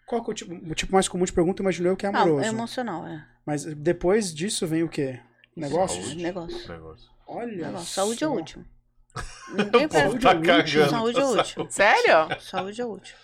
[0.07, 1.61] Qual que é o tipo, o tipo mais comum de pergunta?
[1.63, 2.45] Imagino eu que é Ah, amoroso.
[2.45, 3.23] é emocional, é.
[3.45, 5.21] Mas depois disso vem o quê?
[5.55, 6.07] Negócios?
[6.07, 6.23] Saúde.
[6.23, 6.69] Negócio.
[6.73, 7.11] Negócio.
[7.27, 7.67] Olha.
[7.67, 7.87] Negócio.
[7.89, 8.65] Saúde é o último.
[9.51, 9.99] Ninguém Saúde pergunta.
[9.99, 10.47] é o último.
[10.47, 11.45] cagando Saúde é útil.
[11.45, 11.75] saúde.
[11.75, 12.41] Sério?
[12.41, 13.15] Saúde é útil.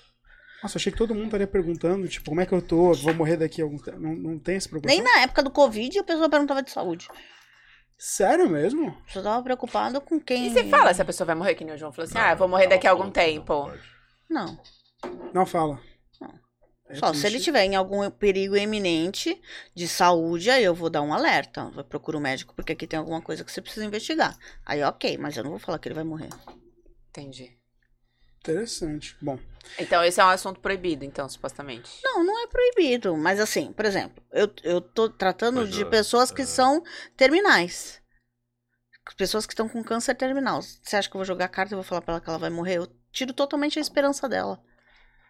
[0.62, 2.92] Nossa, achei que todo mundo estaria perguntando, tipo, como é que eu tô?
[2.94, 4.00] Vou morrer daqui a algum tempo.
[4.00, 5.02] Não, não tem essa preocupação?
[5.02, 7.08] Nem na época do Covid a pessoa perguntava de saúde.
[7.96, 8.88] Sério mesmo?
[8.88, 10.46] A pessoa tava preocupada com quem.
[10.46, 12.32] E você fala se a pessoa vai morrer, que nem o João falou assim, ah,
[12.32, 13.72] eu vou morrer daqui a algum tempo.
[14.30, 14.58] Não.
[15.32, 15.80] Não fala.
[16.20, 16.32] Não.
[16.88, 17.44] É Só se ele triste.
[17.44, 19.40] tiver em algum perigo iminente
[19.74, 21.72] de saúde, aí eu vou dar um alerta.
[21.76, 24.36] Eu procuro o médico porque aqui tem alguma coisa que você precisa investigar.
[24.64, 26.30] Aí, ok, mas eu não vou falar que ele vai morrer.
[27.10, 27.57] Entendi.
[28.40, 29.16] Interessante.
[29.20, 29.38] Bom,
[29.78, 32.00] Então esse é um assunto proibido, então, supostamente.
[32.02, 33.16] Não, não é proibido.
[33.16, 36.46] Mas assim, por exemplo, eu, eu tô tratando Pois de é, pessoas que é.
[36.46, 36.82] são
[37.16, 38.00] terminais.
[39.16, 40.60] Pessoas que estão com câncer terminal.
[40.62, 42.50] Você acha que eu vou jogar carta e vou falar pra ela que ela vai
[42.50, 42.76] morrer?
[42.76, 44.62] Eu tiro totalmente a esperança dela.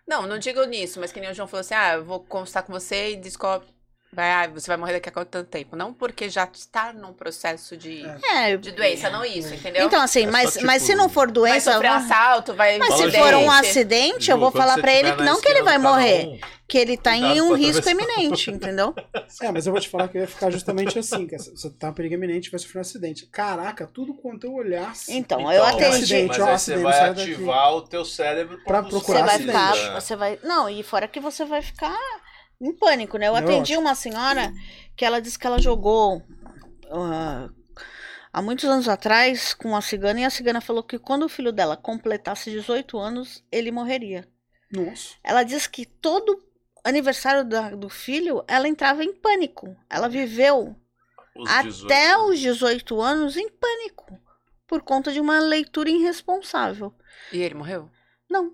[0.07, 2.63] Não, não digo nisso, mas que nem o João falou assim, ah, eu vou conversar
[2.63, 3.69] com você e descobre...
[4.11, 5.77] Vai, ah, você vai morrer daqui a quanto tempo.
[5.77, 9.85] Não porque já está num processo de, É, de doença, não isso, entendeu?
[9.87, 11.73] Então, assim, É mas, tipo, mas se não for vai doença.
[11.73, 12.79] sofrer um assalto, vai...
[12.79, 15.77] Mas se for um acidente, eu vou falar pra ele que não que ele vai
[15.77, 18.95] morrer, um, que ele tá em um risco iminente, entendeu?
[19.43, 21.89] é, mas eu vou te falar que eu ia ficar justamente assim, que você tá
[21.89, 23.27] em perigo iminente, vai sofrer um acidente.
[23.27, 25.13] Caraca, tudo quanto eu olhasse.
[25.13, 26.29] Então, Então, eu atendi- atendi.
[26.29, 29.35] Mas ó, aí você acidente, vai ativar o teu cérebro Pra quando procurar Você vai
[29.37, 29.79] acidente.
[29.83, 31.95] ficar, você vai, não, e fora que você vai ficar
[32.61, 33.29] em pânico, né?
[33.29, 34.53] Eu atendi uma senhora
[34.97, 36.23] que ela disse que ela jogou
[36.91, 37.49] ah,
[38.33, 41.53] há muitos anos atrás com uma cigana e a cigana falou que quando o filho
[41.53, 44.27] dela completasse 18 anos, ele morreria.
[44.73, 45.15] Nossa.
[45.23, 46.43] Ela disse que todo
[46.85, 49.77] aniversário da- do filho, ela entrava em pânico.
[49.89, 50.75] Ela viveu
[51.37, 52.31] Os até 18.
[52.31, 54.19] os 18 anos em pânico
[54.67, 56.93] por conta de uma leitura irresponsável.
[57.33, 57.89] E ele morreu?
[58.29, 58.53] Não,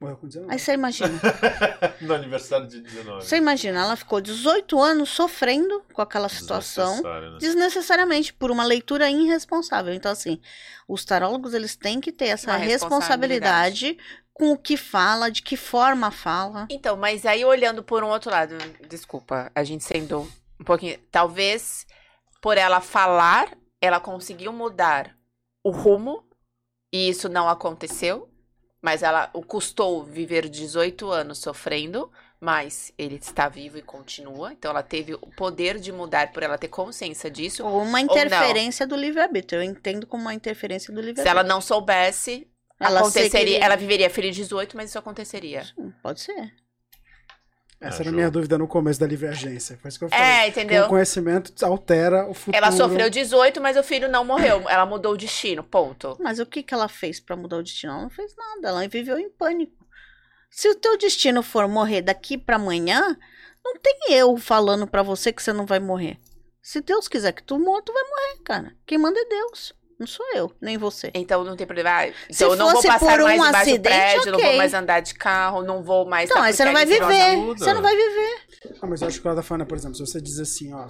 [0.00, 0.52] Morreu com 19.
[0.52, 1.20] aí você imagina.
[2.02, 3.24] no aniversário de 19.
[3.24, 7.38] Você imagina, ela ficou 18 anos sofrendo com aquela situação né?
[7.40, 9.94] desnecessariamente por uma leitura irresponsável.
[9.94, 10.40] Então assim,
[10.86, 13.86] os tarólogos eles têm que ter essa responsabilidade.
[13.86, 13.98] responsabilidade
[14.34, 16.66] com o que fala, de que forma fala.
[16.70, 18.54] Então, mas aí olhando por um outro lado,
[18.86, 20.30] desculpa, a gente sendo
[20.60, 20.98] um pouquinho.
[21.10, 21.86] Talvez
[22.42, 25.16] por ela falar ela conseguiu mudar
[25.64, 26.24] o rumo
[26.92, 28.28] e isso não aconteceu,
[28.86, 32.08] mas ela o custou viver 18 anos sofrendo,
[32.40, 34.52] mas ele está vivo e continua.
[34.52, 37.66] Então ela teve o poder de mudar por ela ter consciência disso.
[37.66, 39.58] Ou uma interferência do livre-arbítrio.
[39.58, 41.24] Eu entendo como uma interferência do livre-arbítrio.
[41.24, 42.46] Se ela não soubesse,
[42.78, 45.64] Ela aconteceria, seguiria- ela viveria feliz 18, mas isso aconteceria.
[45.76, 46.52] Hum, Pode ser.
[47.80, 49.78] Essa É, era a minha dúvida no começo da livre agência.
[49.80, 50.24] Foi isso que eu falei.
[50.24, 50.84] É, entendeu?
[50.84, 52.56] O conhecimento altera o futuro.
[52.56, 54.64] Ela sofreu 18, mas o filho não morreu.
[54.68, 56.16] Ela mudou o destino, ponto.
[56.20, 57.92] Mas o que, que ela fez pra mudar o destino?
[57.92, 58.68] Ela não fez nada.
[58.68, 59.86] Ela viveu em pânico.
[60.50, 63.14] Se o teu destino for morrer daqui pra amanhã,
[63.62, 66.18] não tem eu falando pra você que você não vai morrer.
[66.62, 68.72] Se Deus quiser que tu morra, tu vai morrer, cara.
[68.86, 69.74] Quem manda é Deus.
[69.98, 71.10] Não sou eu, nem você.
[71.14, 71.90] Então não tem problema.
[71.90, 74.38] Ah, Se então eu não vou passar por um mais embaixo do acidente, prédio, não
[74.38, 74.48] ok.
[74.48, 76.28] vou mais andar de carro, não vou mais.
[76.28, 77.56] Então, tá aí você não vai viver.
[77.56, 78.36] Você não vai viver.
[78.82, 80.86] Ah, mas eu acho que ela tá falando, por exemplo, se você diz assim, ó,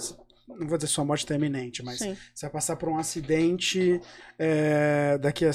[0.48, 2.16] não vou dizer sua morte tá iminente, mas Sim.
[2.34, 4.00] você vai passar por um acidente
[4.38, 5.52] é, daqui a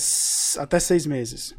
[0.57, 1.53] até seis meses.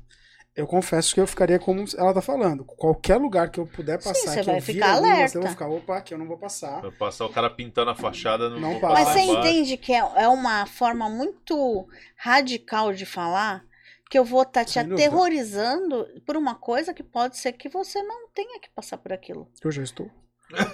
[0.54, 2.64] Eu confesso que eu ficaria como ela tá falando.
[2.64, 5.38] Qualquer lugar que eu puder passar, você que vai ficar alguma, alerta.
[5.38, 6.82] Eu vou ficar, opa, aqui eu não vou passar.
[6.82, 8.94] Vai passar o cara pintando a fachada no Não vou passa.
[8.94, 9.48] Mas você embaixo.
[9.48, 13.64] entende que é, é uma forma muito radical de falar
[14.10, 15.06] que eu vou estar te Sem dúvida.
[15.06, 19.48] aterrorizando por uma coisa que pode ser que você não tenha que passar por aquilo.
[19.64, 20.10] Eu já estou.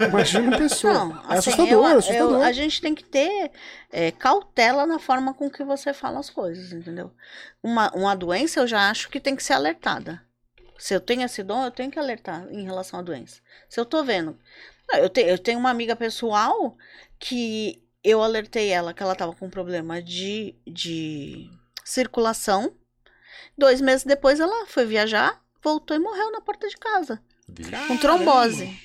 [0.09, 0.93] Imagina uma pessoa.
[0.93, 2.43] Não, é assim, assustador, eu- é eu- assustador.
[2.43, 3.51] a gente tem que ter
[3.93, 7.13] é, cautela na forma com que você fala as coisas, entendeu?
[7.63, 10.23] Uma, uma doença eu já acho que tem que ser alertada.
[10.79, 13.41] Se eu tenho esse dom, eu tenho que alertar em relação à doença.
[13.69, 14.39] Se eu tô vendo.
[14.95, 16.77] Eu, te- eu tenho uma amiga pessoal
[17.19, 21.51] que eu alertei ela que ela tava com problema de, de
[21.85, 22.73] circulação.
[23.57, 27.21] Dois meses depois ela foi viajar, voltou e morreu na porta de casa
[27.89, 28.79] com trombose.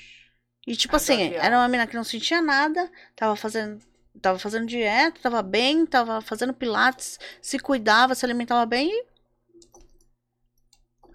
[0.65, 3.79] E tipo Ah, do assim, era uma menina que não sentia nada, tava fazendo,
[4.21, 9.05] tava fazendo dieta, tava bem, tava fazendo pilates, se cuidava, se alimentava bem e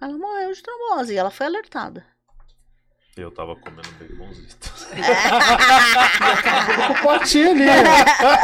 [0.01, 2.05] ela morreu de trombose e ela foi alertada.
[3.17, 4.71] Eu tava comendo baconzito.
[6.65, 7.65] Coloca o potinho ali.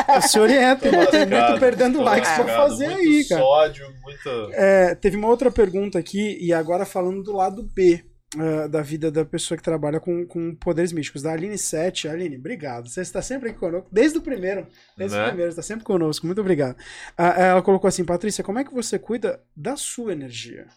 [0.09, 0.19] ó.
[0.21, 0.89] Se orienta.
[1.09, 3.41] Tem muito perdendo likes pra fazer muito aí, cara.
[3.41, 4.29] sódio, muita...
[4.51, 8.03] É, teve uma outra pergunta aqui, e agora falando do lado B
[8.37, 12.07] ah, da vida da pessoa que trabalha com, com poderes místicos, da Aline 7.
[12.07, 12.89] Aline, obrigado.
[12.89, 14.67] Você está sempre aqui conosco, desde o primeiro.
[14.97, 15.27] Desde o Né?
[15.27, 16.25] primeiro, está sempre conosco.
[16.25, 16.75] Muito obrigado.
[17.17, 20.67] Ah, ela colocou assim, Patrícia, como é que você cuida da sua energia?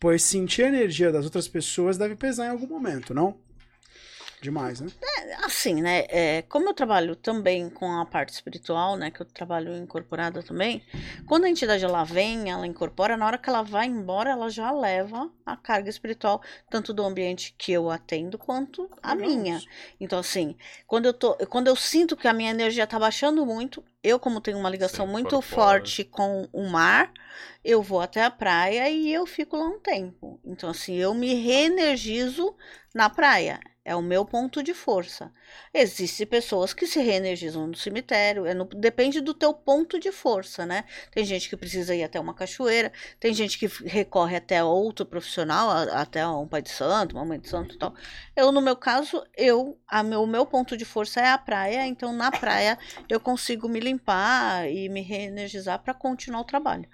[0.00, 3.36] Pois sentir a energia das outras pessoas deve pesar em algum momento, não?
[4.40, 4.88] Demais, né?
[5.42, 6.06] Assim, né?
[6.08, 9.10] é, como eu trabalho também com a parte espiritual, né?
[9.10, 10.82] Que eu trabalho incorporada também.
[11.26, 14.70] Quando a entidade ela vem, ela incorpora, na hora que ela vai embora, ela já
[14.70, 19.60] leva a carga espiritual, tanto do ambiente que eu atendo, quanto a minha.
[20.00, 23.82] Então, assim, quando eu, tô, quando eu sinto que a minha energia tá baixando muito,
[24.02, 27.12] eu, como tenho uma ligação muito forte com o mar,
[27.64, 30.40] eu vou até a praia e eu fico lá um tempo.
[30.44, 32.54] Então, assim, eu me reenergizo
[32.94, 33.60] na praia.
[33.88, 35.32] É o meu ponto de força.
[35.72, 38.44] Existem pessoas que se reenergizam no cemitério.
[38.44, 40.84] É no- depende do teu ponto de força, né?
[41.10, 42.92] Tem gente que precisa ir até uma cachoeira.
[43.18, 47.48] Tem gente que recorre até outro profissional, até um pai de santo, uma mãe de
[47.48, 47.94] santo e tal.
[48.36, 51.86] Eu, no meu caso, eu, meu, o meu ponto de força é a praia.
[51.86, 52.78] Então, na praia,
[53.08, 56.86] eu consigo me limpar e me reenergizar para continuar o trabalho.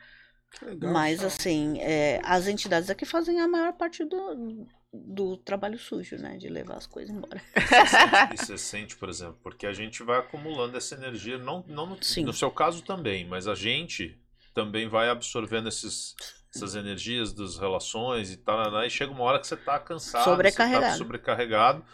[0.62, 0.92] Legal.
[0.92, 6.36] Mas, assim, é, as entidades aqui fazem a maior parte do, do trabalho sujo, né?
[6.36, 7.42] De levar as coisas embora.
[8.32, 11.97] E você sente, por exemplo, porque a gente vai acumulando essa energia, não, não no,
[11.97, 14.18] no seu caso também, mas a gente
[14.55, 16.14] também vai absorvendo esses,
[16.55, 20.30] essas energias das relações e tal, e chega uma hora que você tá cansado, você
[20.30, 20.84] Sobrecarregado.
[20.84, 21.84] tá sobrecarregado.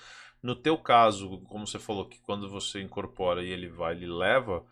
[0.43, 4.65] No teu caso, como você falou, que quando você incorpora e ele vai, ele leva,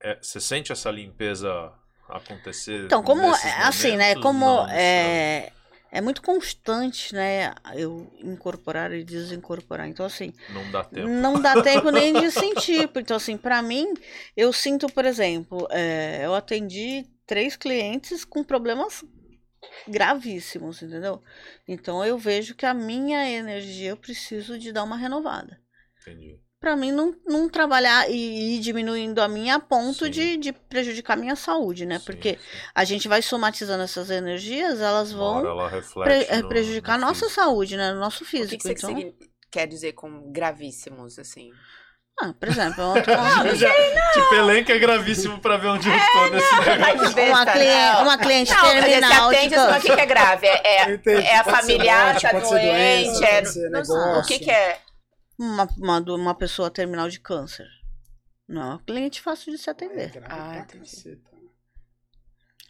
[0.00, 1.72] é, você sente essa limpeza
[2.08, 2.84] acontecer?
[2.84, 4.14] Então, como nesses assim, né?
[4.16, 5.52] Como Não, é,
[5.90, 7.54] é muito constante, né?
[7.74, 9.88] Eu incorporar e desincorporar.
[9.88, 11.08] Então, assim, Não dá tempo.
[11.08, 12.90] não dá tempo nem de sentir.
[12.96, 13.94] Então, assim, pra mim,
[14.36, 19.04] eu sinto, por exemplo, é, eu atendi três clientes com problemas
[19.86, 21.22] gravíssimos, entendeu?
[21.66, 25.60] Então, eu vejo que a minha energia eu preciso de dar uma renovada.
[26.00, 26.38] Entendi.
[26.60, 30.10] Pra mim não, não trabalhar e ir diminuindo a minha a ponto Sim.
[30.10, 32.00] de, de prejudicar a minha saúde, né?
[32.00, 32.38] Sim, Porque sim.
[32.74, 35.70] a gente vai somatizando essas energias, elas vão ela
[36.02, 37.40] pre- no- prejudicar no a nossa físico.
[37.40, 37.92] saúde, né?
[37.92, 38.56] No nosso O que, físico.
[38.56, 39.14] que você então, signi-
[39.52, 41.50] quer dizer com gravíssimos, assim?
[42.20, 43.72] ah, por exemplo, ontem, ontem, Já,
[44.12, 47.12] tipo, elenco é gravíssimo pra ver onde eu tô nesse negócio.
[47.28, 48.02] uma, Besta, cliente, não.
[48.02, 50.46] uma cliente Não, mas você terminal de atende mas o que, é grave?
[50.48, 51.22] É, é, Entendi.
[51.24, 54.22] é a familiar, morte, tá doente, doença, é, não sei, o negócio.
[54.26, 54.80] que que é?
[55.38, 57.68] Uma, uma, uma pessoa terminal de câncer.
[58.46, 60.10] Não é uma cliente fácil de se É atender.
[60.10, 61.30] grave Ah, caceta.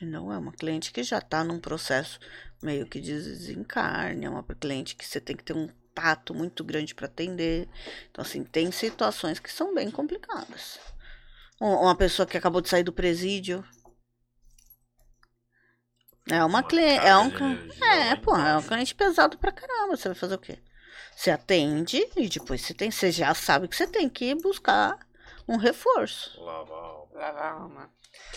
[0.00, 2.20] Não é uma cliente que já tá num processo
[2.62, 6.62] meio que de desencarne, é uma cliente que você tem que ter um tato muito
[6.62, 7.68] grande para atender.
[8.10, 10.78] Então, assim, tem situações que são bem complicadas.
[11.60, 13.64] Um- Uma pessoa que acabou de sair do presídio.
[16.30, 17.04] É uma cliente.
[17.06, 17.28] É um.
[17.82, 19.96] É, pô, é um cliente pesado pra caramba.
[19.96, 20.58] Você vai fazer o quê?
[21.18, 22.92] Você atende e depois você tem.
[22.92, 24.96] Você já sabe que você tem que buscar
[25.48, 26.40] um reforço.
[26.40, 27.90] Lavar a alma.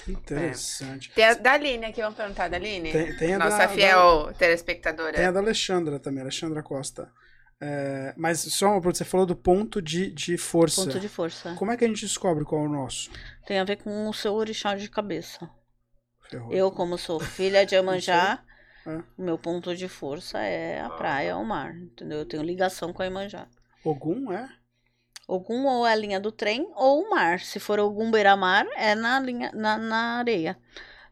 [0.04, 1.12] Que interessante.
[1.12, 2.92] Tem a da Aline aqui, vamos perguntar da Aline?
[2.92, 5.14] Tem- tem a Nossa da- fiel telespectadora.
[5.14, 7.12] Tem a da Alexandra também, Alexandra Costa.
[7.62, 10.84] É, mas só uma pergunta, você falou do ponto de, de força.
[10.84, 11.54] Ponto de força.
[11.60, 13.12] Como é que a gente descobre qual é o nosso?
[13.46, 15.48] Tem a ver com o seu orixá de cabeça.
[16.28, 16.52] Ferrou.
[16.52, 18.44] Eu, como sou filha de Iemanjá,
[18.86, 19.04] É.
[19.18, 22.20] o meu ponto de força é a praia, o mar, entendeu?
[22.20, 23.48] Eu tenho ligação com a Iemanjá.
[23.84, 24.50] Ogum, é?
[25.28, 27.40] Ogum ou é a linha do trem ou o mar.
[27.40, 30.60] Se for Ogum beira-mar, é na, linha, na, na areia.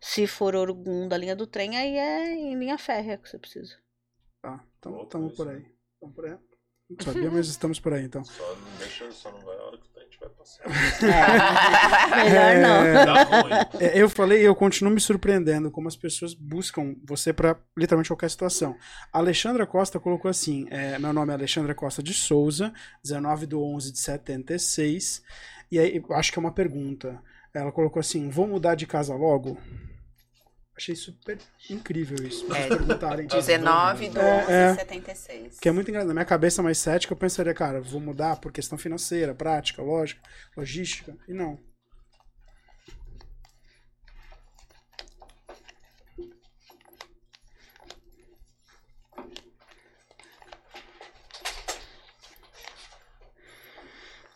[0.01, 3.77] Se for Ogum da linha do trem, aí é em linha férrea que você precisa.
[4.41, 5.75] Tá, então estamos por isso, aí.
[5.93, 6.37] Estamos por aí.
[6.89, 8.23] Não sabia, mas estamos por aí então.
[8.23, 9.98] Só não deixa, só não vai a hora que o
[10.29, 10.73] estiver passando.
[11.05, 13.05] É, melhor não.
[13.05, 13.51] Dá ruim.
[13.79, 18.09] É, eu falei e eu continuo me surpreendendo como as pessoas buscam você para literalmente
[18.09, 18.75] qualquer situação.
[19.11, 22.73] A Alexandra Costa colocou assim: é, meu nome é Alexandra Costa de Souza,
[23.03, 25.21] 19 de 11 de 76.
[25.71, 27.21] E aí, eu acho que é uma pergunta.
[27.53, 29.57] Ela colocou assim: vou mudar de casa logo?
[30.79, 31.37] Achei super
[31.69, 32.45] incrível isso.
[32.55, 33.27] É, perguntarem.
[33.27, 34.75] 19 do É, 11 é.
[34.75, 35.59] 76.
[35.59, 36.07] Que é muito engraçado.
[36.07, 40.21] Na minha cabeça mais cética, eu pensaria, cara, vou mudar por questão financeira, prática, lógica,
[40.55, 41.17] logística.
[41.27, 41.59] E não.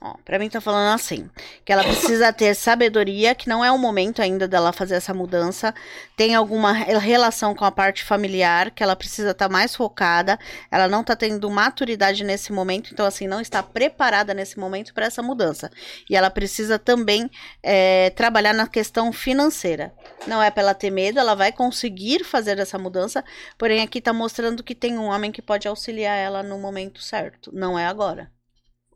[0.06, 1.30] Ó, pra mim tá falando assim,
[1.64, 5.74] que ela precisa ter sabedoria, que não é o momento ainda dela fazer essa mudança.
[6.18, 10.38] Tem alguma re- relação com a parte familiar, que ela precisa estar mais focada.
[10.70, 15.06] Ela não tá tendo maturidade nesse momento, então assim, não está preparada nesse momento para
[15.06, 15.72] essa mudança.
[16.10, 17.32] E ela precisa também
[17.64, 19.94] é, trabalhar na questão financeira.
[20.28, 23.24] Não é pra ela ter medo, ela vai conseguir fazer essa mudança,
[23.58, 27.52] porém aqui tá mostrando que tem um homem que pode auxiliar ela no momento certo.
[27.54, 28.30] Não é agora.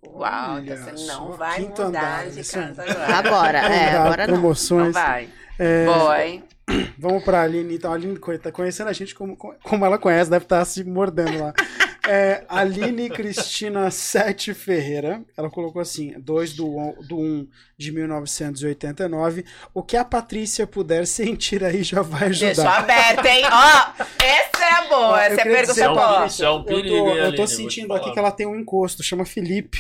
[0.06, 2.84] Uau, Olha você não vai mudar andar, de Alessandra.
[2.86, 3.18] casa agora.
[3.18, 4.34] Agora, é, agora não.
[4.34, 4.94] Não promoções.
[4.94, 5.30] vai.
[5.60, 6.44] É, Boa, hein?
[6.98, 7.92] Vamos pra Aline, então.
[7.92, 11.54] A Aline tá conhecendo a gente como, como ela conhece, deve estar se mordendo lá.
[12.10, 19.44] É, Aline Cristina Sete Ferreira, ela colocou assim: 2 do, on- do 1 de 1989.
[19.74, 22.78] O que a Patrícia puder sentir aí já vai Deixou ajudar.
[22.80, 23.44] aberto, hein?
[23.52, 25.08] Ó, essa é a boa.
[25.08, 26.08] Ó, eu Essa é pergunta dizer, boa.
[26.08, 26.26] boa.
[26.26, 28.48] Isso é um Eu perigo, tô, eu tô Vou te sentindo aqui que ela tem
[28.48, 29.80] um encosto, chama Felipe.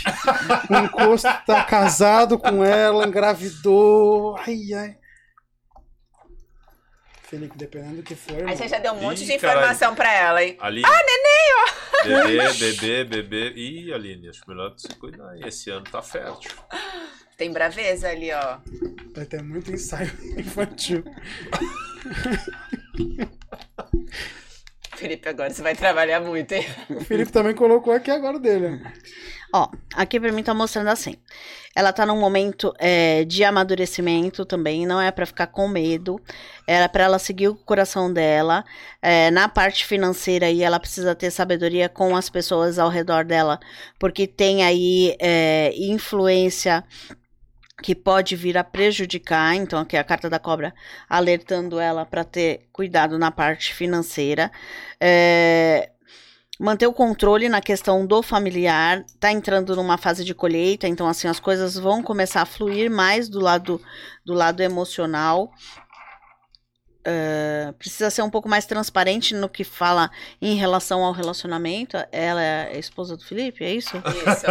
[0.70, 4.38] O encosto tá casado com ela, engravidou.
[4.38, 4.98] Ai, ai.
[7.24, 8.48] Felipe, dependendo do que for.
[8.48, 10.56] Aí você já deu um monte de Ih, informação pra ela, hein?
[10.62, 10.88] Aline.
[10.88, 11.88] Ah, neném, ó!
[12.26, 13.54] Bebê, bebê, bebê.
[13.54, 15.42] Ih, Aline, acho melhor você cuidar aí.
[15.44, 16.52] Esse ano tá fértil.
[17.36, 18.60] Tem braveza ali, ó.
[19.14, 20.10] Vai ter muito ensaio
[20.40, 21.04] infantil.
[24.98, 26.66] Felipe, agora você vai trabalhar muito, hein?
[26.90, 28.70] O Felipe também colocou aqui agora dele.
[28.70, 28.94] né?
[29.54, 31.16] Ó, aqui pra mim tá mostrando assim.
[31.76, 36.20] Ela tá num momento é, de amadurecimento também, não é pra ficar com medo.
[36.66, 38.66] É pra ela seguir o coração dela.
[39.00, 43.60] É, na parte financeira aí, ela precisa ter sabedoria com as pessoas ao redor dela,
[44.00, 46.84] porque tem aí é, influência
[47.82, 49.56] que pode vir a prejudicar.
[49.56, 50.74] Então, aqui é a carta da cobra
[51.10, 54.52] alertando ela para ter cuidado na parte financeira.
[55.00, 55.92] É,
[56.60, 61.28] manter o controle na questão do familiar, tá entrando numa fase de colheita, então assim
[61.28, 63.80] as coisas vão começar a fluir mais do lado
[64.26, 65.52] do lado emocional.
[67.10, 70.12] É, precisa ser um pouco mais transparente no que fala
[70.42, 71.96] em relação ao relacionamento.
[72.12, 73.96] Ela é a esposa do Felipe, é isso?
[73.96, 74.46] Isso.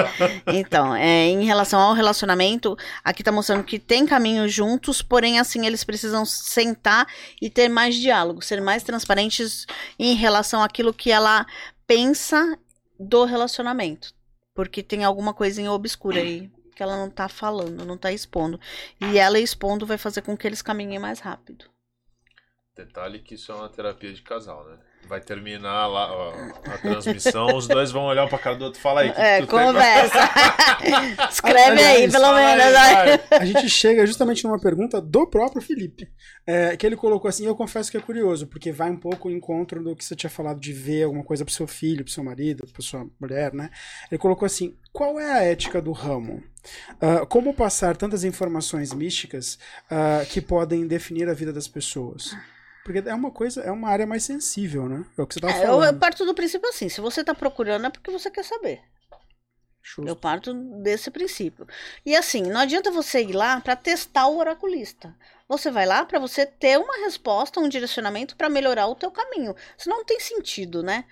[0.47, 2.75] Então, é, em relação ao relacionamento,
[3.05, 7.07] aqui tá mostrando que tem caminhos juntos, porém, assim, eles precisam sentar
[7.43, 9.67] e ter mais diálogo, ser mais transparentes
[9.99, 11.45] em relação àquilo que ela
[11.87, 12.59] pensa
[12.99, 14.15] do relacionamento.
[14.55, 18.59] Porque tem alguma coisinha obscura aí que ela não tá falando, não tá expondo.
[18.99, 21.76] E ela expondo vai fazer com que eles caminhem mais rápido.
[22.77, 24.77] Detalhe que isso é uma terapia de casal, né?
[25.09, 26.33] Vai terminar lá ó,
[26.67, 29.13] a transmissão, os dois vão olhar pra cara do outro e falar aí.
[29.15, 30.19] Que É, tu tem pra- conversa.
[31.31, 32.65] Escreve aí, pelo menos.
[33.31, 36.07] A gente chega justamente numa pergunta do próprio Felipe,
[36.47, 39.35] é, que ele colocou assim, eu confesso que é curioso, porque vai um pouco em
[39.37, 42.25] encontro do que você tinha falado de ver alguma coisa pro seu filho, pro seu
[42.25, 43.71] marido, pra sua mulher, né?
[44.11, 46.43] Ele colocou assim, qual é a ética do ramo?
[47.01, 49.59] Ah, como passar tantas informações místicas
[49.89, 52.37] ah, que podem definir a vida das pessoas?
[52.87, 55.05] Porque é uma coisa, é uma área mais sensível, né?
[55.19, 55.93] É o que você tava É, eu, falando.
[55.93, 58.81] eu parto do princípio assim, se você tá procurando é porque você quer saber.
[59.83, 60.07] Justo.
[60.09, 61.67] Eu parto desse princípio.
[62.05, 65.17] E assim, não adianta você ir lá para testar o oraculista.
[65.49, 69.55] Você vai lá para você ter uma resposta, um direcionamento para melhorar o teu caminho.
[69.77, 71.05] Senão não tem sentido, né?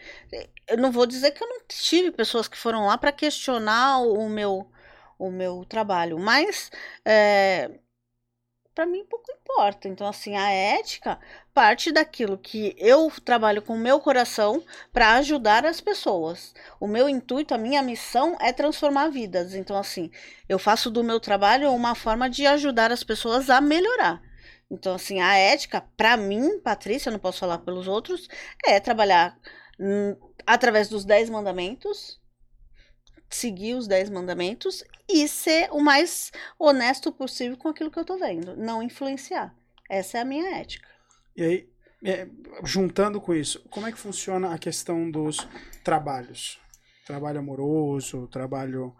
[0.69, 4.29] Eu não vou dizer que eu não tive pessoas que foram lá para questionar o
[4.29, 4.71] meu
[5.17, 6.71] o meu trabalho, mas
[7.05, 7.71] é,
[8.75, 9.89] para mim pouco importa.
[9.89, 11.19] Então assim, a ética
[11.55, 16.53] parte daquilo que eu trabalho com o meu coração para ajudar as pessoas.
[16.81, 19.55] O meu intuito, a minha missão é transformar vidas.
[19.55, 20.11] Então, assim,
[20.49, 24.21] eu faço do meu trabalho uma forma de ajudar as pessoas a melhorar.
[24.71, 28.29] Então, assim, a ética, para mim, Patrícia, não posso falar pelos outros,
[28.65, 29.39] é trabalhar
[29.79, 32.21] hum, através dos dez mandamentos,
[33.29, 38.17] seguir os dez mandamentos e ser o mais honesto possível com aquilo que eu tô
[38.17, 39.55] vendo, não influenciar.
[39.89, 40.89] Essa é a minha ética.
[41.37, 41.69] E aí,
[42.05, 42.29] é,
[42.65, 45.47] juntando com isso, como é que funciona a questão dos
[45.83, 46.61] trabalhos?
[47.05, 48.95] Trabalho amoroso, trabalho.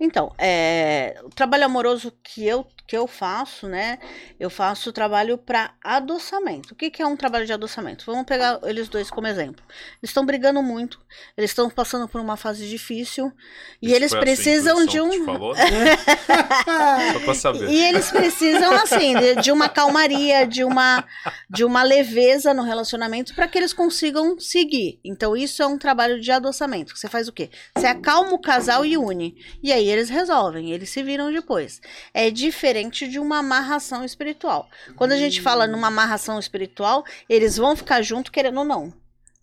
[0.00, 4.00] Então, é, o trabalho amoroso que eu, que eu faço, né?
[4.38, 6.74] Eu faço trabalho para adoçamento.
[6.74, 8.04] O que, que é um trabalho de adoçamento?
[8.04, 9.64] Vamos pegar eles dois como exemplo.
[10.02, 11.00] Eles estão brigando muito,
[11.36, 13.32] eles estão passando por uma fase difícil
[13.80, 15.24] e Isso eles foi a sua precisam de um.
[15.24, 15.54] falou?
[17.12, 17.70] Só pra saber.
[17.70, 21.04] E eles precisam, assim, de, de uma calmaria, de uma,
[21.48, 24.98] de uma leveza no relacionamento para que eles consigam seguir.
[25.04, 26.96] Então, isso é um trabalho de adoçamento.
[26.98, 27.50] Você faz o quê?
[27.76, 29.36] Você acalma o casal e une.
[29.62, 31.80] E aí eles resolvem, eles se viram depois.
[32.12, 34.68] É diferente de uma amarração espiritual.
[34.96, 38.92] Quando a gente fala numa amarração espiritual, eles vão ficar junto querendo ou não.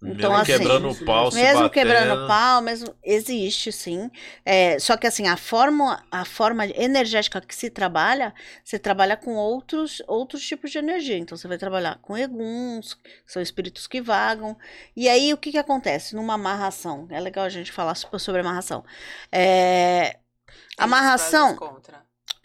[0.05, 1.69] Então, Mesmo assim, quebrando o pau, se Mesmo batendo.
[1.71, 4.11] quebrando pau, mesmo existe sim.
[4.45, 9.35] É, só que assim, a forma, a forma energética que se trabalha, você trabalha com
[9.35, 11.17] outros, outros tipos de energia.
[11.17, 14.57] Então você vai trabalhar com eguns, que são espíritos que vagam.
[14.95, 17.07] E aí o que que acontece numa amarração?
[17.09, 18.83] É legal a gente falar so- sobre amarração.
[19.31, 20.17] É,
[20.77, 21.57] Amarração-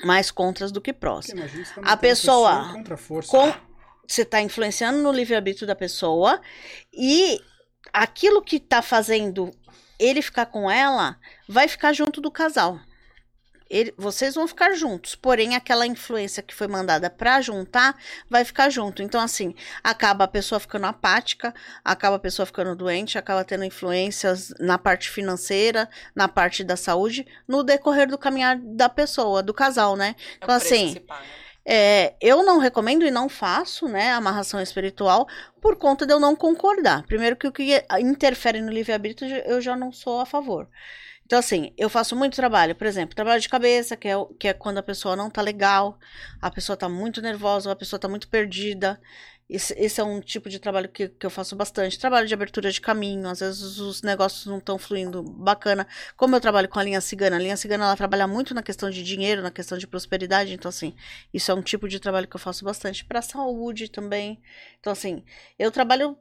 [0.05, 1.27] mais contras do que prós.
[1.83, 3.31] A pessoa contra a força.
[3.31, 3.68] com
[4.09, 6.41] você está influenciando no livre-arbítrio da pessoa
[6.93, 7.41] e
[7.93, 9.51] aquilo que está fazendo
[9.99, 12.81] ele ficar com ela vai ficar junto do casal.
[13.71, 17.95] Ele- vocês vão ficar juntos, porém aquela influência que foi mandada para juntar
[18.31, 19.03] vai ficar junto.
[19.03, 19.55] Então assim,
[19.85, 21.55] acaba a pessoa ficando apática,
[21.85, 27.27] acaba a pessoa ficando doente, acaba tendo influências na parte financeira, na parte da saúde,
[27.47, 30.17] no decorrer do caminhar da pessoa, do casal, né?
[30.41, 30.95] É Então, assim.
[31.71, 35.29] É, eu não recomendo e não faço, né, amarração espiritual
[35.61, 37.03] por conta de eu não concordar.
[37.03, 40.67] Primeiro que o que interfere no livre-arbítrio eu já não sou a favor.
[41.27, 44.55] Então, assim, eu faço muito trabalho, por exemplo, trabalho de cabeça, que é, que é
[44.55, 45.99] quando a pessoa não tá legal,
[46.41, 48.99] a pessoa tá muito nervosa, a pessoa tá muito perdida.
[49.49, 51.99] Esse, esse é um tipo de trabalho que, que eu faço bastante.
[51.99, 55.87] Trabalho de abertura de caminho, às vezes os negócios não estão fluindo bacana.
[56.17, 58.91] Como eu trabalho com a linha cigana, a linha cigana ela trabalha muito na questão
[58.91, 60.95] de dinheiro, na questão de prosperidade, então assim,
[61.33, 64.41] isso é um tipo de trabalho que eu faço bastante para saúde também.
[64.81, 65.25] Então assim,
[65.59, 66.19] eu trabalho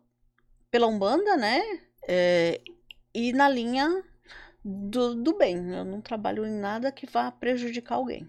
[0.72, 1.62] pela Umbanda, né?
[2.08, 2.62] É,
[3.14, 4.04] e na linha
[4.64, 5.72] do, do bem.
[5.72, 8.28] Eu não trabalho em nada que vá prejudicar alguém.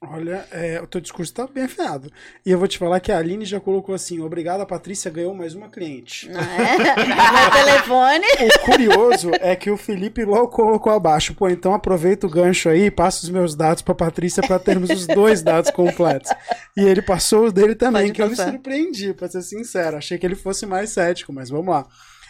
[0.00, 2.08] Olha, é, o teu discurso tá bem afinado.
[2.46, 5.34] E eu vou te falar que a Aline já colocou assim: obrigado, a Patrícia ganhou
[5.34, 6.28] mais uma cliente.
[6.28, 6.78] Não é?
[6.78, 8.26] Meu telefone.
[8.56, 11.34] O curioso é que o Felipe logo colocou abaixo.
[11.34, 15.04] Pô, então aproveita o gancho aí, passa os meus dados pra Patrícia pra termos os
[15.04, 16.30] dois dados completos.
[16.76, 18.52] E ele passou os dele também, Pode que eu me passar.
[18.52, 19.96] surpreendi, pra ser sincero.
[19.96, 21.84] Achei que ele fosse mais cético, mas vamos lá.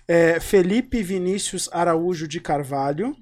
[0.09, 3.15] É, Felipe Vinícius Araújo de Carvalho,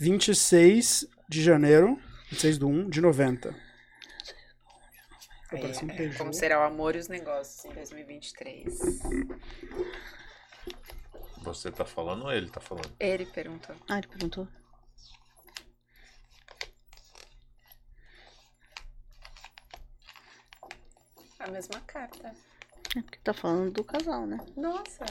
[0.00, 1.98] 26 de janeiro,
[2.30, 3.63] 26 do 1 de 90.
[5.54, 6.18] Um É, Peugeot.
[6.18, 8.74] como será o amor e os negócios em 2023?
[11.42, 12.90] Você tá falando ou ele tá falando?
[12.98, 13.76] Ele perguntou.
[13.88, 14.48] Ah, ele perguntou.
[21.38, 22.34] A mesma carta.
[22.96, 24.38] É porque tá falando do casal, né?
[24.56, 25.04] Nossa.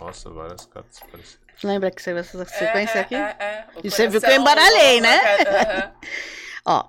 [0.00, 1.44] Nossa, várias cartas parecidas.
[1.62, 3.14] Lembra que você viu essa sequência é, aqui?
[3.14, 5.20] É, é, E você viu que eu embaralhei, né?
[5.46, 5.94] Aham.
[6.66, 6.88] Ó,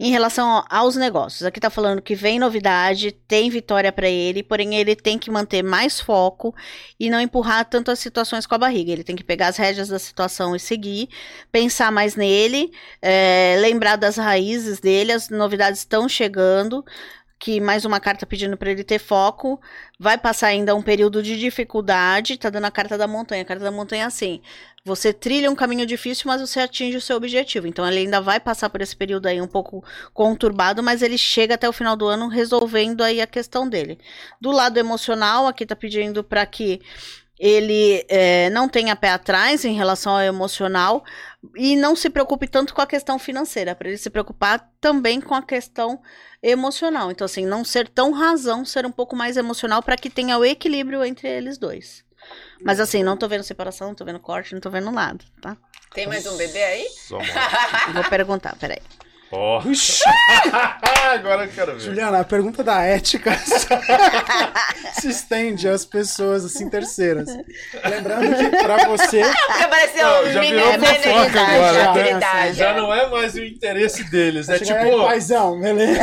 [0.00, 4.76] Em relação aos negócios, aqui tá falando que vem novidade, tem vitória para ele, porém
[4.76, 6.54] ele tem que manter mais foco
[7.00, 8.92] e não empurrar tanto as situações com a barriga.
[8.92, 11.08] Ele tem que pegar as rédeas da situação e seguir,
[11.50, 12.70] pensar mais nele,
[13.02, 16.84] é, lembrar das raízes dele, as novidades estão chegando
[17.38, 19.60] que mais uma carta pedindo para ele ter foco.
[19.98, 22.36] Vai passar ainda um período de dificuldade.
[22.36, 23.42] Tá dando a carta da montanha.
[23.42, 24.40] A carta da montanha é assim:
[24.88, 27.66] você trilha um caminho difícil, mas você atinge o seu objetivo.
[27.66, 31.54] Então ele ainda vai passar por esse período aí um pouco conturbado, mas ele chega
[31.54, 33.98] até o final do ano resolvendo aí a questão dele.
[34.40, 36.80] Do lado emocional, aqui tá pedindo para que
[37.38, 41.04] ele é, não tenha pé atrás em relação ao emocional
[41.54, 45.34] e não se preocupe tanto com a questão financeira, para ele se preocupar também com
[45.34, 46.00] a questão
[46.42, 47.12] emocional.
[47.12, 50.44] Então, assim, não ser tão razão, ser um pouco mais emocional para que tenha o
[50.44, 52.07] equilíbrio entre eles dois.
[52.62, 55.56] Mas assim, não tô vendo separação, não tô vendo corte, não tô vendo nada, tá?
[55.94, 56.88] Tem mais um bebê aí?
[56.90, 57.18] Só.
[57.92, 58.78] Vou perguntar, peraí.
[59.30, 59.60] Ó.
[59.60, 60.04] Puxa,
[61.12, 61.80] Agora eu quero ver.
[61.80, 63.32] Juliana, a pergunta da ética
[64.98, 67.28] se estende às pessoas assim terceiras.
[67.84, 72.52] Lembrando que pra você apareceu Não, um já menino virou fofoca agora, já, né?
[72.52, 74.48] Já não é mais o interesse deles.
[74.48, 76.00] É tipo, aí, paizão, beleza?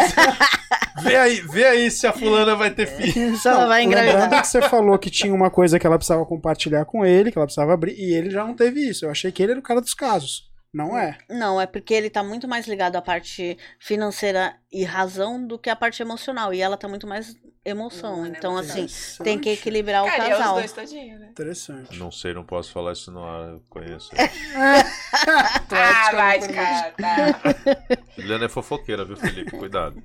[1.01, 3.37] vê aí, vê aí se a fulana vai ter filho.
[3.37, 4.41] Se ela vai Lembrando engravidar.
[4.41, 7.47] que você falou que tinha uma coisa que ela precisava compartilhar com ele, que ela
[7.47, 9.05] precisava abrir, e ele já não teve isso.
[9.05, 10.43] Eu achei que ele era o cara dos casos.
[10.75, 11.17] Não é.
[11.29, 15.69] Não, é porque ele tá muito mais ligado à parte financeira e razão do que
[15.69, 16.53] à parte emocional.
[16.53, 17.33] E ela tá muito mais
[17.63, 18.15] emoção.
[18.15, 18.83] Humana, então, emoção.
[18.83, 20.55] assim, tem que equilibrar o Cara, é os casal.
[20.55, 21.27] dois todinho, né?
[21.29, 21.97] Interessante.
[21.97, 24.09] Não sei, não posso falar isso no ar, eu conheço.
[25.71, 27.39] Ah, vai de cara, tá.
[28.17, 29.51] Juliana é fofoqueira, viu, Felipe?
[29.51, 30.03] Cuidado.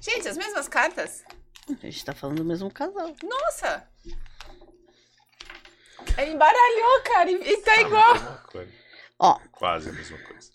[0.00, 1.24] Gente, as mesmas cartas?
[1.82, 3.14] A gente tá falando do mesmo casal.
[3.22, 3.88] Nossa!
[6.18, 8.14] Ele embaralhou, cara, e, e tá igual.
[9.18, 10.49] Ó, Quase a mesma coisa.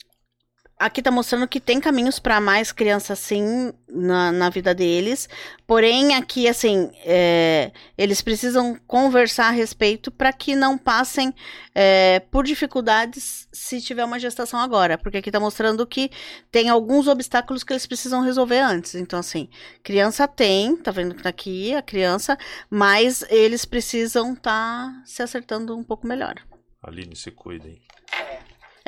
[0.85, 5.27] Aqui tá mostrando que tem caminhos para mais crianças sim na, na vida deles.
[5.67, 11.33] Porém, aqui, assim, é, eles precisam conversar a respeito para que não passem
[11.73, 14.97] é, por dificuldades se tiver uma gestação agora.
[14.97, 16.09] Porque aqui tá mostrando que
[16.51, 18.95] tem alguns obstáculos que eles precisam resolver antes.
[18.95, 19.49] Então, assim,
[19.83, 22.37] criança tem, tá vendo que tá aqui a criança,
[22.69, 26.35] mas eles precisam estar se acertando um pouco melhor.
[26.83, 27.81] Aline, se cuida, hein?
[28.13, 28.39] É,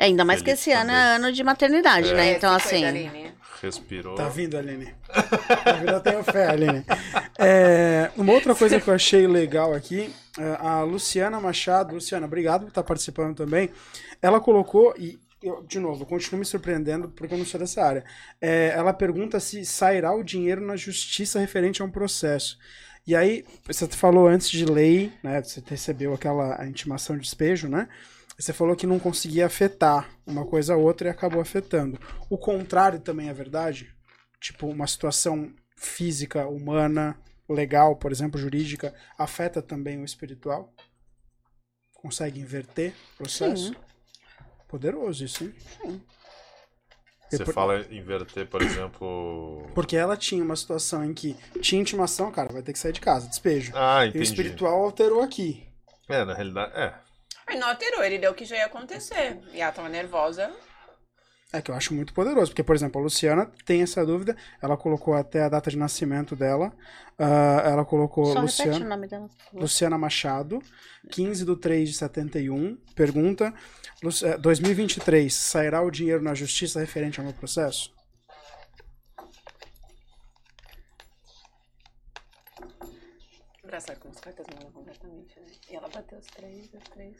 [0.04, 2.14] ainda mais que esse ano é ano de maternidade, É.
[2.14, 2.28] né?
[2.32, 2.84] É, Então, assim.
[3.60, 4.14] Respirou.
[4.14, 4.94] Tá vindo, Aline.
[5.64, 6.84] Tá vindo, eu tenho fé, Aline.
[7.36, 12.62] É, uma outra coisa que eu achei legal aqui, é, a Luciana Machado, Luciana, obrigado
[12.62, 13.70] por estar participando também.
[14.22, 17.82] Ela colocou, e eu, de novo, eu continuo me surpreendendo porque eu não sou dessa
[17.82, 18.04] área.
[18.40, 22.56] É, ela pergunta se sairá o dinheiro na justiça referente a um processo.
[23.06, 25.42] E aí, você falou antes de lei, né?
[25.42, 27.88] Você recebeu aquela a intimação de despejo, né?
[28.38, 31.98] Você falou que não conseguia afetar uma coisa a outra e acabou afetando.
[32.30, 33.92] O contrário também é verdade?
[34.40, 40.72] Tipo, uma situação física, humana, legal, por exemplo, jurídica, afeta também o espiritual?
[41.94, 43.68] Consegue inverter o processo?
[43.72, 43.76] Sim.
[44.68, 45.54] Poderoso isso, hein?
[47.28, 49.66] Você Por- fala inverter, por exemplo.
[49.74, 53.00] Porque ela tinha uma situação em que tinha intimação, cara, vai ter que sair de
[53.00, 53.72] casa, despejo.
[53.74, 54.24] Ah, E o entendi.
[54.24, 55.66] espiritual alterou aqui.
[56.08, 56.94] É, na realidade, é.
[57.48, 59.38] Mas não alterou, ele deu o que já ia acontecer.
[59.52, 60.52] E ela tava nervosa.
[61.50, 64.76] É que eu acho muito poderoso, porque, por exemplo, a Luciana tem essa dúvida, ela
[64.76, 66.70] colocou até a data de nascimento dela,
[67.18, 69.28] ah, ela colocou Só repete o Luciana, nome dela.
[69.54, 70.58] Luciana Machado,
[71.10, 73.54] 15 de 3 de 71, pergunta,
[74.02, 77.96] Lu- eh, 2023, sairá o dinheiro na justiça referente ao meu processo?
[83.68, 85.46] Engraçado como as cartas mudam completamente, né?
[85.68, 87.14] E ela bateu os três, os três.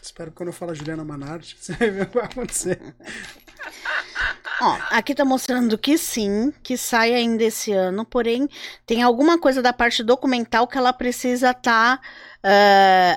[0.00, 2.78] Espero que quando eu falar Juliana Manarte, você vai ver o que vai acontecer.
[4.62, 8.48] Ó, aqui tá mostrando que sim, que sai ainda esse ano, porém
[8.86, 12.00] tem alguma coisa da parte documental que ela precisa estar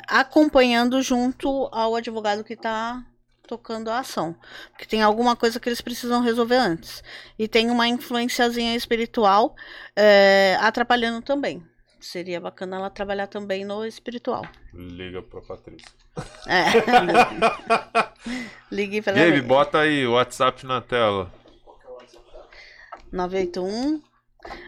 [0.08, 3.06] acompanhando junto ao advogado que tá
[3.47, 4.35] tocando a ação.
[4.72, 7.03] Porque tem alguma coisa que eles precisam resolver antes.
[7.38, 9.55] E tem uma influenciazinha espiritual
[9.95, 11.63] eh, atrapalhando também.
[11.99, 14.43] Seria bacana ela trabalhar também no espiritual.
[14.73, 15.91] Liga pra Patrícia.
[16.47, 16.63] É.
[18.72, 21.31] Ligue para Gabe, bota aí o WhatsApp na tela.
[23.11, 24.01] 981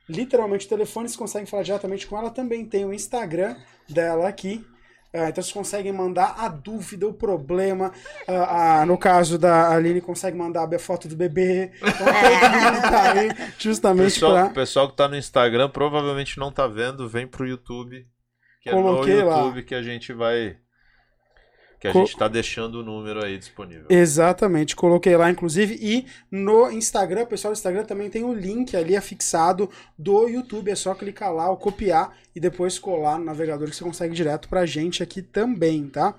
[0.09, 2.29] Literalmente o telefone, vocês conseguem falar diretamente com ela.
[2.29, 3.55] Também tem o Instagram
[3.89, 4.65] dela aqui.
[5.17, 7.91] Ah, então vocês conseguem mandar a dúvida, o problema.
[8.85, 11.71] No caso da Aline, consegue mandar a foto do bebê.
[11.77, 14.45] Então mundo tá aí justamente Pessoal, pra.
[14.45, 18.05] O pessoal que tá no Instagram provavelmente não tá vendo, vem pro YouTube.
[18.61, 19.37] Que Coloquei é no lá.
[19.37, 20.57] YouTube que a gente vai.
[21.79, 23.85] Que a Co- gente tá deixando o número aí disponível.
[23.89, 28.95] Exatamente, coloquei lá inclusive e no Instagram, pessoal, do Instagram também tem o link ali
[28.97, 33.75] afixado do YouTube, é só clicar lá ou copiar e depois colar no navegador que
[33.75, 36.15] você consegue direto pra gente aqui também, tá?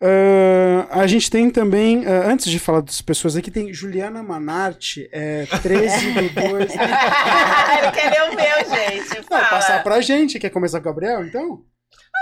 [0.00, 5.08] Ah, a gente tem também, ah, antes de falar das pessoas aqui, tem Juliana Manarte,
[5.12, 6.70] é 13 do 2.
[6.72, 9.16] Ele quer ler o meu, gente.
[9.28, 11.62] Não, passar pra gente, quer começar com o Gabriel, então?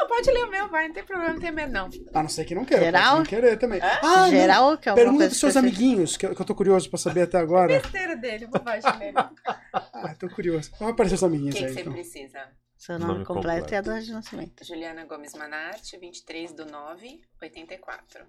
[0.00, 0.86] Não, pode ler o meu, vai.
[0.88, 1.88] Não tem problema, não tem medo, não.
[2.14, 3.16] A não ser que não queira, Geral?
[3.18, 3.80] não querer também.
[3.82, 5.58] Ah, não, Geral, que é Pergunta pros seus específica.
[5.82, 7.80] amiguinhos, que eu, que eu tô curioso pra saber até agora.
[7.80, 9.16] Besteira dele, bobagem dele.
[9.72, 10.70] Ah, tô curioso.
[10.78, 11.92] Vamos aparecer os O amiguinhos que, que aí, você então.
[11.92, 12.48] precisa?
[12.78, 13.74] Seu nome, Nome completo, completo.
[13.74, 14.64] e a data de nascimento.
[14.64, 18.22] Juliana Gomes Manarte, 23 do 9, 84.
[18.22, 18.26] O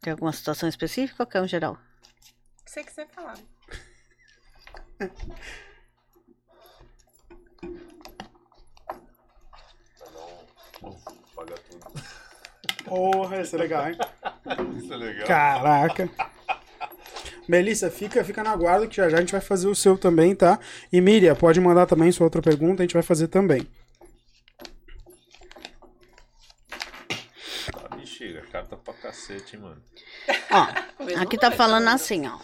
[0.00, 1.76] Tem alguma situação específica ou quer um geral?
[2.64, 3.34] que você quiser falar.
[11.34, 12.02] Paga tudo.
[12.84, 13.96] Porra, isso é legal, hein?
[14.78, 15.26] Isso é legal.
[15.26, 16.10] Caraca.
[17.46, 20.34] Melissa, fica, fica na guarda que já já a gente vai fazer o seu também,
[20.34, 20.58] tá?
[20.92, 23.68] E Miriam, pode mandar também sua outra pergunta, a gente vai fazer também.
[27.72, 29.82] Tá, bexiga, carta pra cacete, mano.
[30.50, 31.92] Ó, Mesmo aqui tá falando né?
[31.92, 32.38] assim, ó.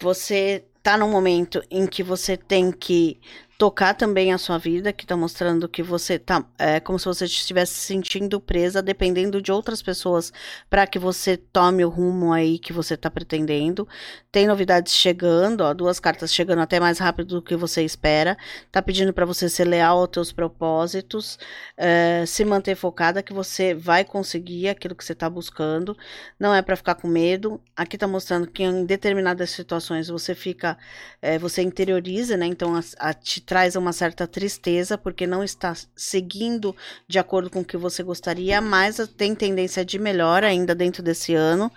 [0.00, 3.20] Você tá num momento em que você tem que
[3.56, 7.24] tocar também a sua vida, que tá mostrando que você tá é como se você
[7.24, 10.32] estivesse se sentindo presa, dependendo de outras pessoas
[10.68, 13.86] para que você tome o rumo aí que você tá pretendendo.
[14.32, 18.36] Tem novidades chegando, ó, duas cartas chegando até mais rápido do que você espera.
[18.72, 21.38] Tá pedindo para você ser leal aos teus propósitos,
[21.76, 25.96] é, se manter focada que você vai conseguir aquilo que você tá buscando.
[26.38, 27.60] Não é para ficar com medo.
[27.76, 30.76] Aqui tá mostrando que em determinadas situações você fica,
[31.22, 32.46] é, você interioriza, né?
[32.46, 33.14] Então a, a-
[33.44, 36.74] traz uma certa tristeza porque não está seguindo
[37.08, 41.34] de acordo com o que você gostaria, mas tem tendência de melhora ainda dentro desse
[41.34, 41.70] ano.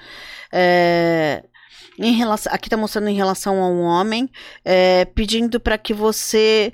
[0.51, 1.43] É,
[1.97, 4.29] em relação, aqui tá mostrando em relação a um homem,
[4.63, 6.71] é, pedindo para que você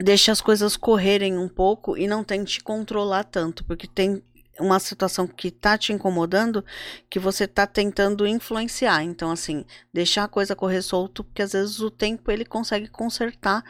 [0.00, 4.22] deixe as coisas correrem um pouco e não tente controlar tanto, porque tem
[4.58, 6.64] uma situação que tá te incomodando
[7.08, 9.02] que você tá tentando influenciar.
[9.02, 13.64] Então, assim, deixar a coisa correr solto, porque às vezes o tempo ele consegue consertar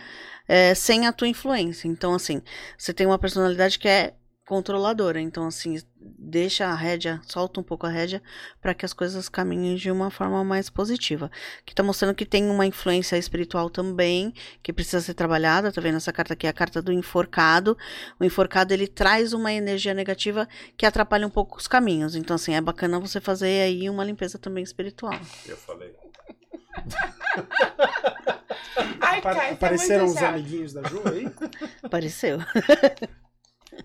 [0.47, 1.89] é, sem a tua influência.
[1.89, 2.43] Então, assim,
[2.77, 4.15] você tem uma personalidade que é
[4.49, 5.21] controladora.
[5.21, 8.23] Então, assim, deixa a rédea, solta um pouco a rédea
[8.63, 11.31] para que as coisas caminhem de uma forma mais positiva.
[11.67, 15.71] Que tá mostrando que tem uma influência espiritual também, que precisa ser trabalhada.
[15.71, 16.47] Tá vendo essa carta aqui?
[16.47, 17.77] É a carta do enforcado.
[18.19, 20.49] O enforcado ele traz uma energia negativa
[20.79, 22.17] que atrapalha um pouco os caminhos.
[22.17, 25.21] Então, assim, é bacana você fazer aí uma limpeza também espiritual.
[25.47, 25.95] Eu falei.
[29.01, 31.31] Ai, Apa- Caio, Apareceram os amiguinhos da Ju aí?
[31.83, 32.39] Apareceu.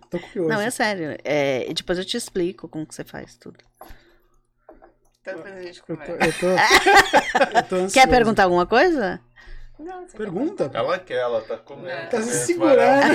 [0.09, 0.49] Tô curioso.
[0.49, 1.17] Não, é sério.
[1.23, 3.57] É, e depois eu te explico como que você faz tudo.
[5.21, 6.47] Então depois a gente Eu tô, eu tô,
[7.57, 7.93] eu tô ansioso.
[7.93, 9.19] Quer perguntar alguma coisa?
[9.79, 10.69] Não, Pergunta.
[10.73, 12.09] Ela quer, ela tá comendo.
[12.09, 13.13] Tá se É, segurando.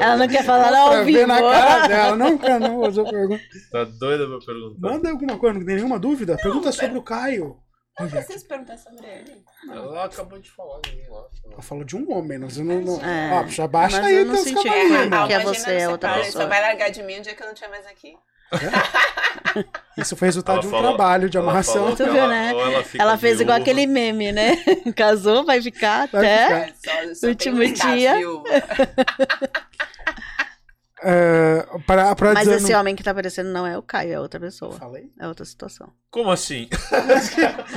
[0.00, 1.26] Ela não quer falar não ao vivo.
[1.26, 2.16] na cara dela.
[2.16, 3.42] Não, cara, não vou fazer a pergunta.
[3.70, 4.78] Tá doida pra perguntar.
[4.90, 6.36] Manda alguma coisa, não tem nenhuma dúvida?
[6.36, 7.56] Pergunta sobre o Caio.
[7.98, 9.44] Não Olha, preciso perguntar sobre ele.
[9.70, 11.24] Ela acabou de falar de mim lá.
[11.52, 12.80] ela falou de um homem, nós não.
[12.80, 13.00] não...
[13.04, 15.86] É, Ó, já baixa mas aí eu não senti cavalinhos, que- é você, é você
[15.86, 16.42] outra para, pessoa.
[16.42, 18.16] Só vai largar de mim um dia que eu não tiver mais aqui.
[19.96, 21.94] Isso foi resultado Ela de um falou- trabalho de amarração.
[21.94, 22.50] Tu viu, ela- né?
[22.50, 23.70] ela Ela fez igual viúva.
[23.70, 24.56] aquele meme, né?
[24.96, 26.66] Casou, vai ficar Vai até.
[26.72, 26.92] ficar.
[27.04, 28.14] É, só, só Último dia.
[31.04, 34.20] É, pra, pra Mas esse no- homem que tá aparecendo não é o Caio, é
[34.20, 34.72] outra pessoa.
[34.72, 35.10] Falei?
[35.20, 35.92] É outra situação.
[36.10, 36.68] Como assim?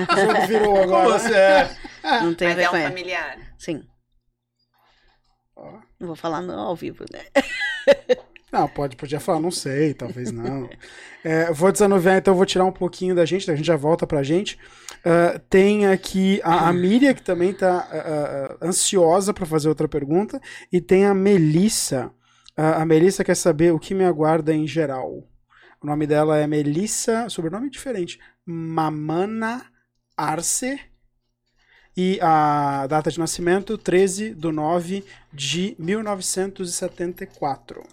[0.07, 1.15] O jogo virou Como agora.
[1.15, 1.33] assim?
[1.33, 2.21] É.
[2.21, 3.37] Não tem a Mas ver é com um familiar.
[3.57, 3.83] Sim.
[5.99, 7.21] Não vou falar não ao vivo, né?
[8.51, 10.69] Não, pode, podia falar, não sei, talvez não.
[11.23, 14.05] É, vou desanuviar, então eu vou tirar um pouquinho da gente, a gente já volta
[14.07, 14.57] pra gente.
[15.03, 20.39] Ah, tem aqui a, a Miriam, que também tá ah, ansiosa pra fazer outra pergunta,
[20.71, 22.11] e tem a Melissa.
[22.57, 25.29] A Melissa quer saber o que me aguarda em geral.
[25.79, 29.71] O nome dela é Melissa, sobrenome diferente, Mamana
[30.17, 30.81] Arce.
[31.95, 37.83] E a data de nascimento, 13 de 9 de 1974.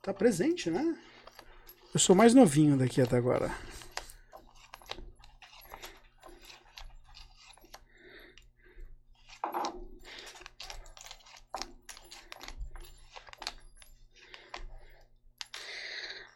[0.00, 0.96] Tá presente, né?
[1.92, 3.50] Eu sou mais novinho daqui até agora.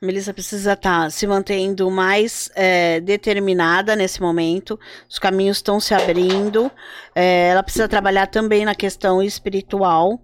[0.00, 4.78] Melissa precisa estar tá se mantendo mais é, determinada nesse momento.
[5.08, 6.70] Os caminhos estão se abrindo.
[7.14, 10.20] É, ela precisa trabalhar também na questão espiritual.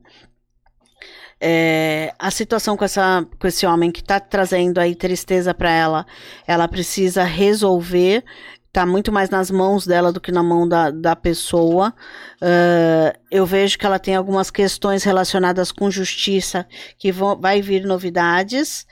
[1.41, 6.07] É, a situação com, essa, com esse homem que está trazendo aí tristeza para ela,
[6.47, 8.25] ela precisa resolver.
[8.69, 11.93] Está muito mais nas mãos dela do que na mão da, da pessoa.
[12.41, 17.85] Uh, eu vejo que ela tem algumas questões relacionadas com justiça que vão, vai vir
[17.85, 18.87] novidades.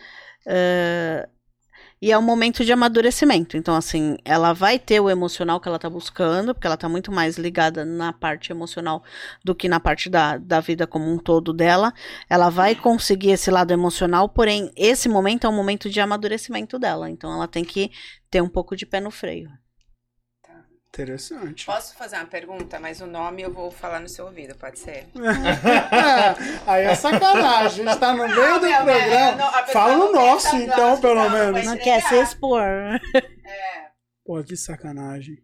[0.47, 1.31] Uh,
[2.03, 3.57] e é um momento de amadurecimento.
[3.57, 7.13] Então, assim, ela vai ter o emocional que ela tá buscando, porque ela tá muito
[7.13, 9.05] mais ligada na parte emocional
[9.45, 11.95] do que na parte da, da vida como um todo dela.
[12.29, 17.09] Ela vai conseguir esse lado emocional, porém, esse momento é um momento de amadurecimento dela.
[17.09, 17.93] Então, ela tem que
[18.29, 19.49] ter um pouco de pé no freio.
[20.95, 21.65] Interessante.
[21.65, 22.79] Posso fazer uma pergunta?
[22.79, 25.09] Mas o nome eu vou falar no seu ouvido, pode ser?
[26.67, 27.89] Aí é sacanagem.
[27.89, 29.37] A gente tá no meio não, do meu, programa.
[29.37, 31.65] Não, Fala no nosso, então, pelo menos.
[31.65, 32.61] Não quer se expor.
[32.61, 33.01] É.
[34.23, 35.43] Pô, que sacanagem.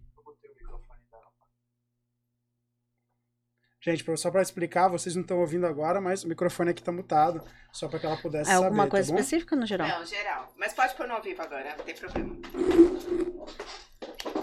[3.81, 7.43] Gente, só para explicar, vocês não estão ouvindo agora, mas o microfone aqui tá mutado,
[7.73, 8.65] só para que ela pudesse é saber.
[8.65, 9.89] É alguma coisa tá específica no geral?
[9.89, 10.53] Não, geral.
[10.59, 12.37] Mas pode pôr no ao vivo agora, não tem problema.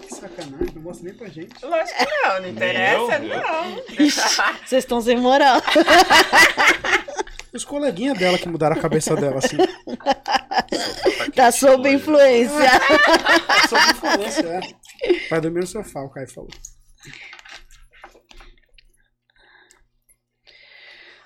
[0.01, 1.65] Que sacanagem, não mostra nem pra gente.
[1.65, 3.75] Lógico que não, não interessa, não.
[4.65, 5.61] Vocês estão sem moral.
[7.53, 9.57] Os coleguinhas dela que mudaram a cabeça dela, assim.
[11.33, 12.69] Tá sob influência.
[13.69, 15.29] sob influência, é.
[15.29, 16.49] Vai dormir no sofá, o Caio falou.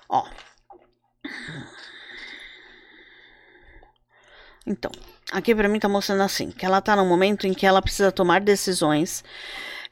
[0.08, 0.24] Ó.
[4.66, 4.92] Então,
[5.30, 8.10] aqui para mim tá mostrando assim, que ela tá num momento em que ela precisa
[8.12, 9.24] tomar decisões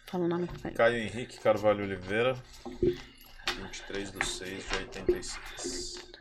[0.06, 0.48] Fala o nome.
[0.76, 6.12] Caio Henrique Carvalho Oliveira, 23 de 6 de 86.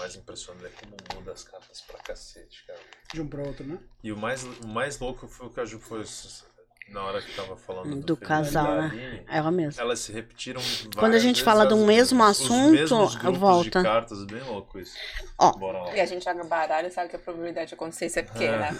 [0.00, 2.80] Mais impressionante é como muda as cartas pra cacete, cara.
[3.12, 3.78] De um pra outro, né?
[4.02, 6.04] E o mais, o mais louco foi o que a Ju foi
[6.88, 9.22] na hora que tava falando do, do casal, né?
[9.28, 9.80] Ela mesma.
[9.80, 10.60] Elas se repetiram
[10.96, 13.64] Quando a gente fala do mesmo assunto, volta.
[13.64, 14.96] de cartas, bem louco isso.
[15.38, 15.52] Ó.
[15.94, 18.76] E a gente joga baralho, sabe que a probabilidade de acontecer isso é pequena.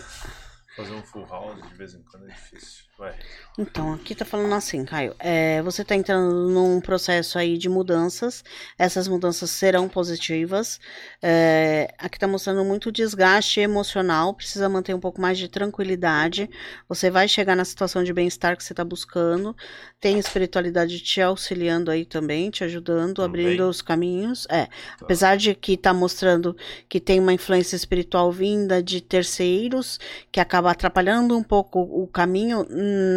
[0.76, 2.84] Fazer um full house de vez em quando é difícil.
[2.96, 3.14] Vai.
[3.58, 5.16] Então, aqui tá falando assim, Caio.
[5.18, 8.44] É, você tá entrando num processo aí de mudanças.
[8.78, 10.78] Essas mudanças serão positivas.
[11.20, 14.32] É, aqui tá mostrando muito desgaste emocional.
[14.32, 16.48] Precisa manter um pouco mais de tranquilidade.
[16.88, 19.56] Você vai chegar na situação de bem-estar que você tá buscando.
[20.00, 23.44] Tem espiritualidade te auxiliando aí também, te ajudando, Também.
[23.44, 24.46] abrindo os caminhos.
[24.50, 24.66] É,
[24.98, 26.56] apesar de que tá mostrando
[26.88, 30.00] que tem uma influência espiritual vinda de terceiros,
[30.32, 32.66] que acaba atrapalhando um pouco o caminho,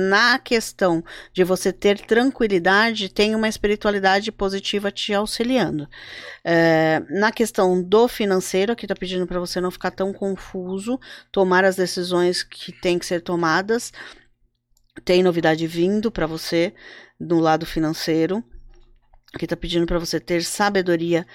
[0.10, 1.02] na questão
[1.32, 5.88] de você ter tranquilidade, tem uma espiritualidade positiva te auxiliando.
[6.44, 11.00] É, na questão do financeiro, aqui tá pedindo para você não ficar tão confuso,
[11.32, 13.94] tomar as decisões que tem que ser tomadas.
[15.04, 16.74] Tem novidade vindo para você
[17.20, 18.44] no lado financeiro.
[19.34, 21.26] Aqui tá pedindo para você ter sabedoria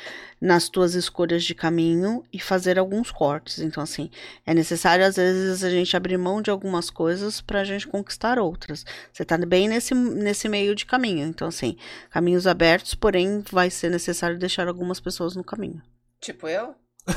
[0.40, 3.58] nas tuas escolhas de caminho e fazer alguns cortes.
[3.58, 4.08] Então, assim,
[4.46, 8.38] é necessário às vezes a gente abrir mão de algumas coisas para a gente conquistar
[8.38, 8.86] outras.
[9.12, 11.26] Você tá bem nesse, nesse meio de caminho.
[11.26, 11.76] Então, assim,
[12.08, 15.82] caminhos abertos, porém vai ser necessário deixar algumas pessoas no caminho.
[16.20, 16.76] Tipo eu?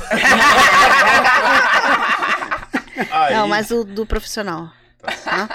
[3.10, 4.68] Aí, Não, mas o do profissional.
[5.24, 5.48] Tá?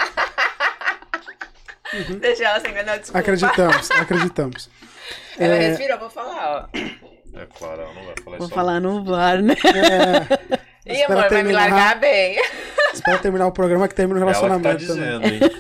[2.20, 3.20] Deixa ela sem não, desculpa.
[3.20, 4.70] Acreditamos, acreditamos.
[5.40, 6.78] Ela É, respirou, vou falar, ó.
[7.40, 8.56] É claro, ela não vai falar Vou isso.
[8.56, 9.54] falar no bar, né?
[10.86, 11.60] é, Ih, Espera amor, vai me terminar.
[11.70, 12.38] largar bem.
[12.94, 15.20] espero terminar o programa que termina o Ela que tá relacionamento também.
[15.30, 15.52] dizendo, hein?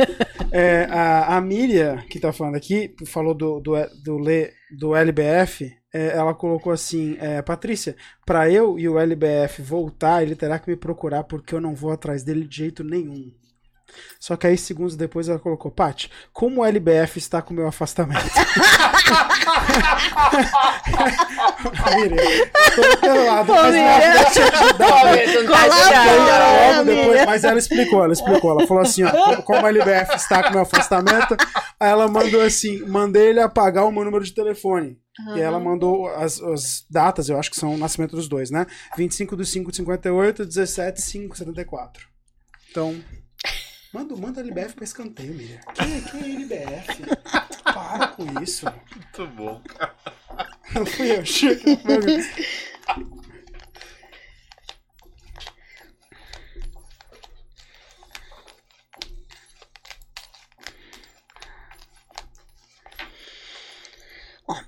[0.52, 3.74] É, a, a Miriam, que tá falando aqui, falou do, do,
[4.04, 7.96] do, Le- do LBF, é, ela colocou assim, é, Patrícia,
[8.26, 11.92] pra eu e o LBF voltar, ele terá que me procurar porque eu não vou
[11.92, 13.32] atrás dele de jeito nenhum.
[14.20, 17.68] Só que aí, segundos depois, ela colocou, Paty, como o LBF está com o meu
[17.68, 18.20] afastamento?
[21.96, 23.82] Miriam, tô teu lado, mas não
[25.44, 28.52] não tá depois, mas ela explicou, ela explicou.
[28.52, 31.36] Ela falou assim: ó, como- a LBF está com meu afastamento,
[31.80, 34.98] aí ela mandou assim: mandei ele apagar o meu número de telefone.
[35.36, 38.68] E ela mandou as, as datas, eu acho que são o nascimento dos dois, né?
[38.96, 42.06] 25 de 5 de 58, 17 de 5 de 74.
[42.70, 42.96] Então,
[43.94, 45.60] manda, manda a LBF pra escanteio, Miriam.
[45.74, 47.04] Que, que é LBF?
[47.64, 48.66] Para com isso.
[48.66, 49.62] Muito bom.
[50.74, 51.64] Não fui eu, Chico.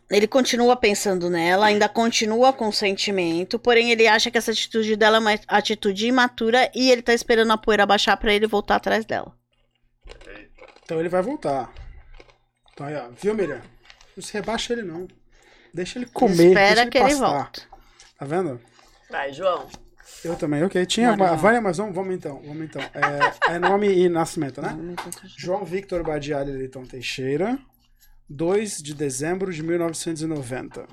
[0.09, 5.17] Ele continua pensando nela, ainda continua com sentimento, porém ele acha que essa atitude dela
[5.17, 9.05] é uma atitude imatura e ele tá esperando a poeira baixar pra ele voltar atrás
[9.05, 9.37] dela.
[10.83, 11.71] Então ele vai voltar.
[12.73, 13.09] Então aí, ó.
[13.21, 13.61] Viu, Miriam?
[14.17, 15.07] Não se rebaixa ele, não.
[15.71, 16.35] Deixa ele comer.
[16.35, 17.61] deixa Espera ele que ele volta.
[18.17, 18.59] Tá vendo?
[19.09, 19.67] Vai, João.
[20.23, 20.85] Eu também, ok.
[20.85, 21.41] Tinha uma, vamos.
[21.41, 22.41] várias, mas vamos, vamos então.
[22.43, 22.81] Vamos então.
[22.81, 24.75] É, é nome e nascimento, né?
[25.37, 27.59] João Victor Badiali Leiton Teixeira,
[28.29, 30.85] 2 de dezembro de 1990.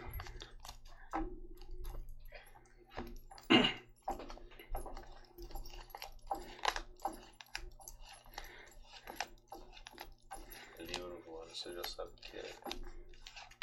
[10.80, 12.54] Livro voando, você já sabe o que é.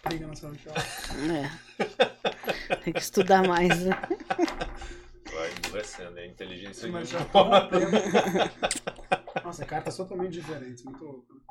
[0.08, 0.80] Briga na sala de aula.
[1.34, 1.50] É.
[2.84, 3.96] Tem que estudar mais, né?
[5.34, 7.26] Vai endurecendo, é a inteligência Mas de já.
[9.44, 10.84] Nossa, cartas totalmente diferentes.
[10.84, 11.42] Muito louco.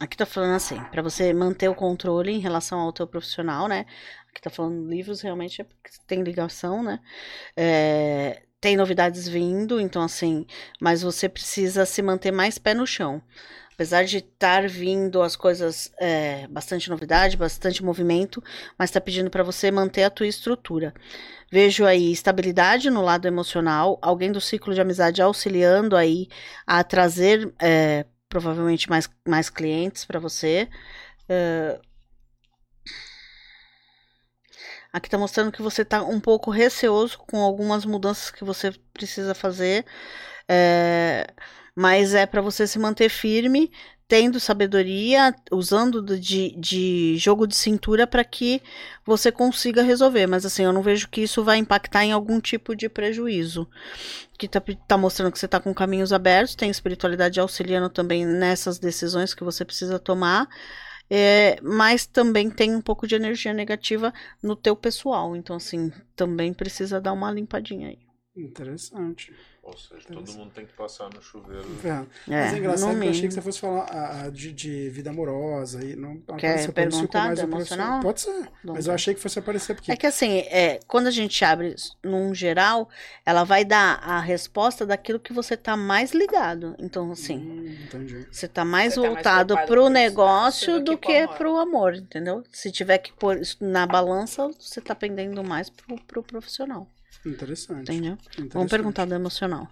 [0.00, 3.84] Aqui tá falando assim, pra você manter o controle em relação ao teu profissional, né?
[4.30, 7.00] Aqui tá falando livros, realmente é porque tem ligação, né?
[7.54, 10.46] É, tem novidades vindo, então assim,
[10.80, 13.20] mas você precisa se manter mais pé no chão.
[13.74, 18.42] Apesar de estar vindo as coisas, é, bastante novidade, bastante movimento,
[18.78, 20.94] mas tá pedindo pra você manter a tua estrutura.
[21.52, 26.26] Vejo aí estabilidade no lado emocional, alguém do ciclo de amizade auxiliando aí
[26.66, 30.70] a trazer é, provavelmente mais, mais clientes para você.
[31.28, 31.78] É,
[34.92, 39.34] Aqui tá mostrando que você tá um pouco receoso com algumas mudanças que você precisa
[39.34, 39.84] fazer.
[40.48, 41.26] É,
[41.76, 43.70] mas é para você se manter firme,
[44.10, 48.60] tendo sabedoria, usando do- de, de jogo de cintura para que
[49.06, 50.26] você consiga resolver.
[50.26, 53.68] Mas assim, eu não vejo que isso vai impactar em algum tipo de prejuízo.
[54.38, 58.78] Que tá, tá mostrando que você tá com caminhos abertos, tem espiritualidade auxiliando também nessas
[58.80, 60.48] decisões que você precisa tomar.
[61.10, 64.12] É, mas também tem um pouco de energia negativa
[64.42, 65.36] no teu pessoal.
[65.36, 68.09] Então, assim, também precisa dar uma limpadinha aí.
[68.44, 69.32] Interessante.
[69.62, 71.66] Ou seja, todo mundo tem que passar no chuveiro.
[71.84, 71.88] É.
[71.88, 72.04] É,
[72.44, 75.10] Mas é engraçado que eu achei que você fosse falar ah, ah, de, de vida
[75.10, 75.84] amorosa.
[75.84, 78.00] E não, Quer perguntar mais emocional?
[78.00, 78.48] Pode ser.
[78.64, 79.92] Mas eu achei que fosse aparecer porque.
[79.92, 82.88] É que assim, é, quando a gente abre num geral,
[83.24, 86.74] ela vai dar a resposta daquilo que você tá mais ligado.
[86.78, 88.26] Então, assim, Hum, entendi.
[88.32, 91.36] você tá mais Você tá mais voltado pro negócio do do que que pro amor.
[91.36, 92.42] pro amor, entendeu?
[92.50, 96.88] Se tiver que pôr isso na balança, você tá pendendo mais pro, pro profissional,
[97.24, 97.92] Interessante.
[97.92, 98.12] entendeu?
[98.14, 98.52] Interessante.
[98.54, 99.68] Vamos perguntar do emocional.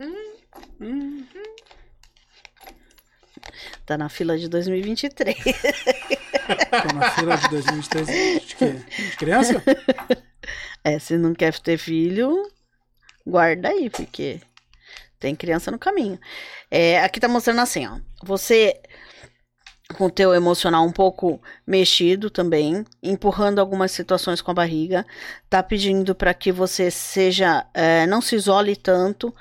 [0.00, 0.36] Hum,
[0.80, 1.26] Hum,
[3.86, 5.36] Tá na fila de 2023.
[5.36, 5.44] tô
[6.94, 8.06] na fila de 2023.
[8.58, 9.10] De?
[9.10, 9.62] De criança?
[10.84, 12.48] É, se não quer ter filho,
[13.26, 14.40] guarda aí, porque
[15.18, 16.18] tem criança no caminho.
[16.70, 17.98] É, aqui tá mostrando assim, ó.
[18.24, 18.80] Você
[19.94, 25.06] com o teu emocional um pouco mexido também, empurrando algumas situações com a barriga,
[25.48, 29.32] tá pedindo para que você seja, é, não se isole tanto.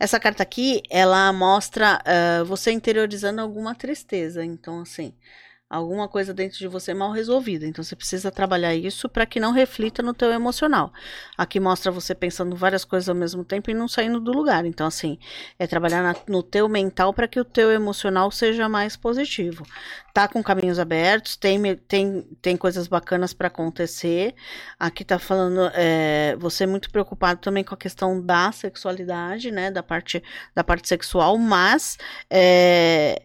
[0.00, 5.14] Essa carta aqui, ela mostra é, você interiorizando alguma tristeza, então assim,
[5.72, 7.66] alguma coisa dentro de você mal resolvida.
[7.66, 10.92] Então você precisa trabalhar isso para que não reflita no teu emocional.
[11.36, 14.66] Aqui mostra você pensando várias coisas ao mesmo tempo e não saindo do lugar.
[14.66, 15.18] Então assim,
[15.58, 19.64] é trabalhar na- no teu mental para que o teu emocional seja mais positivo.
[20.12, 24.34] Tá com caminhos abertos, tem tem, tem coisas bacanas para acontecer.
[24.78, 29.70] Aqui tá falando é, você é muito preocupado também com a questão da sexualidade, né,
[29.70, 30.22] da parte
[30.54, 31.96] da parte sexual, mas
[32.30, 33.22] é,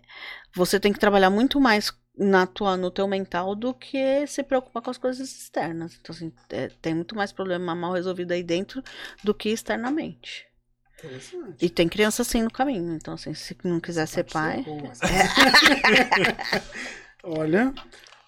[0.55, 4.81] você tem que trabalhar muito mais na tua, no teu mental do que se preocupar
[4.81, 5.97] com as coisas externas.
[6.01, 8.83] Então, assim, é, tem muito mais problema mal resolvido aí dentro
[9.23, 10.47] do que externamente.
[10.97, 11.63] Interessante.
[11.63, 12.95] E tem criança assim no caminho.
[12.95, 14.65] Então, assim, se não quiser ser pai.
[17.23, 17.73] Olha.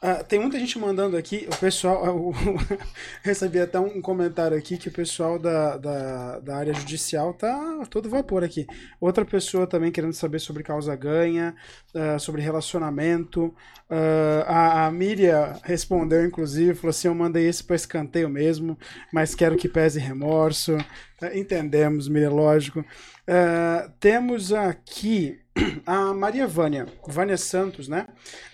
[0.02, 2.16] Ah, tem muita gente mandando aqui, o pessoal.
[2.16, 2.34] o-
[3.22, 8.10] recebi até um comentário aqui que o pessoal da, da, da área judicial tá todo
[8.10, 8.66] vapor aqui.
[9.02, 11.54] Outra pessoa também querendo saber sobre causa ganha,
[11.94, 13.54] ah, sobre relacionamento.
[13.90, 18.78] Ah, a, a Miriam respondeu, inclusive, falou assim: Eu mandei esse para escanteio mesmo,
[19.14, 20.78] mas quero que pese remorso.
[21.34, 22.86] Entendemos, Miriam, lógico.
[24.00, 25.40] Temos aqui
[25.86, 28.08] a Maria Vânia, Vânia Santos, né?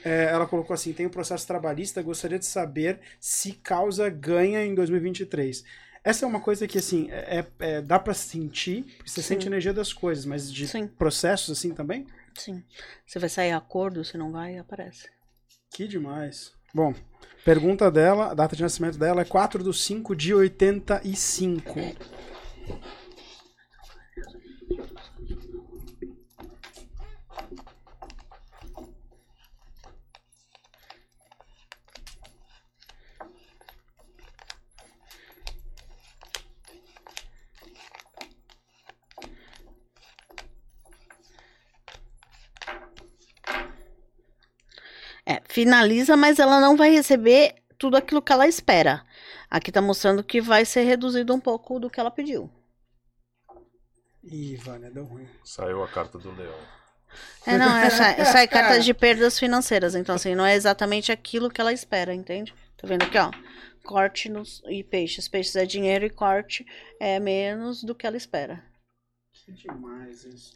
[0.04, 4.74] É, ela colocou assim: tem um processo trabalhista, gostaria de saber se causa ganha em
[4.76, 5.64] 2023.
[6.04, 9.30] Essa é uma coisa que, assim, é, é- dá pra sentir, você Sim.
[9.30, 10.88] sente a energia das coisas, mas de Sim.
[10.88, 12.06] processos assim também?
[12.36, 12.64] Sim.
[13.08, 15.10] Você vai sair acordo, se não vai, aparece.
[15.72, 16.54] Que demais.
[16.74, 16.94] Bom,
[17.44, 21.80] pergunta dela, a data de nascimento dela é 4 de 5 de 85.
[45.26, 49.06] É, finaliza, mas ela não vai receber tudo aquilo que ela espera.
[49.50, 52.52] Aqui tá mostrando que vai ser reduzido um pouco do que ela pediu.
[54.22, 55.30] Ih, Vânia, deu ruim.
[55.46, 56.60] Saiu a carta do leão.
[57.46, 59.96] É, não, essa, essa é carta de perdas financeiras.
[59.96, 62.54] Então, assim, não é exatamente aquilo que ela espera, entende?
[62.76, 63.32] Tá vendo aqui, ó?
[63.86, 65.30] Corte nos, e peixes.
[65.30, 66.66] Peixes é dinheiro e corte
[67.00, 68.62] é menos do que ela espera.
[69.32, 70.54] Que demais isso.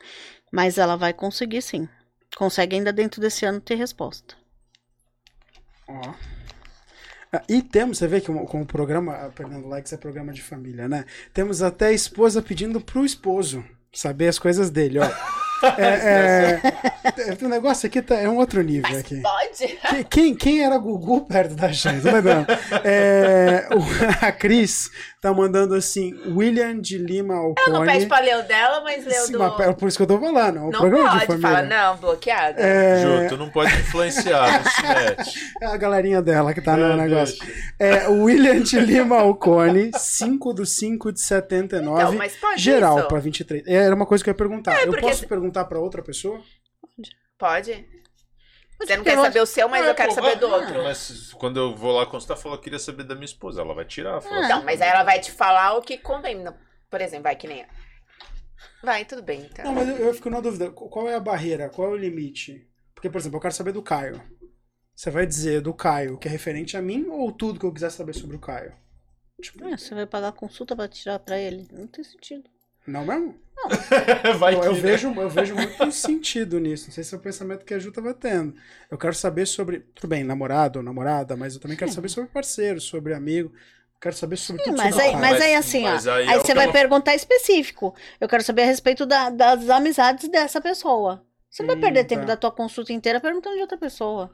[0.51, 1.87] Mas ela vai conseguir sim.
[2.35, 4.38] Consegue ainda dentro desse ano ter resposta.
[5.89, 6.13] Ó.
[7.31, 10.41] Ah, E temos, você vê que com o programa, ah, Fernando Likes é programa de
[10.41, 11.05] família, né?
[11.33, 15.09] Temos até a esposa pedindo pro esposo saber as coisas dele, ó.
[15.77, 19.21] É, é, o negócio aqui tá, é um outro nível aqui.
[19.21, 19.77] Pode?
[19.89, 22.01] Quem, quem, quem era Gugu perto da gente?
[22.01, 22.45] Tá entendendo?
[22.83, 23.79] É, o-
[24.25, 24.89] a Cris
[25.21, 28.05] tá mandando assim, William de Lima Ela não pede Alcone.
[28.07, 29.39] pra ler o dela, mas leu Sim, do...
[29.39, 31.49] mas é por isso que eu tô falando, é um Não programa de pode, família.
[31.49, 32.55] fala, não, bloqueado.
[32.59, 35.39] É, Ju, tu não pode influenciar, não se mete.
[35.61, 37.37] é a galerinha dela que tá no É, negócio.
[37.77, 42.01] É, o William de Lima Alcone, 5 do 5 de 79.
[42.01, 43.07] Então, mas pode geral isso?
[43.09, 43.63] pra 23.
[43.67, 44.79] Era uma coisa que eu ia perguntar.
[44.81, 46.41] eu porque posso se- perguntar pra outra pessoa?
[47.37, 47.73] Pode?
[48.79, 50.47] Você não que quer eu- saber o seu, mas É, eu quero pô, saber do
[50.47, 50.83] outro.
[50.83, 53.61] Mas quando eu vou lá consultar, fala que queria saber da minha esposa.
[53.61, 54.21] Ela vai tirar.
[54.21, 56.35] fala Não, assim, mas aí ela vai te falar o que convém.
[56.41, 56.55] Não,
[56.89, 57.65] Por exemplo, vai que nem...
[58.81, 59.65] Vai, tudo bem, então.
[59.65, 60.71] Não, mas eu, eu fico na dúvida.
[60.71, 61.69] Qual é a barreira?
[61.69, 62.67] Qual é o limite?
[62.95, 64.21] Porque, por exemplo, eu quero saber do Caio.
[64.95, 67.89] Você vai dizer do Caio que é referente a mim ou tudo que eu quiser
[67.89, 68.73] saber sobre o Caio?
[69.41, 71.67] Tipo, É, você vai pagar consulta pra tirar pra ele.
[71.71, 72.49] Não tem sentido.
[72.89, 73.35] Não mesmo?
[74.39, 74.79] Vai eu, que, eu né?
[74.79, 76.87] vejo, eu vejo muito sentido nisso.
[76.87, 78.55] Não sei se é o pensamento que a Ju tava tendo.
[78.89, 79.79] Eu quero saber sobre.
[79.93, 83.51] Tudo bem, namorado ou namorada, mas eu também quero saber sobre parceiro, sobre amigo.
[84.01, 85.43] Quero saber sobre Sim, tudo mas aí, mas cara.
[85.43, 86.13] aí assim, mas ó.
[86.13, 87.93] aí Aí, é você vai ela- perguntar específico.
[88.19, 91.21] Eu quero saber a respeito da- das amizades dessa pessoa.
[91.49, 92.27] Você não vai Hum, perder tempo tá.
[92.27, 94.31] da tua consulta inteira perguntando de outra pessoa.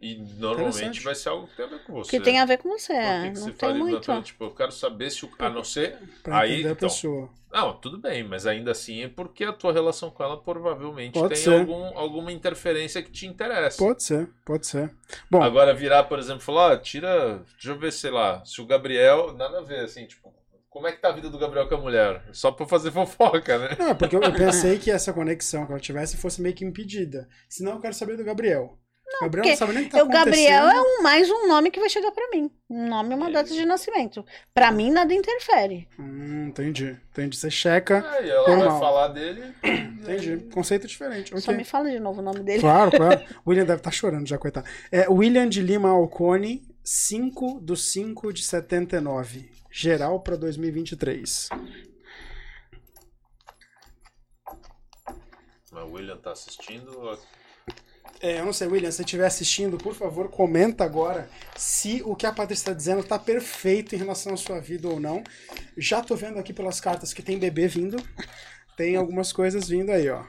[0.00, 2.10] E normalmente vai ser algo que tem a ver com você.
[2.10, 2.92] Que tem a ver com você.
[2.94, 4.22] Que é, não você tem faria muito.
[4.22, 5.30] Tipo, eu quero saber se o.
[5.38, 5.98] A não ser.
[6.22, 6.88] Pra aí, entender a então.
[6.88, 7.30] pessoa.
[7.52, 11.34] Não, tudo bem, mas ainda assim é porque a tua relação com ela provavelmente Pode
[11.34, 11.60] tem ser.
[11.60, 13.76] algum, alguma interferência que te interessa.
[13.76, 14.94] Pode ser, pode ser.
[15.28, 17.44] Bom, Agora virar, por exemplo, falar, ah, tira.
[17.54, 19.34] Deixa eu ver, sei lá, se o Gabriel.
[19.34, 20.32] Nada a ver, assim, tipo,
[20.70, 22.24] como é que tá a vida do Gabriel com a mulher?
[22.32, 23.76] Só pra fazer fofoca, né?
[23.78, 27.28] não, porque eu, eu pensei que essa conexão que ela tivesse fosse meio que impedida.
[27.48, 28.78] Senão eu quero saber do Gabriel.
[29.18, 31.70] O Gabriel não sabe nem o que tá o Gabriel é um, mais um nome
[31.70, 32.50] que vai chegar pra mim.
[32.68, 34.24] Um nome e uma data de nascimento.
[34.54, 35.88] Pra mim, nada interfere.
[35.98, 36.96] Hum, entendi.
[37.10, 37.36] Entendi.
[37.36, 38.08] Você checa.
[38.10, 38.70] Aí ela Normal.
[38.70, 39.54] vai falar dele.
[40.00, 40.48] Entendi.
[40.52, 41.30] Conceito diferente.
[41.40, 41.56] Só ok.
[41.56, 42.60] me fala de novo o nome dele.
[42.60, 43.20] Claro, claro.
[43.44, 44.66] O William deve estar chorando já, coitado.
[44.90, 49.50] É William de Lima Alcone, 5 do 5 de 79.
[49.70, 51.48] Geral para 2023.
[55.72, 57.18] Mas o William tá assistindo.
[58.22, 62.14] É, eu não sei, William, se você estiver assistindo, por favor, comenta agora se o
[62.14, 65.24] que a Patrícia está dizendo tá perfeito em relação à sua vida ou não.
[65.74, 67.96] Já tô vendo aqui pelas cartas que tem bebê vindo.
[68.76, 70.26] Tem algumas coisas vindo aí, ó.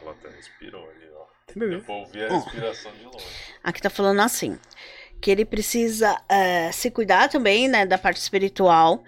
[0.00, 1.24] Ela até respirou ali, ó.
[1.46, 1.76] Tem bebê.
[1.76, 3.26] Deu pra ouvir a respiração de longe.
[3.64, 4.56] Aqui tá falando assim,
[5.20, 9.02] que ele precisa eh, se cuidar também, né, da parte espiritual.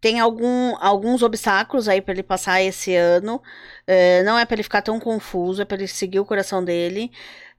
[0.00, 3.42] Tem algum, alguns obstáculos aí pra ele passar esse ano.
[3.86, 7.10] Eh, não é pra ele ficar tão confuso, é pra ele seguir o coração dele.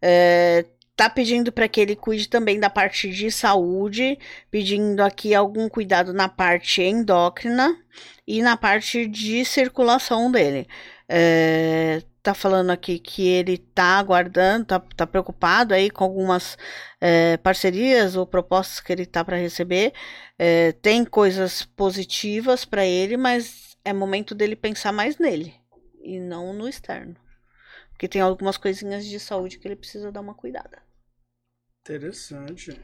[0.02, 0.66] Eh,
[0.96, 4.18] tá pedindo pra que ele cuide também da parte de saúde,
[4.50, 7.78] pedindo aqui algum cuidado na parte endócrina
[8.28, 10.68] e na parte de circulação dele.
[11.08, 16.58] É, tá falando aqui que ele tá aguardando, tá, tá preocupado aí com algumas
[16.99, 19.94] é, parcerias ou propostas que ele tá para receber.
[20.38, 25.56] É, tem coisas positivas para ele, mas é momento dele pensar mais nele
[26.04, 27.16] e não no externo.
[27.91, 30.80] Porque tem algumas coisinhas de saúde que ele precisa dar uma cuidada.
[31.82, 32.78] Interessante.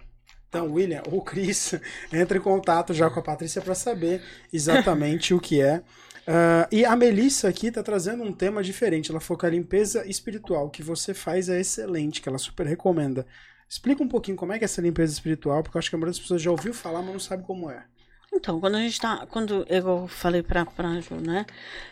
[0.48, 1.74] Então, William, o Cris
[2.14, 5.84] entra em contato já com a Patrícia para saber exatamente o que é.
[6.28, 9.12] Ah, e a Melissa aqui tá trazendo um tema diferente.
[9.12, 10.70] Ela foca a limpeza espiritual.
[10.70, 13.26] Que você faz é excelente, que ela super recomenda.
[13.68, 15.98] Explica um pouquinho como é que é essa limpeza espiritual, porque eu acho que a
[15.98, 17.86] maioria das pessoas já ouviu falar, mas não sabe como é.
[18.32, 19.28] Então, quando a gente tá.
[19.28, 21.46] Quando eu falei pra, pra Ju, né?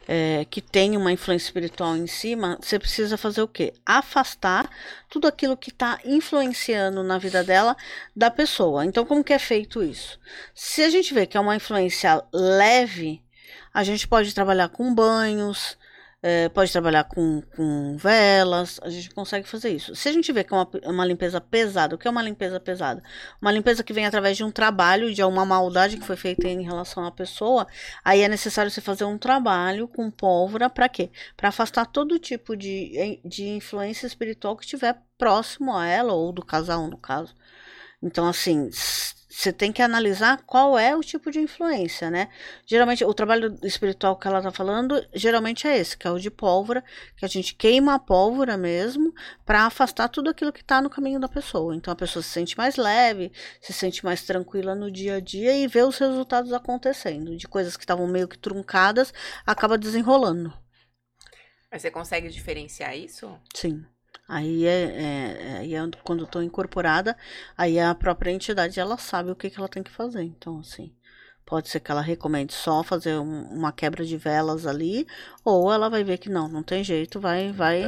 [0.07, 3.73] é, que tem uma influência espiritual em cima, você precisa fazer o quê?
[3.85, 4.69] Afastar
[5.09, 7.75] tudo aquilo que tá influenciando na vida dela
[8.15, 8.85] da pessoa.
[8.85, 10.19] Então, como que é feito isso?
[10.53, 13.21] Se a gente vê que é uma influência leve,
[13.73, 15.77] a gente pode trabalhar com banhos.
[16.23, 19.95] é, pode trabalhar com, com velas, a gente consegue fazer isso.
[19.95, 22.59] Se a gente vê que é uma, uma limpeza pesada, o que é uma limpeza
[22.59, 23.01] pesada?
[23.41, 26.61] Uma limpeza que vem através de um trabalho, de uma maldade que foi feita em
[26.63, 27.67] relação à pessoa,
[28.05, 31.09] aí é necessário você fazer um trabalho com pólvora para quê?
[31.35, 36.45] Para afastar todo tipo de, de influência espiritual que estiver próximo a ela ou do
[36.45, 37.35] casal, no caso.
[38.01, 38.69] Então, assim,
[39.31, 42.27] você tem que analisar qual é o tipo de influência, né?
[42.65, 46.29] Geralmente, o trabalho espiritual que ela tá falando, geralmente é esse, que é o de
[46.29, 46.83] pólvora,
[47.15, 49.13] que a gente queima a pólvora mesmo,
[49.45, 51.73] para afastar tudo aquilo que tá no caminho da pessoa.
[51.73, 53.31] Então, a pessoa se sente mais leve,
[53.61, 57.37] se sente mais tranquila no dia a dia e vê os resultados acontecendo.
[57.37, 59.13] De coisas que estavam meio que truncadas,
[59.45, 60.53] acaba desenrolando.
[61.71, 63.33] Mas você consegue diferenciar isso?
[63.55, 63.85] Sim.
[64.33, 67.17] Aí é, é, aí é quando eu tô incorporada,
[67.57, 70.23] aí a própria entidade ela sabe o que, que ela tem que fazer.
[70.23, 70.95] Então, assim,
[71.45, 75.05] pode ser que ela recomende só fazer um- uma quebra de velas ali,
[75.43, 77.83] ou ela vai ver que não, não tem jeito, vai, vai,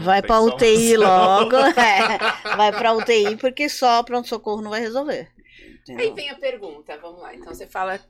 [0.00, 5.30] vai pra UTI logo, é, vai pra UTI porque só pronto-socorro não vai resolver.
[5.30, 6.14] Aí entendeu?
[6.16, 7.36] vem a pergunta, vamos lá.
[7.36, 8.00] Então você fala.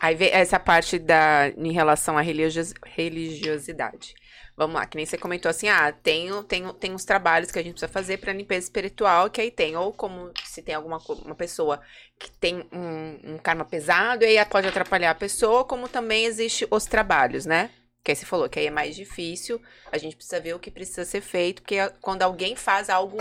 [0.00, 4.14] Aí vem essa parte da em relação à religios- religiosidade.
[4.58, 7.62] Vamos lá, que nem você comentou assim, ah, tem, tem, tem uns trabalhos que a
[7.62, 11.36] gente precisa fazer para limpeza espiritual, que aí tem, ou como se tem alguma uma
[11.36, 11.80] pessoa
[12.18, 16.66] que tem um, um karma pesado, e aí pode atrapalhar a pessoa, como também existe
[16.72, 17.70] os trabalhos, né?
[18.02, 19.62] Que aí você falou que aí é mais difícil,
[19.92, 23.16] a gente precisa ver o que precisa ser feito, porque quando alguém faz algo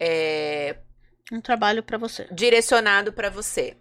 [0.00, 0.78] é,
[1.30, 2.26] Um trabalho pra você.
[2.32, 3.76] direcionado pra você.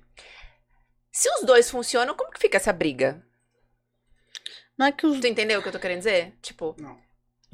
[1.09, 3.25] Se os dois funcionam, como que fica essa briga?
[4.81, 6.33] Não é que os Tu entendeu o que eu tô querendo dizer?
[6.41, 6.97] Tipo, Não.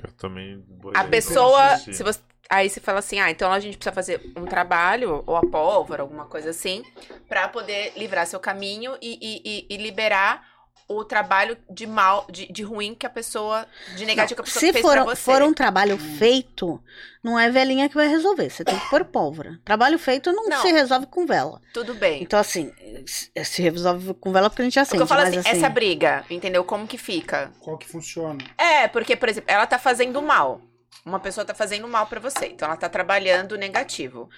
[0.01, 0.63] Eu também.
[0.93, 4.45] A pessoa, se você, aí você fala assim, ah, então a gente precisa fazer um
[4.45, 6.85] trabalho, ou a pólvora, alguma coisa assim,
[7.27, 10.47] pra poder livrar seu caminho e, e- e- e liberar
[10.89, 14.59] o trabalho de mal, de, de ruim que a pessoa, de negativo que a pessoa
[14.61, 15.22] Se fez for, pra você.
[15.22, 16.81] for um trabalho feito,
[17.22, 18.49] não é velhinha que vai resolver.
[18.49, 19.59] Você tem que pôr pólvora.
[19.65, 20.61] Trabalho feito não, Não.
[20.61, 21.61] se resolve com vela.
[21.73, 22.23] Tudo bem.
[22.23, 22.72] Então, assim,
[23.05, 24.97] se se resolve com vela porque a gente o acende.
[24.97, 26.64] que eu falo mas, assim, essa briga, entendeu?
[26.64, 27.51] Como que fica?
[27.59, 28.38] Qual que funciona?
[28.57, 30.61] É, porque, por exemplo, ela tá fazendo mal.
[31.05, 32.47] Uma pessoa tá fazendo mal pra você.
[32.47, 34.30] Então ela tá trabalhando negativo.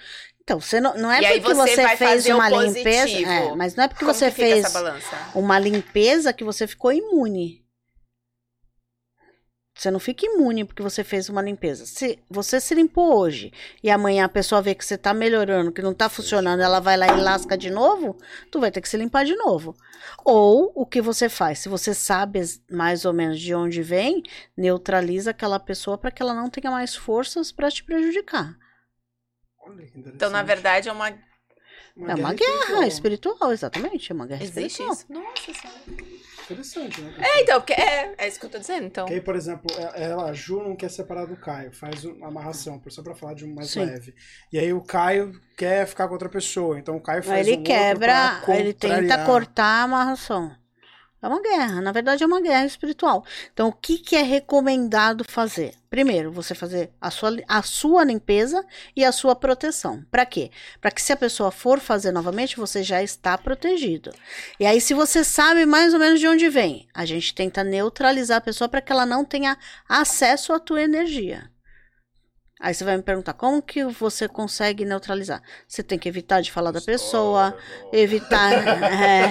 [0.49, 3.19] Então, você não, não é E porque você você, fez uma limpeza.
[3.19, 4.65] é, mas não é porque Como você fez
[5.35, 7.63] uma limpeza que você ficou imune.
[9.77, 11.85] Você não fica imune porque você fez uma limpeza.
[11.85, 13.53] Se você se limpou hoje
[13.83, 16.97] e amanhã a pessoa vê que você tá melhorando, que não tá funcionando, ela vai
[16.97, 18.17] lá e lasca de novo,
[18.51, 19.75] tu vai ter que se limpar de novo.
[20.25, 24.23] Ou o que você faz, se você sabe mais ou menos de onde vem,
[24.57, 28.57] neutraliza aquela pessoa para que ela não tenha mais forças para te prejudicar.
[29.69, 30.15] Olha que interessante.
[30.15, 31.09] Então, na verdade, é uma.
[31.09, 31.15] é
[31.95, 34.93] uma guerra espiritual, exatamente, é uma guerra Existe espiritual.
[34.93, 35.05] isso?
[35.13, 36.19] Nossa senhora.
[36.43, 37.13] Interessante, né?
[37.19, 38.87] É, então, porque é, é isso que eu tô dizendo.
[38.87, 39.05] Então.
[39.05, 42.27] Que aí, por exemplo, é- ela, a Ju não quer separar do Caio, faz uma
[42.27, 43.85] amarração, só pra falar de um mais Sim.
[43.85, 44.15] leve.
[44.51, 47.57] E aí o Caio quer ficar com outra pessoa, então o Caio faz Aí um
[47.57, 50.58] ele outro quebra, pra ele tenta cortar a amarração.
[51.21, 53.25] É uma guerra, na verdade é uma guerra espiritual.
[53.53, 55.73] Então, o que, que é recomendado fazer?
[55.89, 58.65] Primeiro, você fazer a sua, a sua limpeza
[58.95, 60.05] e a sua proteção.
[60.09, 60.49] Para quê?
[60.79, 64.13] Para que se a pessoa for fazer novamente, você já está protegido.
[64.59, 68.37] E aí, se você sabe mais ou menos de onde vem, a gente tenta neutralizar
[68.37, 69.57] a pessoa para que ela não tenha
[69.89, 71.49] acesso à tua energia.
[72.59, 75.41] Aí você vai me perguntar, como que você consegue neutralizar?
[75.65, 77.57] Você tem que evitar de falar da pessoa,
[77.93, 78.51] evitar.
[79.01, 79.29] é.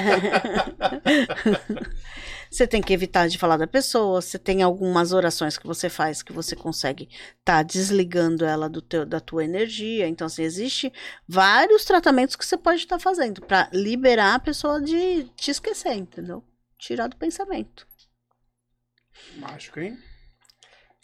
[2.50, 4.22] Você tem que evitar de falar da pessoa.
[4.22, 9.04] Você tem algumas orações que você faz que você consegue estar desligando ela do teu,
[9.04, 10.08] da tua energia.
[10.08, 10.92] Então, assim, existe
[11.26, 16.42] vários tratamentos que você pode estar fazendo para liberar a pessoa de te esquecer, entendeu?
[16.78, 17.86] Tirar do pensamento.
[19.36, 19.98] Mágico, hein?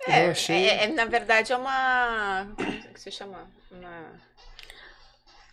[0.06, 2.46] É, achei- é, é, na verdade é uma.
[2.56, 3.48] Como é que se chama?
[3.70, 4.12] Uma.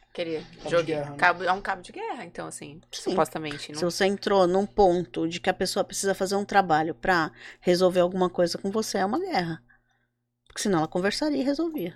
[0.09, 0.83] Aquele de jogo.
[0.83, 1.15] guerra, né?
[1.17, 3.11] cabo, é um cabo de guerra, então, assim, Sim.
[3.11, 3.67] supostamente.
[3.73, 3.89] Se Não...
[3.89, 8.29] você entrou num ponto de que a pessoa precisa fazer um trabalho para resolver alguma
[8.29, 9.63] coisa com você, é uma guerra.
[10.47, 11.95] Porque senão ela conversaria e resolvia.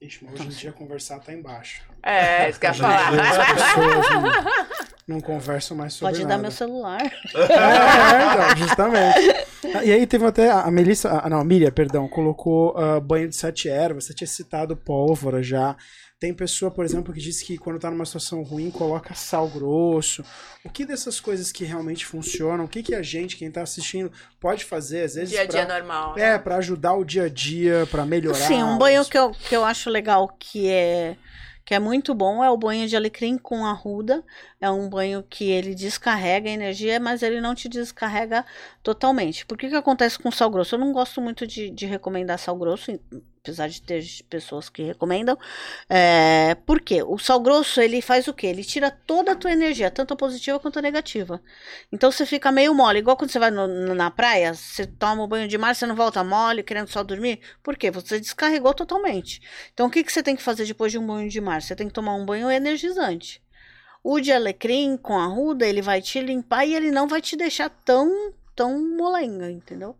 [0.00, 1.82] Ixi, mas hoje em dia conversar tá embaixo.
[2.02, 3.54] É, isso que eu ia falar.
[3.54, 6.36] pessoas não conversam mais sobre Pode nada.
[6.36, 7.00] dar meu celular.
[7.34, 9.44] É, então, justamente.
[9.84, 13.36] E aí teve até a Melissa, ah, não, a Miriam, perdão, colocou ah, banho de
[13.36, 15.76] sete ervas, você tinha citado pólvora já.
[16.20, 20.24] Tem pessoa, por exemplo, que diz que quando tá numa situação ruim, coloca sal grosso.
[20.64, 24.10] O que dessas coisas que realmente funcionam, o que, que a gente, quem tá assistindo,
[24.40, 26.16] pode fazer, às vezes, Dia a dia pra, normal.
[26.16, 28.36] é, pra ajudar o dia a dia, pra melhorar.
[28.38, 31.16] Sim, um banho os- que eu, que eu acho legal que é
[31.64, 34.24] que é muito bom é o banho de alecrim com arruda.
[34.60, 38.44] É um banho que ele descarrega a energia, mas ele não te descarrega
[38.82, 39.46] totalmente.
[39.46, 40.74] Por que que acontece com sal grosso?
[40.74, 42.92] Eu não gosto muito de, de recomendar sal grosso,
[43.44, 45.38] apesar de ter pessoas que recomendam.
[45.86, 47.02] É, por quê?
[47.02, 48.46] O sal grosso, ele faz o quê?
[48.46, 51.42] Ele tira toda a tua energia, tanto a positiva quanto a negativa.
[51.92, 55.26] Então você fica meio mole, igual quando você vai no- na praia, você toma o
[55.28, 57.38] banho de mar, você não volta mole, querendo só dormir.
[57.62, 57.90] Por quê?
[57.90, 59.42] Você descarregou totalmente.
[59.74, 61.60] Então o que, que você tem que fazer depois de um banho de mar?
[61.60, 63.42] Você tem que tomar um banho energizante.
[64.02, 67.68] O de alecrim com arruda, ele vai te limpar e ele não vai te deixar
[67.84, 69.96] tão, tão molenga, entendeu?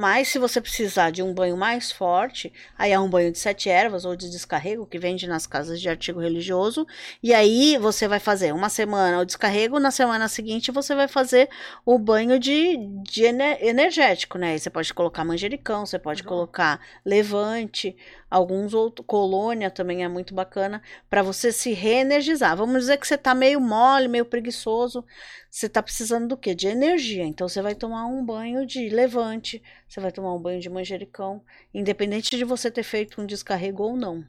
[0.00, 3.68] Mas se você precisar de um banho mais forte, aí é um banho de sete
[3.68, 6.86] ervas ou de descarrego que vende nas casas de artigo religioso.
[7.22, 11.50] E aí você vai fazer uma semana o descarrego, na semana seguinte você vai fazer
[11.84, 14.52] o banho de, de ener- energético, né?
[14.52, 17.94] Aí você pode colocar manjericão, você pode colocar levante,
[18.30, 22.56] alguns outros, colônia também é muito bacana para você se reenergizar.
[22.56, 25.04] Vamos dizer que você tá meio mole, meio preguiçoso,
[25.50, 26.54] você tá precisando do quê?
[26.54, 27.24] De energia.
[27.24, 29.60] Então você vai tomar um banho de levante,
[29.90, 31.44] você vai tomar um banho de manjericão,
[31.74, 34.24] independente de você ter feito um descarrego ou não.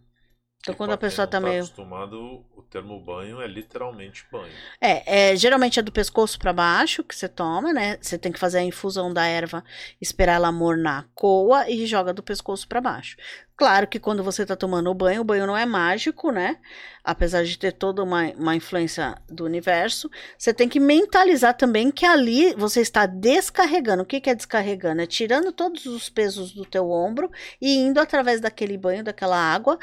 [0.62, 4.54] Então E quando a pessoa tá meio acostumado, o termo banho é literalmente banho.
[4.80, 7.98] É, é, geralmente é do pescoço para baixo que você toma, né?
[8.02, 9.64] Você tem que fazer a infusão da erva,
[10.00, 13.16] esperar ela mornar, coa e joga do pescoço para baixo.
[13.62, 16.58] Claro que quando você tá tomando o banho, o banho não é mágico, né?
[17.04, 22.04] Apesar de ter toda uma, uma influência do universo, você tem que mentalizar também que
[22.04, 24.02] ali você está descarregando.
[24.02, 25.04] O que, que é descarregando?
[25.04, 27.30] É tirando todos os pesos do teu ombro
[27.62, 29.78] e indo através daquele banho, daquela água,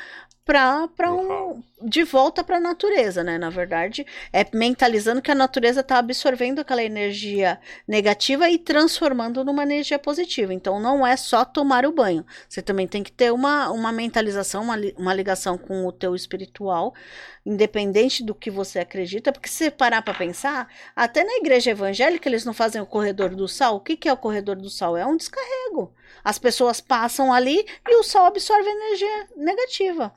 [0.45, 3.39] para um de volta para a natureza, né?
[3.39, 9.63] Na verdade, é mentalizando que a natureza está absorvendo aquela energia negativa e transformando numa
[9.63, 10.53] energia positiva.
[10.53, 12.25] Então, não é só tomar o banho.
[12.49, 16.95] Você também tem que ter uma, uma mentalização, uma, uma ligação com o teu espiritual,
[17.47, 19.33] independente do que você acredita.
[19.33, 23.47] Porque se parar para pensar, até na igreja evangélica eles não fazem o corredor do
[23.47, 23.77] sal.
[23.77, 24.97] O que, que é o corredor do sal?
[24.97, 25.95] É um descarrego.
[26.25, 30.13] As pessoas passam ali e o sal absorve energia negativa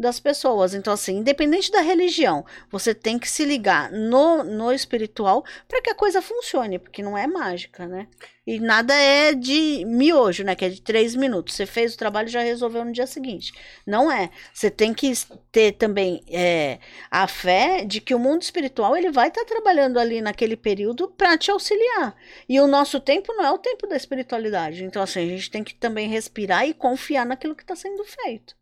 [0.00, 0.74] das pessoas.
[0.74, 5.90] Então, assim, independente da religião, você tem que se ligar no, no espiritual para que
[5.90, 8.08] a coisa funcione, porque não é mágica, né?
[8.46, 10.56] E nada é de miojo, né?
[10.56, 11.54] Que é de três minutos.
[11.54, 13.52] Você fez o trabalho e já resolveu no dia seguinte.
[13.86, 14.30] Não é.
[14.52, 15.12] Você tem que
[15.52, 16.78] ter também é,
[17.10, 21.08] a fé de que o mundo espiritual ele vai estar tá trabalhando ali naquele período
[21.08, 22.16] para te auxiliar.
[22.48, 24.82] E o nosso tempo não é o tempo da espiritualidade.
[24.82, 28.59] Então, assim, a gente tem que também respirar e confiar naquilo que está sendo feito.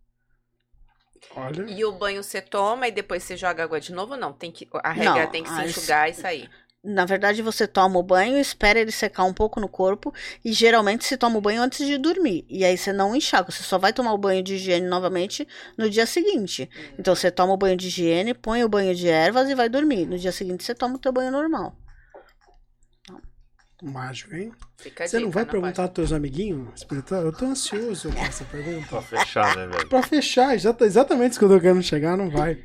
[1.37, 1.65] Olha.
[1.69, 4.17] E o banho você toma e depois você joga água de novo?
[4.17, 6.51] Não, tem que a regra Não, tem que se as- enxugar e sair.
[6.83, 10.15] Na verdade, você toma o banho, espera ele secar um pouco no corpo
[10.45, 12.47] e geralmente se toma o banho antes de dormir.
[12.49, 15.47] E aí você não enxaga, você só vai tomar o banho de higiene novamente
[15.77, 16.71] no dia seguinte.
[16.97, 20.07] Então você toma o banho de higiene, põe o banho de ervas e vai dormir.
[20.07, 21.77] No dia seguinte você toma o teu banho normal.
[23.83, 24.53] Mágico, hein?
[24.77, 25.61] Fica Você não dica, vai pode.
[25.61, 27.23] perguntar aos teus amiguinhos espiritual?
[27.23, 28.87] Eu tô ansioso com essa pergunta.
[28.89, 29.89] Pra fechar, né, velho?
[29.89, 32.59] Pra fechar, exata- exatamente isso que eu tô querendo chegar, não vai.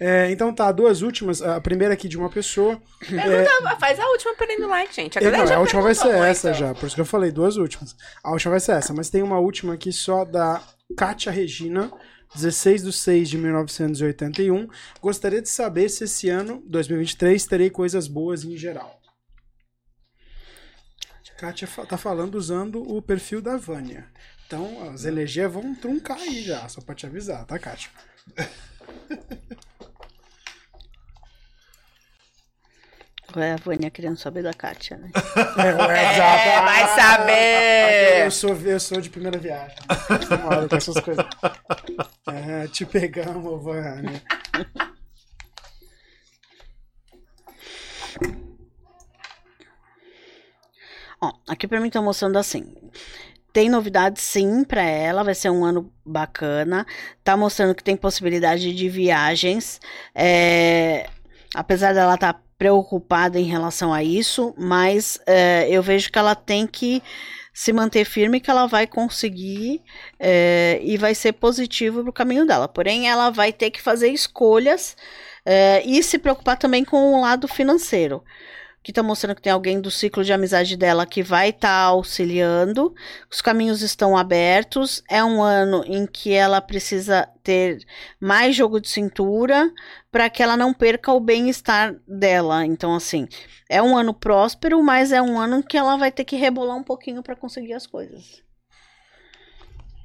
[0.00, 1.40] É, então tá, duas últimas.
[1.42, 2.80] A primeira aqui de uma pessoa.
[3.00, 5.18] Pergunta, faz a última pra ele no like, gente.
[5.18, 6.60] A É, não, a última vai ser essa muito.
[6.60, 7.96] já, por isso que eu falei duas últimas.
[8.22, 10.62] A última vai ser essa, mas tem uma última aqui só da
[10.96, 11.90] Kátia Regina,
[12.34, 14.68] 16 de 6 de 1981.
[15.00, 18.97] Gostaria de saber se esse ano, 2023, terei coisas boas em geral.
[21.38, 24.04] Kátia tá falando usando o perfil da Vânia.
[24.44, 27.90] Então as energias vão truncar aí já, só pra te avisar, tá, Kátia?
[33.28, 35.10] Agora é a Vânia querendo saber da Kátia, né?
[35.58, 38.24] É, É, vai saber.
[38.24, 39.76] Eu sou, eu sou de primeira viagem.
[39.88, 41.24] Acostumado com essas coisas.
[42.26, 44.20] É, te pegamos, Vânia.
[51.20, 52.72] Ó, aqui pra mim tá mostrando assim.
[53.52, 56.86] Tem novidades sim pra ela, vai ser um ano bacana.
[57.24, 59.80] Tá mostrando que tem possibilidade de viagens.
[60.14, 61.08] É,
[61.54, 66.34] apesar dela estar tá preocupada em relação a isso, mas é, eu vejo que ela
[66.34, 67.02] tem que
[67.54, 69.82] se manter firme que ela vai conseguir
[70.18, 72.68] é, e vai ser positivo pro caminho dela.
[72.68, 74.96] Porém, ela vai ter que fazer escolhas
[75.44, 78.22] é, e se preocupar também com o lado financeiro
[78.82, 82.94] que tá mostrando que tem alguém do ciclo de amizade dela que vai estar auxiliando.
[83.30, 85.02] Os caminhos estão abertos.
[85.08, 87.78] É um ano em que ela precisa ter
[88.20, 89.70] mais jogo de cintura
[90.10, 92.64] para que ela não perca o bem-estar dela.
[92.64, 93.28] Então, assim,
[93.68, 96.76] é um ano próspero, mas é um ano em que ela vai ter que rebolar
[96.76, 98.42] um pouquinho para conseguir as coisas.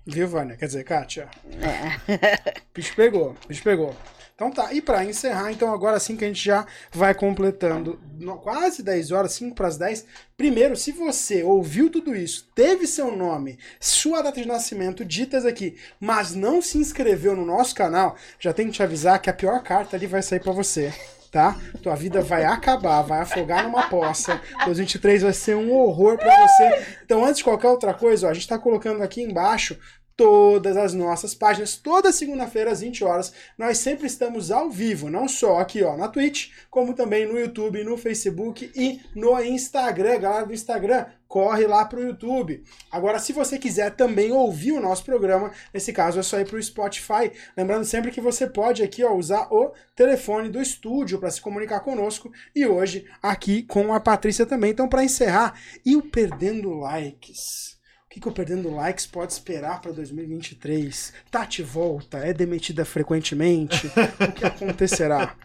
[0.06, 0.58] Viu, Vânia?
[0.58, 1.30] Quer dizer, Kátia?
[1.62, 2.62] É.
[2.76, 3.96] Bicho pegou, bicho pegou.
[4.36, 8.38] Então tá, e pra encerrar, então agora sim que a gente já vai completando no-
[8.40, 10.06] quase 10 horas, 5 para as 10.
[10.36, 15.78] Primeiro, se você ouviu tudo isso, teve seu nome, sua data de nascimento ditas aqui,
[16.00, 19.62] mas não se inscreveu no nosso canal, já tenho que te avisar que a pior
[19.62, 20.92] carta ali vai sair pra você.
[21.32, 21.58] Tá?
[21.82, 24.40] Tua vida vai acabar, vai afogar numa poça.
[24.66, 26.86] 2023 vai ser um horror pra você.
[27.04, 29.76] Então, antes de qualquer outra coisa, ó, a gente tá colocando aqui embaixo
[30.16, 31.76] todas as nossas páginas.
[31.76, 36.08] Toda segunda-feira, às 20 horas, nós sempre estamos ao vivo, não só aqui ó, na
[36.08, 40.20] Twitch, como também no YouTube, no Facebook e no Instagram.
[40.20, 42.64] Galera do Instagram, corre lá pro YouTube.
[42.92, 46.62] Agora, se você quiser também ouvir o nosso programa, nesse caso é só ir pro
[46.62, 47.32] Spotify.
[47.58, 51.80] Lembrando sempre que você pode aqui ó, usar o telefone do estúdio para se comunicar
[51.80, 54.72] conosco e hoje aqui com a Patrícia também.
[54.72, 57.73] Então, para encerrar, e o Perdendo Likes?
[58.14, 61.12] O que, que o Perdendo Likes pode esperar para 2023?
[61.32, 62.20] Tati volta?
[62.20, 63.88] É demitida frequentemente?
[63.88, 65.36] o que acontecerá?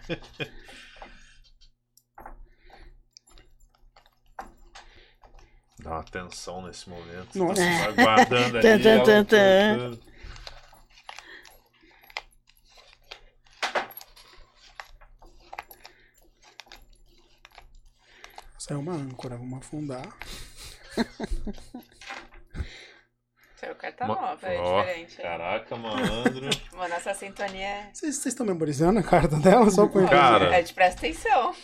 [5.80, 7.38] Dá uma tensão nesse momento.
[7.38, 7.54] Nossa.
[7.54, 8.82] Você vai guardando ali.
[8.82, 8.98] Tan, tan.
[8.98, 10.02] voltando.
[18.58, 20.06] Essa é uma âncora, vamos afundar.
[23.56, 25.16] Seu carta Ma- nova, é Ó, diferente.
[25.16, 26.48] Caraca, malandro.
[26.72, 27.90] Mano, nossa sintonia é...
[27.92, 29.68] Vocês estão memorizando a carta dela?
[29.70, 30.54] Só com Cara.
[30.56, 31.54] É de presta atenção.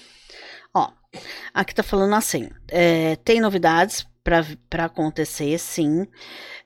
[1.53, 6.07] Aqui tá falando assim: é, tem novidades, para acontecer, sim.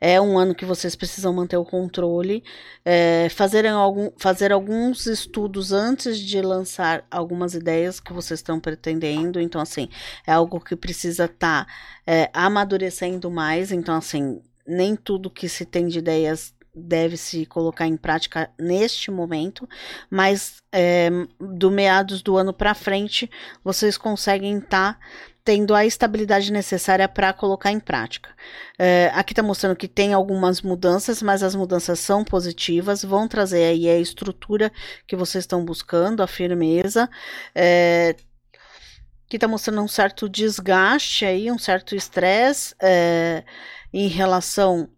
[0.01, 2.45] É um ano que vocês precisam manter o controle,
[2.85, 9.41] é, fazer, algum, fazer alguns estudos antes de lançar algumas ideias que vocês estão pretendendo.
[9.41, 9.89] Então, assim,
[10.25, 11.73] é algo que precisa estar tá,
[12.07, 13.73] é, amadurecendo mais.
[13.73, 19.11] Então, assim, nem tudo que se tem de ideias deve se colocar em prática neste
[19.11, 19.69] momento,
[20.11, 23.31] mas é, do meados do ano para frente
[23.65, 25.01] vocês conseguem estar tá
[25.49, 28.29] tendo a estabilidade necessária para colocar em prática.
[28.79, 33.65] É, aqui está mostrando que tem algumas mudanças, mas as mudanças são positivas, vão trazer
[33.65, 34.71] aí a estrutura
[35.07, 37.09] que vocês estão buscando, a firmeza.
[37.55, 38.15] É,
[39.27, 43.43] que está mostrando um certo desgaste aí, um certo estresse é,
[43.91, 44.91] em relação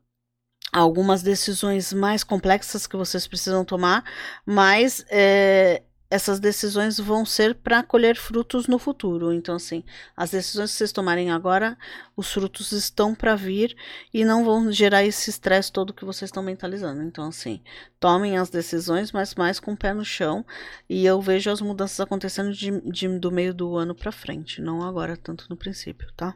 [0.72, 4.04] algumas decisões mais complexas que vocês precisam tomar,
[4.46, 9.32] mas é, essas decisões vão ser para colher frutos no futuro.
[9.32, 9.84] Então, assim,
[10.16, 11.78] as decisões que vocês tomarem agora,
[12.16, 13.76] os frutos estão para vir
[14.12, 17.00] e não vão gerar esse estresse todo que vocês estão mentalizando.
[17.02, 17.62] Então, assim,
[18.00, 20.44] tomem as decisões, mas mais com o pé no chão.
[20.88, 24.82] E eu vejo as mudanças acontecendo de, de do meio do ano para frente, não
[24.82, 26.34] agora, tanto no princípio, tá?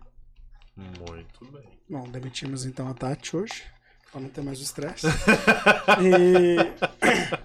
[0.77, 1.75] Muito bem.
[1.91, 3.74] Bom, demitimos então a Tati hoje
[4.15, 5.09] pra não ter mais o estresse.
[6.01, 6.57] e...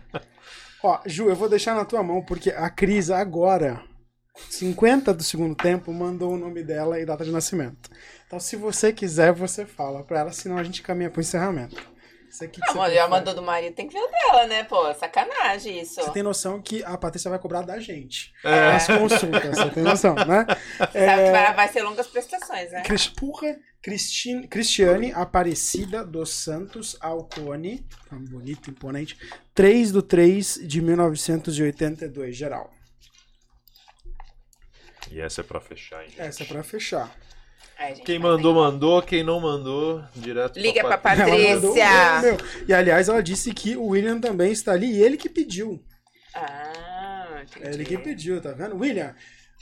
[0.84, 3.82] Ó, Ju, eu vou deixar na tua mão, porque a Cris agora,
[4.52, 7.90] 50 do segundo tempo, mandou o nome dela e data de nascimento.
[8.28, 11.76] Então, se você quiser, você fala pra ela, senão a gente caminha pro encerramento.
[12.30, 14.64] Isso aqui que não, já mandou do marido, tem que ver o dela, né?
[14.64, 15.96] Pô, sacanagem isso.
[15.96, 18.32] Você tem noção que a Patrícia vai cobrar da gente.
[18.46, 18.76] É.
[18.76, 20.46] As consultas, você tem noção, né?
[20.78, 21.26] Sabe é...
[21.26, 22.84] que vai, vai ser longas prestações, né?
[22.84, 24.48] Cris, porra, Cristi...
[24.48, 27.88] Cristiane Aparecida dos Santos Alcone,
[28.30, 29.18] bonito, imponente,
[29.54, 32.72] 3 do 3 de 1982, geral.
[35.12, 36.22] E essa é pra fechar, hein, gente?
[36.22, 37.16] Essa é pra fechar.
[37.78, 39.02] Ai, quem mandou, mandou.
[39.02, 41.56] Quem não mandou, direto Liga pra, pra Patrícia.
[41.56, 41.78] Mandou,
[42.68, 45.82] e aliás, ela disse que o William também está ali e ele que pediu.
[46.36, 47.66] Ah, entendi.
[47.66, 48.76] É ele que pediu, tá vendo?
[48.76, 49.16] William,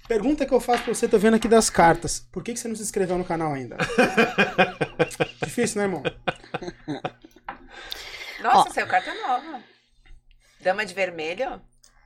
[0.08, 2.26] pergunta que eu faço pra você, tô vendo aqui das cartas.
[2.32, 3.78] Por que, que você não se inscreveu no canal ainda?
[5.44, 6.04] Difícil, né, irmão?
[8.42, 8.74] Nossa, Ó.
[8.74, 9.62] saiu carta nova.
[10.62, 11.62] Dama de vermelho?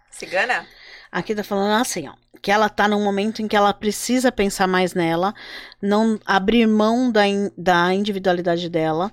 [0.09, 0.65] Cigana?
[1.11, 4.67] Aqui tá falando assim, ó, que ela tá num momento em que ela precisa pensar
[4.67, 5.33] mais nela,
[5.81, 9.11] não abrir mão da, in, da individualidade dela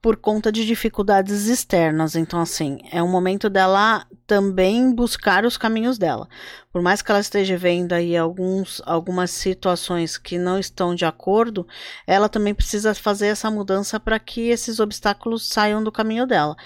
[0.00, 2.14] por conta de dificuldades externas.
[2.14, 6.28] Então, assim, é um momento dela também buscar os caminhos dela.
[6.72, 11.66] Por mais que ela esteja vendo aí alguns, algumas situações que não estão de acordo,
[12.06, 16.56] ela também precisa fazer essa mudança para que esses obstáculos saiam do caminho dela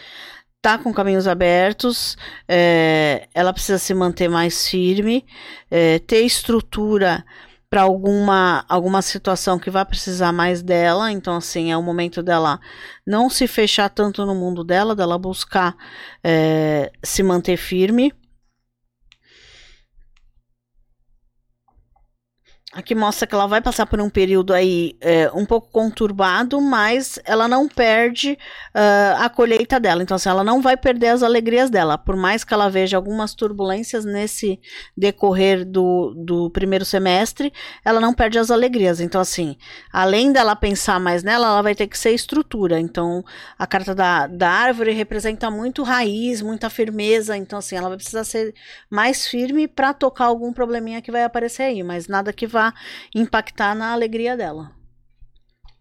[0.60, 2.16] tá com caminhos abertos,
[2.48, 5.24] é, ela precisa se manter mais firme,
[5.70, 7.24] é, ter estrutura
[7.70, 11.12] para alguma, alguma situação que vai precisar mais dela.
[11.12, 12.60] Então, assim, é o momento dela
[13.06, 15.76] não se fechar tanto no mundo dela, dela buscar
[16.24, 18.12] é, se manter firme.
[22.70, 27.18] Aqui mostra que ela vai passar por um período aí é, um pouco conturbado, mas
[27.24, 28.32] ela não perde
[28.74, 30.02] uh, a colheita dela.
[30.02, 31.96] Então, assim, ela não vai perder as alegrias dela.
[31.96, 34.60] Por mais que ela veja algumas turbulências nesse
[34.94, 37.50] decorrer do, do primeiro semestre,
[37.82, 39.00] ela não perde as alegrias.
[39.00, 39.56] Então, assim,
[39.90, 42.78] além dela pensar mais nela, ela vai ter que ser estrutura.
[42.78, 43.24] Então,
[43.58, 47.34] a carta da, da árvore representa muito raiz, muita firmeza.
[47.34, 48.54] Então, assim, ela vai precisar ser
[48.90, 52.74] mais firme para tocar algum probleminha que vai aparecer aí, mas nada que vai vá
[53.14, 54.72] impactar na alegria dela.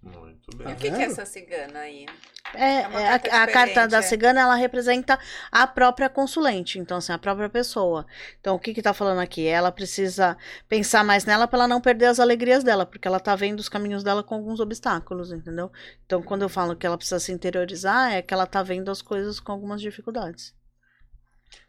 [0.02, 0.70] Muito bem.
[0.70, 2.06] E o que, que é essa cigana aí?
[2.54, 2.84] É, é
[3.20, 5.20] carta a, a, carta da cigana ela representa
[5.52, 8.06] a própria consulente, então assim, a própria pessoa.
[8.40, 9.46] Então o que que tá falando aqui?
[9.46, 10.38] Ela precisa
[10.70, 13.68] pensar mais nela para ela não perder as alegrias dela, porque ela tá vendo os
[13.68, 15.70] caminhos dela com alguns obstáculos, entendeu?
[16.06, 19.02] Então quando eu falo que ela precisa se interiorizar, é que ela tá vendo as
[19.02, 20.56] coisas com algumas dificuldades.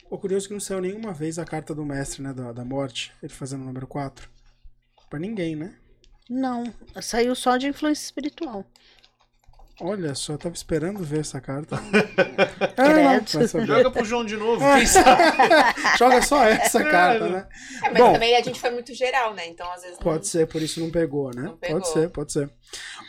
[0.08, 2.64] O curioso é que não saiu nenhuma vez a carta do mestre, né, da, da
[2.64, 4.37] morte, ele fazendo o número 4
[5.08, 5.74] para ninguém, né?
[6.28, 6.64] Não,
[7.00, 8.64] saiu só de influência espiritual.
[9.80, 11.76] Olha só, eu tava esperando ver essa carta.
[12.76, 15.22] é, não, Joga pro João de novo, sabe?
[15.96, 17.28] Joga só essa carta, é.
[17.28, 17.48] né?
[17.84, 19.46] É, mas Bom, também a gente foi muito geral, né?
[19.46, 19.98] Então, às vezes.
[19.98, 20.24] Pode não...
[20.24, 21.42] ser, por isso não pegou, né?
[21.42, 21.80] Não pegou.
[21.80, 22.50] Pode ser, pode ser.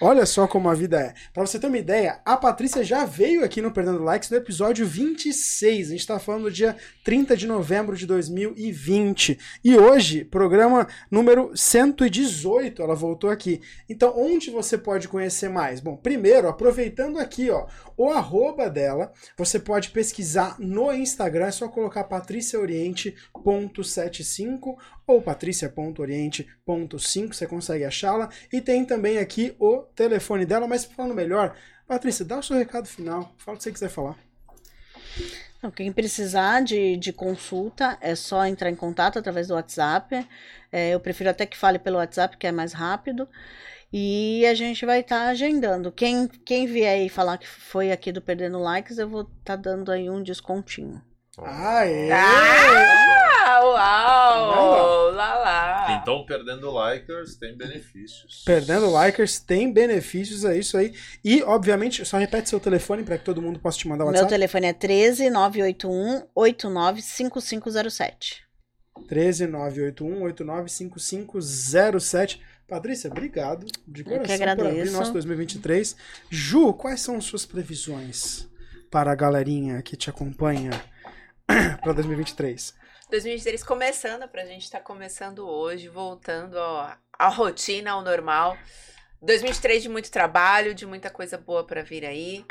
[0.02, 1.14] Olha só como a vida é.
[1.34, 4.86] Pra você ter uma ideia, a Patrícia já veio aqui no Perdendo Likes no episódio
[4.86, 5.90] 26.
[5.90, 9.38] A gente tá falando do dia 30 de novembro de 2020.
[9.62, 13.60] E hoje, programa número 118, ela voltou aqui.
[13.90, 15.82] Então, onde você pode conhecer mais?
[15.82, 17.68] Bom, primeiro, aproveitando aqui, ó,
[18.00, 27.46] o arroba dela, você pode pesquisar no Instagram, é só colocar patriciaoriente.75 ou patricia.oriente.5, você
[27.46, 28.30] consegue achá-la.
[28.54, 32.88] E tem também aqui o telefone dela, mas falando melhor, Patrícia, dá o seu recado
[32.88, 33.34] final.
[33.38, 34.16] Fala o que você quiser falar.
[35.76, 40.26] Quem precisar de, de consulta é só entrar em contato através do WhatsApp.
[40.72, 43.28] É, eu prefiro até que fale pelo WhatsApp, que é mais rápido.
[43.92, 45.92] E a gente vai estar tá agendando.
[45.92, 49.56] Quem, quem vier aí falar que foi aqui do Perdendo Likes, eu vou estar tá
[49.56, 51.02] dando aí um descontinho.
[51.42, 52.12] Aê!
[52.12, 55.12] Ah, uau!
[55.12, 56.00] Lá, lá.
[56.02, 58.44] Então, perdendo likers tem benefícios.
[58.46, 60.94] Perdendo likers tem benefícios, é isso aí.
[61.24, 64.26] E, obviamente, só repete seu telefone para que todo mundo possa te mandar o WhatsApp.
[64.26, 68.44] Meu telefone é 13 981 895507.
[69.08, 72.42] 13 981 895507.
[72.70, 75.96] Patrícia, obrigado de coração por abrir nosso 2023.
[76.30, 78.48] Ju, quais são suas previsões
[78.92, 80.70] para a galerinha que te acompanha
[81.48, 82.76] para 2023?
[83.10, 88.56] 2023 começando, pra gente estar tá começando hoje, voltando ó, à rotina, ao normal.
[89.20, 92.46] 2023 de muito trabalho, de muita coisa boa para vir aí.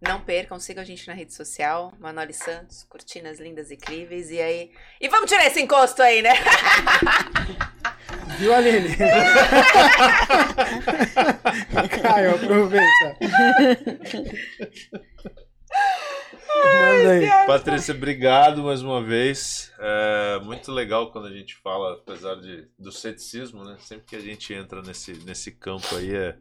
[0.00, 4.30] Não percam, sigam a gente na rede social, Manoli Santos, cortinas lindas e incríveis.
[4.30, 4.72] E aí.
[4.98, 6.30] E vamos tirar esse encosto aí, né?
[8.36, 8.96] Viu, Aline?
[12.02, 13.16] Caio, aproveita.
[16.64, 19.72] Ai, Patrícia, obrigado mais uma vez.
[19.78, 23.76] É muito legal quando a gente fala, apesar de, do ceticismo, né?
[23.80, 26.36] Sempre que a gente entra nesse, nesse campo aí é,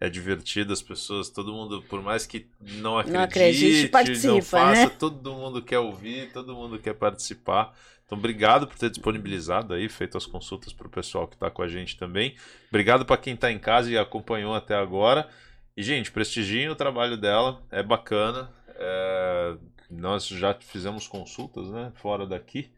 [0.00, 4.42] é divertido, as pessoas, todo mundo, por mais que não acredite, não, acredite, participa, não
[4.42, 4.92] faça, né?
[4.98, 7.74] todo mundo quer ouvir, todo mundo quer participar.
[8.12, 11.62] Então, obrigado por ter disponibilizado aí, feito as consultas para o pessoal que está com
[11.62, 12.36] a gente também.
[12.68, 15.26] Obrigado para quem está em casa e acompanhou até agora.
[15.74, 18.52] E, gente, prestigiem o trabalho dela, é bacana.
[18.76, 19.56] É,
[19.88, 22.70] nós já fizemos consultas, né, fora daqui,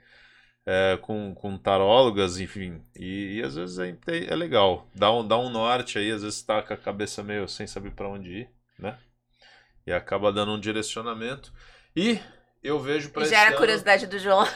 [0.64, 5.36] é, com, com tarólogas, enfim, e, e às vezes é, é, legal, dá um, dá
[5.36, 8.48] um norte aí, às vezes está com a cabeça meio sem saber para onde ir,
[8.78, 8.98] né,
[9.86, 11.52] e acaba dando um direcionamento.
[11.94, 12.18] E
[12.62, 14.46] eu vejo para Já era a curiosidade do João.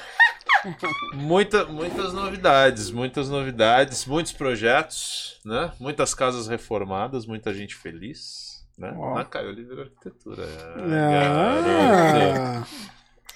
[1.14, 5.72] Muita, muitas novidades, muitas novidades, muitos projetos, né?
[5.78, 8.48] Muitas casas reformadas, muita gente feliz
[8.78, 8.94] né?
[8.96, 9.14] Oh.
[9.14, 10.44] Na Caio Oliveira Arquitetura.
[10.76, 12.64] Ah.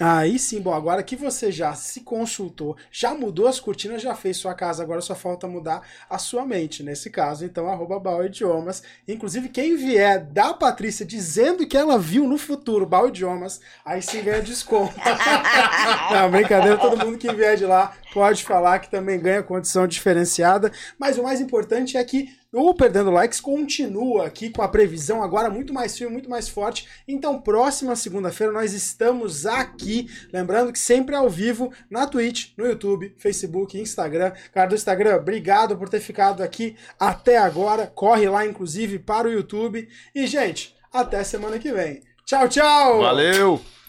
[0.04, 4.36] Aí sim, bom, agora que você já se consultou, já mudou as cortinas, já fez
[4.36, 6.82] sua casa, agora só falta mudar a sua mente.
[6.82, 8.82] Nesse caso, então, arroba Idiomas.
[9.06, 14.24] Inclusive, quem vier da Patrícia dizendo que ela viu no futuro Bau Idiomas, aí sim
[14.24, 14.92] ganha desconto.
[16.10, 20.70] Não, brincadeira, todo mundo que vier de lá pode falar que também ganha condição diferenciada.
[20.98, 25.48] Mas o mais importante é que o Perdendo Likes continua aqui com a previsão agora
[25.48, 26.86] muito mais firme, muito mais forte.
[27.08, 30.08] Então, próxima segunda-feira nós estamos aqui.
[30.30, 34.32] Lembrando que sempre ao vivo na Twitch, no YouTube, Facebook, Instagram.
[34.52, 37.86] Cara do Instagram, obrigado por ter ficado aqui até agora.
[37.86, 39.88] Corre lá, inclusive, para o YouTube.
[40.14, 42.02] E, gente, até semana que vem.
[42.26, 43.00] Tchau, tchau!
[43.00, 43.81] Valeu!